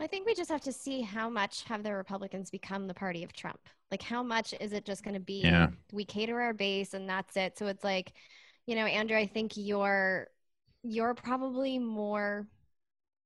I 0.00 0.06
think 0.06 0.26
we 0.26 0.34
just 0.34 0.50
have 0.50 0.62
to 0.62 0.72
see 0.72 1.02
how 1.02 1.28
much 1.28 1.64
have 1.64 1.82
the 1.82 1.94
Republicans 1.94 2.50
become 2.50 2.86
the 2.86 2.94
party 2.94 3.22
of 3.22 3.32
Trump. 3.32 3.60
Like, 3.90 4.02
how 4.02 4.22
much 4.22 4.54
is 4.60 4.72
it 4.72 4.84
just 4.84 5.02
going 5.02 5.14
to 5.14 5.20
be 5.20 5.42
yeah. 5.42 5.68
we 5.92 6.04
cater 6.04 6.40
our 6.40 6.54
base 6.54 6.94
and 6.94 7.08
that's 7.08 7.36
it? 7.36 7.58
So 7.58 7.66
it's 7.66 7.84
like, 7.84 8.12
you 8.66 8.74
know, 8.74 8.86
Andrew, 8.86 9.16
I 9.16 9.26
think 9.26 9.52
you're 9.56 10.28
you're 10.82 11.14
probably 11.14 11.78
more 11.78 12.46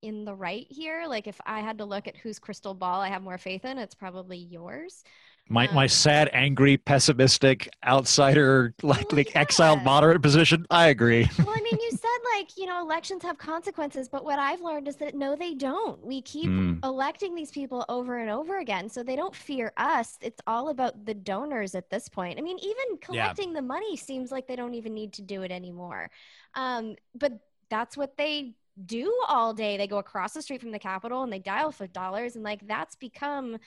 in 0.02 0.24
the 0.24 0.34
right 0.34 0.66
here. 0.68 1.04
Like, 1.06 1.26
if 1.26 1.40
I 1.46 1.60
had 1.60 1.78
to 1.78 1.84
look 1.84 2.08
at 2.08 2.16
whose 2.16 2.38
crystal 2.38 2.74
ball 2.74 3.00
I 3.00 3.08
have 3.08 3.22
more 3.22 3.38
faith 3.38 3.64
in, 3.64 3.78
it's 3.78 3.94
probably 3.94 4.38
yours 4.38 5.04
my 5.48 5.70
my 5.72 5.86
sad, 5.86 6.30
angry, 6.32 6.78
pessimistic 6.78 7.68
outsider, 7.86 8.74
like 8.82 9.10
well, 9.10 9.18
like 9.18 9.34
yeah. 9.34 9.40
exiled 9.40 9.82
moderate 9.82 10.22
position. 10.22 10.64
I 10.70 10.86
agree. 10.86 11.28
well, 11.38 11.50
I 11.50 11.60
mean, 11.60 11.78
you 11.80 11.90
said 11.90 12.08
like 12.38 12.56
you 12.56 12.66
know 12.66 12.80
elections 12.80 13.22
have 13.22 13.36
consequences, 13.36 14.08
but 14.08 14.24
what 14.24 14.38
I've 14.38 14.62
learned 14.62 14.88
is 14.88 14.96
that 14.96 15.14
no, 15.14 15.36
they 15.36 15.54
don't. 15.54 16.04
We 16.04 16.22
keep 16.22 16.48
mm. 16.48 16.82
electing 16.82 17.34
these 17.34 17.50
people 17.50 17.84
over 17.90 18.18
and 18.18 18.30
over 18.30 18.58
again, 18.58 18.88
so 18.88 19.02
they 19.02 19.16
don't 19.16 19.34
fear 19.34 19.72
us. 19.76 20.16
It's 20.22 20.40
all 20.46 20.70
about 20.70 21.04
the 21.04 21.14
donors 21.14 21.74
at 21.74 21.90
this 21.90 22.08
point. 22.08 22.38
I 22.38 22.42
mean, 22.42 22.58
even 22.60 22.98
collecting 23.02 23.50
yeah. 23.50 23.56
the 23.56 23.62
money 23.62 23.96
seems 23.96 24.32
like 24.32 24.46
they 24.46 24.56
don't 24.56 24.74
even 24.74 24.94
need 24.94 25.12
to 25.14 25.22
do 25.22 25.42
it 25.42 25.50
anymore. 25.50 26.10
Um, 26.54 26.96
but 27.14 27.32
that's 27.68 27.96
what 27.98 28.16
they 28.16 28.54
do 28.86 29.14
all 29.28 29.52
day. 29.52 29.76
They 29.76 29.86
go 29.86 29.98
across 29.98 30.32
the 30.32 30.42
street 30.42 30.60
from 30.60 30.72
the 30.72 30.78
Capitol 30.78 31.22
and 31.22 31.32
they 31.32 31.38
dial 31.38 31.70
for 31.70 31.86
dollars, 31.86 32.34
and 32.34 32.44
like 32.44 32.66
that's 32.66 32.96
become 32.96 33.58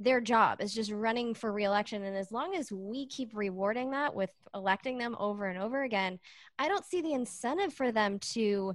their 0.00 0.20
job 0.20 0.62
is 0.62 0.74
just 0.74 0.90
running 0.90 1.34
for 1.34 1.52
reelection. 1.52 2.02
And 2.02 2.16
as 2.16 2.32
long 2.32 2.54
as 2.54 2.72
we 2.72 3.06
keep 3.06 3.32
rewarding 3.34 3.90
that 3.90 4.14
with 4.14 4.30
electing 4.54 4.96
them 4.96 5.14
over 5.20 5.44
and 5.44 5.58
over 5.58 5.82
again, 5.82 6.18
I 6.58 6.68
don't 6.68 6.86
see 6.86 7.02
the 7.02 7.12
incentive 7.12 7.74
for 7.74 7.92
them 7.92 8.18
to, 8.32 8.74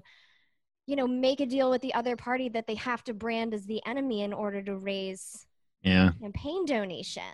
you 0.85 0.95
know, 0.95 1.07
make 1.07 1.41
a 1.41 1.47
deal 1.47 1.71
with 1.71 1.81
the 1.81 1.95
other 1.95 2.15
party 2.15 2.49
that 2.49 2.67
they 2.67 2.75
have 2.75 3.03
to 3.05 3.15
brand 3.15 3.55
as 3.55 3.65
the 3.65 3.81
enemy 3.87 4.21
in 4.21 4.33
order 4.33 4.61
to 4.61 4.77
raise 4.77 5.47
yeah. 5.81 6.11
campaign 6.21 6.65
donations. 6.65 7.25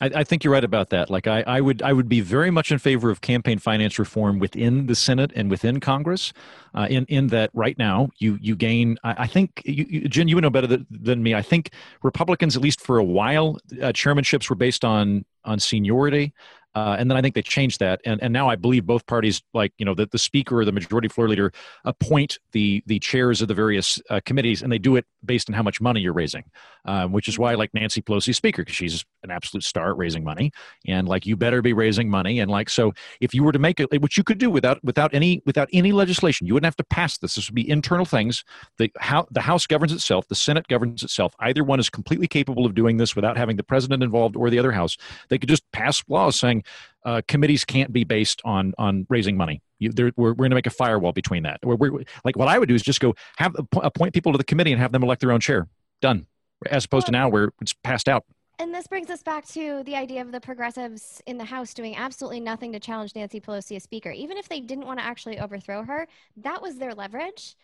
I, 0.00 0.10
I, 0.16 0.24
think 0.24 0.44
you're 0.44 0.52
right 0.52 0.64
about 0.64 0.90
that. 0.90 1.08
Like 1.08 1.26
I, 1.26 1.42
I 1.46 1.60
would 1.60 1.80
I 1.82 1.92
would 1.92 2.08
be 2.08 2.20
very 2.20 2.50
much 2.50 2.70
in 2.70 2.78
favor 2.78 3.10
of 3.10 3.22
campaign 3.22 3.58
finance 3.58 3.98
reform 3.98 4.38
within 4.38 4.86
the 4.86 4.94
Senate 4.94 5.32
and 5.34 5.50
within 5.50 5.80
Congress. 5.80 6.32
Uh, 6.74 6.86
in 6.90 7.06
in 7.06 7.28
that 7.28 7.50
right 7.54 7.78
now 7.78 8.10
you 8.18 8.38
you 8.40 8.54
gain 8.54 8.98
I, 9.02 9.14
I 9.22 9.26
think 9.26 9.62
you, 9.64 9.86
you, 9.88 10.08
Jen 10.08 10.28
you 10.28 10.36
would 10.36 10.42
know 10.42 10.50
better 10.50 10.66
than, 10.66 10.86
than, 10.90 11.22
me. 11.22 11.34
I 11.34 11.42
think 11.42 11.70
Republicans 12.02 12.56
at 12.56 12.62
least 12.62 12.80
for 12.80 12.98
a 12.98 13.04
while 13.04 13.58
uh, 13.80 13.92
chairmanships 13.92 14.50
were 14.50 14.56
based 14.56 14.84
on 14.84 15.24
on 15.44 15.58
seniority. 15.58 16.34
Uh, 16.76 16.94
and 16.98 17.10
then 17.10 17.16
I 17.16 17.22
think 17.22 17.34
they 17.34 17.40
changed 17.40 17.80
that, 17.80 18.02
and, 18.04 18.22
and 18.22 18.34
now 18.34 18.50
I 18.50 18.54
believe 18.54 18.84
both 18.84 19.06
parties, 19.06 19.42
like 19.54 19.72
you 19.78 19.86
know, 19.86 19.94
the, 19.94 20.04
the 20.12 20.18
speaker 20.18 20.60
or 20.60 20.66
the 20.66 20.72
majority 20.72 21.08
floor 21.08 21.26
leader, 21.26 21.50
appoint 21.86 22.38
the 22.52 22.82
the 22.84 22.98
chairs 22.98 23.40
of 23.40 23.48
the 23.48 23.54
various 23.54 23.98
uh, 24.10 24.20
committees, 24.26 24.60
and 24.60 24.70
they 24.70 24.78
do 24.78 24.94
it 24.96 25.06
based 25.24 25.48
on 25.48 25.54
how 25.54 25.62
much 25.62 25.80
money 25.80 26.00
you're 26.00 26.12
raising, 26.12 26.44
um, 26.84 27.12
which 27.12 27.28
is 27.28 27.38
why 27.38 27.54
like 27.54 27.72
Nancy 27.72 28.02
Pelosi 28.02 28.34
speaker 28.34 28.60
because 28.60 28.76
she's 28.76 29.06
an 29.22 29.30
absolute 29.30 29.64
star 29.64 29.92
at 29.92 29.96
raising 29.96 30.22
money, 30.22 30.52
and 30.86 31.08
like 31.08 31.24
you 31.24 31.34
better 31.34 31.62
be 31.62 31.72
raising 31.72 32.10
money, 32.10 32.40
and 32.40 32.50
like 32.50 32.68
so 32.68 32.92
if 33.22 33.32
you 33.32 33.42
were 33.42 33.52
to 33.52 33.58
make 33.58 33.80
it, 33.80 34.02
which 34.02 34.18
you 34.18 34.22
could 34.22 34.36
do 34.36 34.50
without 34.50 34.78
without 34.84 35.14
any 35.14 35.40
without 35.46 35.70
any 35.72 35.92
legislation, 35.92 36.46
you 36.46 36.52
wouldn't 36.52 36.66
have 36.66 36.76
to 36.76 36.84
pass 36.84 37.16
this. 37.16 37.36
This 37.36 37.48
would 37.48 37.54
be 37.54 37.66
internal 37.66 38.04
things. 38.04 38.44
The 38.76 38.92
how 38.98 39.26
the 39.30 39.40
House 39.40 39.66
governs 39.66 39.94
itself, 39.94 40.28
the 40.28 40.34
Senate 40.34 40.68
governs 40.68 41.02
itself. 41.02 41.34
Either 41.40 41.64
one 41.64 41.80
is 41.80 41.88
completely 41.88 42.28
capable 42.28 42.66
of 42.66 42.74
doing 42.74 42.98
this 42.98 43.16
without 43.16 43.38
having 43.38 43.56
the 43.56 43.64
president 43.64 44.02
involved 44.02 44.36
or 44.36 44.50
the 44.50 44.58
other 44.58 44.72
house. 44.72 44.98
They 45.30 45.38
could 45.38 45.48
just 45.48 45.64
pass 45.72 46.04
laws 46.06 46.38
saying 46.38 46.64
uh, 47.04 47.22
committees 47.28 47.64
can't 47.64 47.92
be 47.92 48.04
based 48.04 48.40
on 48.44 48.74
on 48.78 49.06
raising 49.08 49.36
money. 49.36 49.62
You, 49.78 49.92
we're, 49.96 50.12
we're 50.16 50.34
going 50.34 50.50
to 50.50 50.56
make 50.56 50.66
a 50.66 50.70
firewall 50.70 51.12
between 51.12 51.42
that. 51.42 51.60
We're, 51.62 51.76
we're, 51.76 52.04
like 52.24 52.36
what 52.36 52.48
I 52.48 52.58
would 52.58 52.68
do 52.68 52.74
is 52.74 52.82
just 52.82 53.00
go 53.00 53.14
have 53.36 53.54
appoint 53.82 54.14
people 54.14 54.32
to 54.32 54.38
the 54.38 54.44
committee 54.44 54.72
and 54.72 54.80
have 54.80 54.92
them 54.92 55.02
elect 55.02 55.20
their 55.20 55.32
own 55.32 55.40
chair. 55.40 55.68
Done. 56.00 56.26
As 56.70 56.86
opposed 56.86 57.04
well, 57.04 57.12
to 57.12 57.12
now 57.12 57.28
where 57.28 57.50
it's 57.60 57.74
passed 57.74 58.08
out. 58.08 58.24
And 58.58 58.74
this 58.74 58.86
brings 58.86 59.10
us 59.10 59.22
back 59.22 59.46
to 59.48 59.82
the 59.84 59.96
idea 59.96 60.22
of 60.22 60.32
the 60.32 60.40
progressives 60.40 61.22
in 61.26 61.36
the 61.36 61.44
House 61.44 61.74
doing 61.74 61.94
absolutely 61.94 62.40
nothing 62.40 62.72
to 62.72 62.80
challenge 62.80 63.14
Nancy 63.14 63.38
Pelosi 63.38 63.76
as 63.76 63.82
Speaker. 63.82 64.10
Even 64.10 64.38
if 64.38 64.48
they 64.48 64.60
didn't 64.60 64.86
want 64.86 64.98
to 64.98 65.04
actually 65.04 65.38
overthrow 65.38 65.82
her, 65.82 66.08
that 66.38 66.62
was 66.62 66.76
their 66.76 66.94
leverage 66.94 67.54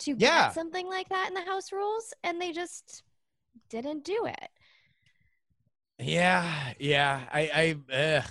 to 0.00 0.12
yeah. 0.12 0.46
get 0.46 0.54
something 0.54 0.86
like 0.86 1.08
that 1.08 1.28
in 1.28 1.34
the 1.34 1.40
House 1.40 1.72
rules, 1.72 2.14
and 2.22 2.40
they 2.40 2.52
just 2.52 3.02
didn't 3.68 4.04
do 4.04 4.26
it. 4.26 4.48
Yeah, 5.98 6.74
yeah. 6.78 7.22
I, 7.32 7.76
I, 7.90 7.94
uh, 7.94 8.22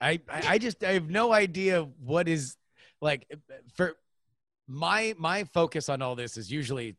I, 0.00 0.20
I 0.30 0.58
just 0.58 0.84
I 0.84 0.92
have 0.92 1.10
no 1.10 1.32
idea 1.32 1.82
what 2.00 2.28
is 2.28 2.56
like 3.00 3.26
for 3.74 3.96
my 4.66 5.14
my 5.18 5.44
focus 5.44 5.88
on 5.88 6.02
all 6.02 6.14
this 6.14 6.36
is 6.36 6.50
usually 6.50 6.96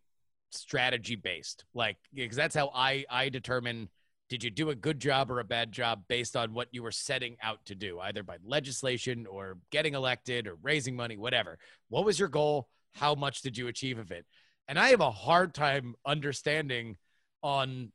strategy 0.51 1.15
based 1.15 1.65
like 1.75 1.97
because 2.13 2.35
that's 2.35 2.55
how 2.55 2.71
i 2.73 3.05
i 3.11 3.29
determine 3.29 3.87
did 4.29 4.43
you 4.43 4.51
do 4.51 4.69
a 4.69 4.75
good 4.75 4.99
job 4.99 5.31
or 5.31 5.39
a 5.39 5.43
bad 5.43 5.71
job 5.71 6.03
based 6.07 6.35
on 6.35 6.53
what 6.53 6.67
you 6.71 6.83
were 6.83 6.91
setting 6.91 7.35
out 7.41 7.65
to 7.65 7.75
do 7.75 7.99
either 7.99 8.23
by 8.23 8.37
legislation 8.45 9.25
or 9.25 9.57
getting 9.71 9.95
elected 9.95 10.47
or 10.47 10.55
raising 10.61 10.95
money 10.95 11.17
whatever. 11.17 11.57
What 11.89 12.05
was 12.05 12.19
your 12.19 12.29
goal? 12.29 12.69
How 12.93 13.15
much 13.15 13.41
did 13.41 13.57
you 13.57 13.67
achieve 13.67 13.97
of 13.97 14.11
it? 14.11 14.25
And 14.67 14.77
i 14.77 14.89
have 14.89 15.01
a 15.01 15.11
hard 15.11 15.53
time 15.53 15.95
understanding 16.05 16.97
on 17.41 17.91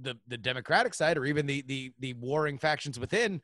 the 0.00 0.14
the 0.28 0.38
democratic 0.38 0.94
side 0.94 1.18
or 1.18 1.26
even 1.26 1.46
the 1.46 1.62
the 1.66 1.92
the 1.98 2.14
warring 2.14 2.58
factions 2.58 2.98
within 2.98 3.42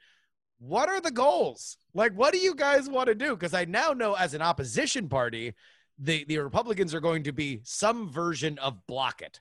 what 0.61 0.89
are 0.91 1.01
the 1.01 1.11
goals? 1.11 1.79
Like, 1.95 2.13
what 2.13 2.33
do 2.33 2.39
you 2.39 2.55
guys 2.55 2.89
want 2.89 3.09
to 3.09 3.15
do? 3.15 3.31
Because 3.31 3.55
I 3.55 3.65
now 3.65 3.93
know 3.93 4.15
as 4.15 4.35
an 4.35 4.43
opposition 4.43 5.09
party, 5.09 5.55
the, 5.99 6.25
the 6.29 6.39
Republicans 6.39 6.95
are 6.95 7.01
going 7.01 7.25
to 7.25 7.33
be 7.33 7.61
some 7.65 8.11
version 8.11 8.59
of 8.59 8.87
block 8.87 9.23
it. 9.23 9.41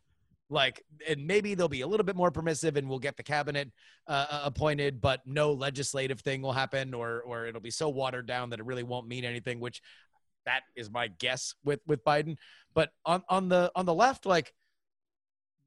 Like, 0.49 0.83
and 1.07 1.27
maybe 1.27 1.53
they'll 1.53 1.67
be 1.67 1.81
a 1.81 1.87
little 1.87 2.05
bit 2.05 2.15
more 2.15 2.31
permissive 2.31 2.75
and 2.77 2.89
we'll 2.89 2.99
get 2.99 3.17
the 3.17 3.23
cabinet 3.23 3.69
uh, 4.07 4.25
uh, 4.31 4.41
appointed, 4.45 4.99
but 4.99 5.21
no 5.25 5.51
legislative 5.51 6.21
thing 6.21 6.41
will 6.41 6.53
happen 6.53 6.93
or, 6.93 7.21
or 7.21 7.45
it'll 7.45 7.61
be 7.61 7.69
so 7.69 7.89
watered 7.89 8.25
down 8.25 8.49
that 8.49 8.59
it 8.59 8.65
really 8.65 8.83
won't 8.83 9.07
mean 9.07 9.25
anything, 9.25 9.59
which 9.59 9.81
that 10.45 10.61
is 10.75 10.89
my 10.89 11.07
guess 11.07 11.53
with, 11.63 11.81
with 11.85 12.03
Biden. 12.03 12.37
But 12.73 12.89
on, 13.05 13.23
on 13.29 13.49
the, 13.49 13.71
on 13.75 13.85
the 13.85 13.93
left, 13.93 14.25
like, 14.25 14.53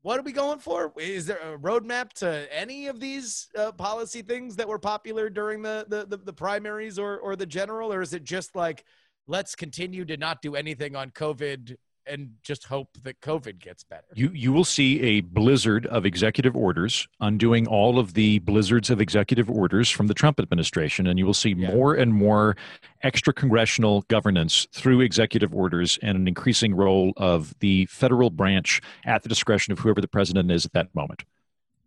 what 0.02 0.18
are 0.18 0.22
we 0.22 0.32
going 0.32 0.58
for? 0.58 0.92
Is 0.98 1.26
there 1.26 1.38
a 1.38 1.56
roadmap 1.58 2.12
to 2.14 2.46
any 2.52 2.88
of 2.88 2.98
these 2.98 3.48
uh, 3.56 3.72
policy 3.72 4.22
things 4.22 4.56
that 4.56 4.66
were 4.66 4.78
popular 4.78 5.30
during 5.30 5.62
the, 5.62 5.86
the, 5.88 6.04
the, 6.04 6.16
the 6.16 6.32
primaries 6.32 6.98
or, 6.98 7.18
or 7.18 7.36
the 7.36 7.46
general? 7.46 7.92
Or 7.92 8.02
is 8.02 8.12
it 8.12 8.24
just 8.24 8.56
like, 8.56 8.84
let's 9.28 9.54
continue 9.54 10.04
to 10.04 10.16
not 10.16 10.42
do 10.42 10.56
anything 10.56 10.96
on 10.96 11.10
COVID 11.10 11.76
and 12.06 12.30
just 12.42 12.64
hope 12.64 12.88
that 13.02 13.20
COVID 13.20 13.58
gets 13.58 13.84
better. 13.84 14.06
You 14.14 14.30
you 14.34 14.52
will 14.52 14.64
see 14.64 15.00
a 15.00 15.20
blizzard 15.20 15.86
of 15.86 16.04
executive 16.04 16.56
orders 16.56 17.06
undoing 17.20 17.66
all 17.66 17.98
of 17.98 18.14
the 18.14 18.40
blizzards 18.40 18.90
of 18.90 19.00
executive 19.00 19.50
orders 19.50 19.90
from 19.90 20.06
the 20.06 20.14
Trump 20.14 20.40
administration, 20.40 21.06
and 21.06 21.18
you 21.18 21.26
will 21.26 21.34
see 21.34 21.50
yeah. 21.50 21.72
more 21.72 21.94
and 21.94 22.12
more 22.12 22.56
extra 23.02 23.32
congressional 23.32 24.02
governance 24.08 24.66
through 24.72 25.00
executive 25.00 25.54
orders 25.54 25.98
and 26.02 26.16
an 26.16 26.28
increasing 26.28 26.74
role 26.74 27.12
of 27.16 27.54
the 27.60 27.86
federal 27.86 28.30
branch 28.30 28.80
at 29.04 29.22
the 29.22 29.28
discretion 29.28 29.72
of 29.72 29.78
whoever 29.78 30.00
the 30.00 30.08
president 30.08 30.50
is 30.50 30.64
at 30.64 30.72
that 30.72 30.94
moment. 30.94 31.24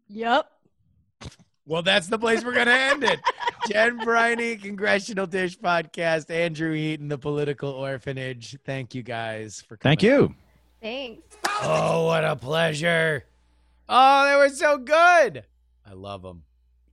Yep. 0.07 0.49
Well, 1.67 1.81
that's 1.81 2.07
the 2.07 2.19
place 2.19 2.43
we're 2.43 2.53
going 2.53 2.67
to 2.67 2.73
end 2.73 3.03
it. 3.03 3.19
Jen 3.67 3.97
Briney, 3.97 4.55
Congressional 4.57 5.25
Dish 5.25 5.57
Podcast, 5.57 6.29
Andrew 6.29 6.73
Eaton, 6.73 7.07
The 7.07 7.17
Political 7.17 7.71
Orphanage. 7.71 8.55
Thank 8.63 8.93
you 8.93 9.01
guys 9.01 9.63
for 9.67 9.75
coming. 9.75 9.97
Thank 9.97 10.03
you. 10.03 10.35
Thanks. 10.79 11.37
Oh, 11.63 12.05
what 12.05 12.23
a 12.23 12.35
pleasure. 12.35 13.25
Oh, 13.89 14.27
they 14.27 14.35
were 14.35 14.49
so 14.49 14.77
good. 14.77 15.43
I 15.83 15.93
love 15.93 16.21
them. 16.21 16.43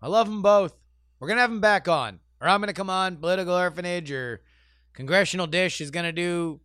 I 0.00 0.08
love 0.08 0.26
them 0.26 0.40
both. 0.40 0.74
We're 1.20 1.28
going 1.28 1.36
to 1.36 1.42
have 1.42 1.50
them 1.50 1.60
back 1.60 1.88
on, 1.88 2.20
or 2.40 2.48
I'm 2.48 2.60
going 2.60 2.68
to 2.68 2.74
come 2.74 2.90
on 2.90 3.16
Political 3.16 3.54
Orphanage, 3.54 4.10
or 4.10 4.40
Congressional 4.94 5.46
Dish 5.46 5.82
is 5.82 5.90
going 5.90 6.04
to 6.06 6.12
do 6.12 6.60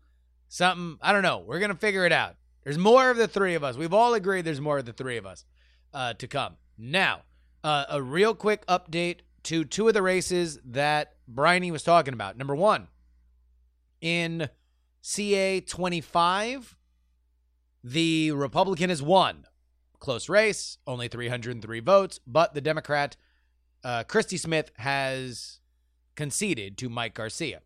something. 0.48 0.98
I 1.02 1.12
don't 1.12 1.24
know. 1.24 1.44
We're 1.46 1.60
going 1.60 1.72
to 1.72 1.78
figure 1.78 2.06
it 2.06 2.14
out. 2.14 2.36
There's 2.64 2.78
more 2.78 3.10
of 3.10 3.18
the 3.18 3.28
three 3.28 3.56
of 3.56 3.64
us. 3.64 3.76
We've 3.76 3.94
all 3.94 4.14
agreed 4.14 4.46
there's 4.46 4.62
more 4.62 4.78
of 4.78 4.86
the 4.86 4.94
three 4.94 5.18
of 5.18 5.26
us 5.26 5.46
uh, 5.94 6.14
to 6.16 6.28
come. 6.28 6.56
Now, 6.78 7.24
uh, 7.64 7.86
a 7.90 8.02
real 8.02 8.34
quick 8.36 8.66
update 8.68 9.20
to 9.44 9.64
two 9.64 9.88
of 9.88 9.94
the 9.94 10.02
races 10.02 10.60
that 10.66 11.16
Briney 11.28 11.72
was 11.72 11.84
talking 11.84 12.14
about. 12.14 12.38
Number 12.38 12.56
one, 12.56 12.88
in 14.02 14.50
CA 15.02 15.62
25, 15.62 16.76
the 17.84 18.32
Republican 18.32 18.90
has 18.90 19.02
won. 19.02 19.46
Close 20.00 20.30
race, 20.30 20.78
only 20.86 21.08
303 21.08 21.80
votes, 21.80 22.20
but 22.28 22.54
the 22.54 22.62
Democrat, 22.62 23.16
uh, 23.84 24.04
Christy 24.04 24.38
Smith, 24.38 24.72
has 24.78 25.60
conceded 26.16 26.78
to 26.78 26.90
Mike 26.90 27.14
Garcia. 27.14 27.62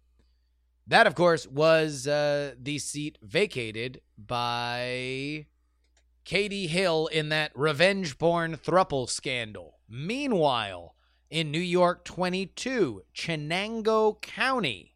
That, 0.88 1.08
of 1.08 1.16
course, 1.16 1.48
was 1.48 2.08
uh, 2.08 2.54
the 2.62 2.80
seat 2.80 3.18
vacated 3.22 4.02
by 4.18 5.48
Katie 6.24 6.68
Hill 6.68 7.08
in 7.08 7.30
that 7.30 7.52
revenge 7.56 8.18
porn 8.18 8.56
thruple 8.58 9.10
scandal. 9.10 9.80
Meanwhile, 9.90 10.96
in 11.30 11.52
New 11.52 11.60
York 11.60 12.04
22, 12.06 13.04
Chenango 13.16 14.22
County, 14.22 14.96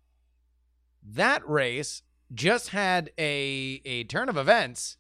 that 1.03 1.47
race 1.47 2.01
just 2.33 2.69
had 2.69 3.11
a 3.17 3.81
a 3.85 4.03
turn 4.05 4.29
of 4.29 4.37
events. 4.37 4.97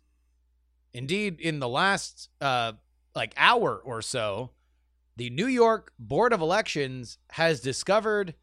Indeed, 0.93 1.39
in 1.39 1.59
the 1.59 1.67
last 1.67 2.29
uh 2.41 2.73
like 3.15 3.33
hour 3.37 3.81
or 3.83 4.01
so, 4.01 4.51
the 5.15 5.29
New 5.29 5.47
York 5.47 5.93
Board 5.97 6.33
of 6.33 6.41
Elections 6.41 7.17
has 7.31 7.59
discovered 7.61 8.35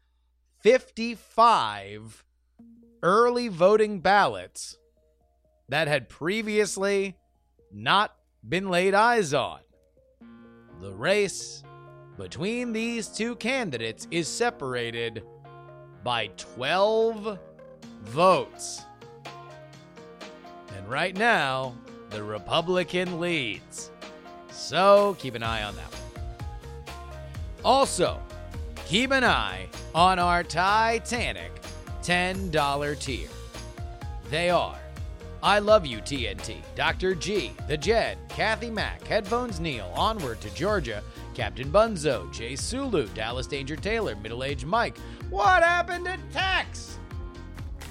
55 0.61 2.23
early 3.03 3.47
voting 3.49 3.99
ballots 3.99 4.77
that 5.67 5.87
had 5.87 6.09
previously 6.09 7.17
not 7.73 8.15
been 8.47 8.69
laid 8.69 8.93
eyes 8.93 9.33
on. 9.33 9.59
The 10.81 10.91
race 10.91 11.63
between 12.17 12.73
these 12.73 13.07
two 13.07 13.35
candidates 13.37 14.07
is 14.11 14.27
separated 14.27 15.23
by 16.03 16.27
12 16.37 17.39
votes. 18.03 18.83
And 20.75 20.87
right 20.87 21.17
now, 21.17 21.75
the 22.09 22.23
Republican 22.23 23.19
leads. 23.19 23.91
So 24.51 25.15
keep 25.19 25.35
an 25.35 25.43
eye 25.43 25.63
on 25.63 25.75
that 25.75 25.91
one. 25.91 26.95
Also, 27.65 28.19
keep 28.85 29.11
an 29.11 29.23
eye 29.23 29.67
on 29.95 30.19
our 30.19 30.43
Titanic 30.43 31.51
$10 32.03 32.99
tier. 32.99 33.29
They 34.29 34.49
are 34.49 34.77
I 35.43 35.59
Love 35.59 35.85
You 35.85 35.97
TNT, 35.97 36.55
Dr. 36.73 37.15
G, 37.15 37.51
The 37.67 37.75
Jed, 37.75 38.17
Kathy 38.29 38.69
Mack, 38.69 39.05
Headphones 39.05 39.59
Neil, 39.59 39.91
Onward 39.93 40.39
to 40.39 40.49
Georgia, 40.53 41.03
Captain 41.33 41.69
Bunzo, 41.69 42.31
Jay 42.31 42.55
Sulu, 42.55 43.07
Dallas 43.09 43.45
Danger 43.45 43.75
Taylor, 43.75 44.15
Middle 44.15 44.45
Aged 44.45 44.65
Mike. 44.65 44.97
What 45.29 45.61
happened 45.61 46.05
to 46.05 46.17
Tex? 46.31 46.97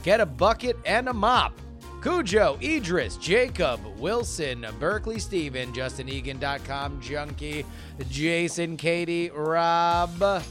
Get 0.03 0.21
a 0.21 0.25
bucket 0.25 0.79
and 0.87 1.11
a 1.11 1.13
mop. 1.13 1.61
Cujo, 2.01 2.59
Idris, 2.63 3.19
Jacob, 3.19 3.81
Wilson, 3.99 4.67
Berkeley 4.81 5.19
Steven, 5.19 5.75
JustinEgan.com, 5.75 7.03
Junkie, 7.03 7.67
Jason, 8.09 8.79
Katie, 8.79 9.29
Rob, 9.29 10.43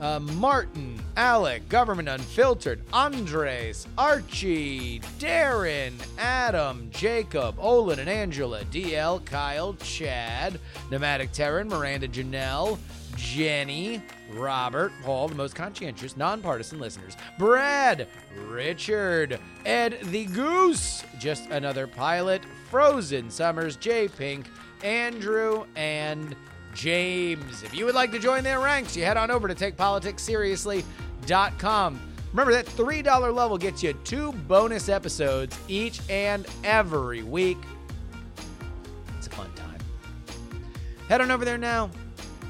uh, 0.00 0.20
Martin, 0.20 1.00
Alec, 1.16 1.68
Government 1.68 2.08
Unfiltered, 2.08 2.80
Andres, 2.92 3.86
Archie, 3.98 5.00
Darren, 5.18 5.92
Adam, 6.18 6.88
Jacob, 6.90 7.56
Olin 7.58 7.98
and 7.98 8.08
Angela, 8.08 8.64
DL, 8.64 9.24
Kyle, 9.26 9.74
Chad, 9.74 10.58
Nomadic 10.90 11.32
Terran, 11.32 11.68
Miranda 11.68 12.08
Janelle, 12.08 12.78
Jenny, 13.16 14.02
Robert, 14.32 14.92
Paul, 15.02 15.28
the 15.28 15.34
most 15.34 15.54
conscientious, 15.54 16.16
nonpartisan 16.16 16.78
listeners, 16.78 17.16
Brad, 17.38 18.08
Richard, 18.48 19.38
Ed 19.66 19.98
the 20.04 20.24
Goose, 20.26 21.04
just 21.18 21.50
another 21.50 21.86
pilot, 21.86 22.42
Frozen 22.70 23.30
Summers, 23.30 23.76
J 23.76 24.08
Pink, 24.08 24.46
Andrew, 24.82 25.64
and 25.76 26.34
James. 26.74 27.62
If 27.62 27.74
you 27.74 27.84
would 27.84 27.94
like 27.94 28.10
to 28.12 28.18
join 28.18 28.44
their 28.44 28.60
ranks, 28.60 28.96
you 28.96 29.04
head 29.04 29.16
on 29.16 29.30
over 29.30 29.48
to 29.48 29.54
takepoliticsseriously.com. 29.54 32.00
Remember 32.32 32.52
that 32.52 32.66
$3 32.66 33.34
level 33.34 33.58
gets 33.58 33.82
you 33.82 33.92
two 34.04 34.32
bonus 34.32 34.88
episodes 34.88 35.58
each 35.68 36.00
and 36.08 36.46
every 36.62 37.22
week. 37.22 37.58
It's 39.18 39.26
a 39.26 39.30
fun 39.30 39.52
time. 39.54 39.80
Head 41.08 41.20
on 41.20 41.32
over 41.32 41.44
there 41.44 41.58
now. 41.58 41.90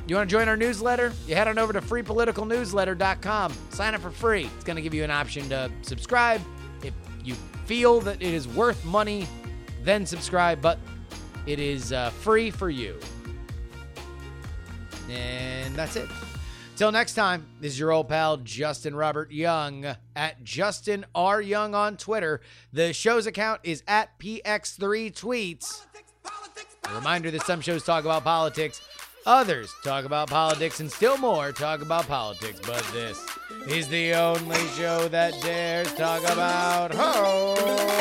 You 0.07 0.16
want 0.16 0.29
to 0.29 0.37
join 0.37 0.49
our 0.49 0.57
newsletter? 0.57 1.12
You 1.27 1.37
head 1.37 1.49
on 1.49 1.59
over 1.59 1.73
to 1.73 1.81
freepoliticalnewsletter.com. 1.81 3.55
Sign 3.71 3.95
up 3.95 4.01
for 4.01 4.11
free. 4.11 4.51
It's 4.57 4.64
going 4.64 4.77
to 4.77 4.83
give 4.83 4.93
you 4.93 5.05
an 5.05 5.11
option 5.11 5.49
to 5.51 5.71
subscribe. 5.83 6.41
If 6.83 6.93
you 7.25 7.35
feel 7.64 8.01
that 8.01 8.21
it 8.21 8.35
is 8.35 8.49
worth 8.49 8.85
money, 8.85 9.27
then 9.83 10.05
subscribe, 10.05 10.61
but 10.61 10.79
it 11.47 11.59
is 11.59 11.93
uh, 11.93 12.11
free 12.11 12.51
for 12.51 12.68
you. 12.68 12.99
And 15.11 15.75
that's 15.75 15.97
it. 15.97 16.09
Till 16.77 16.93
next 16.93 17.13
time, 17.13 17.47
this 17.61 17.73
is 17.73 17.79
your 17.79 17.91
old 17.91 18.09
pal 18.09 18.39
Justin 18.39 18.95
Robert 18.95 19.31
Young 19.31 19.85
at 20.17 20.43
Justin 20.43 21.05
R. 21.15 21.43
Young 21.43 21.75
on 21.75 21.99
Twitter. 21.99 22.41
The 22.73 22.95
show's 22.95 23.27
account 23.27 23.61
is 23.65 23.83
at 23.87 24.19
PX3 24.19 25.13
Tweets. 25.13 25.85
A 26.89 26.95
reminder 26.95 27.31
that 27.33 27.43
some 27.43 27.61
shows 27.61 27.85
talk 27.85 28.05
about 28.05 28.25
politics, 28.25 28.81
others 29.27 29.71
talk 29.85 30.07
about 30.07 30.31
politics, 30.31 30.81
and 30.81 30.91
still 30.91 31.19
more 31.19 31.53
talk 31.53 31.83
about 31.83 32.09
politics. 32.09 32.59
But 32.67 32.83
this 32.95 33.23
is 33.69 33.87
the 33.89 34.15
only 34.15 34.67
show 34.69 35.07
that 35.09 35.35
dares 35.43 35.93
talk 35.95 36.23
about 36.23 36.95
ho. 36.95 38.01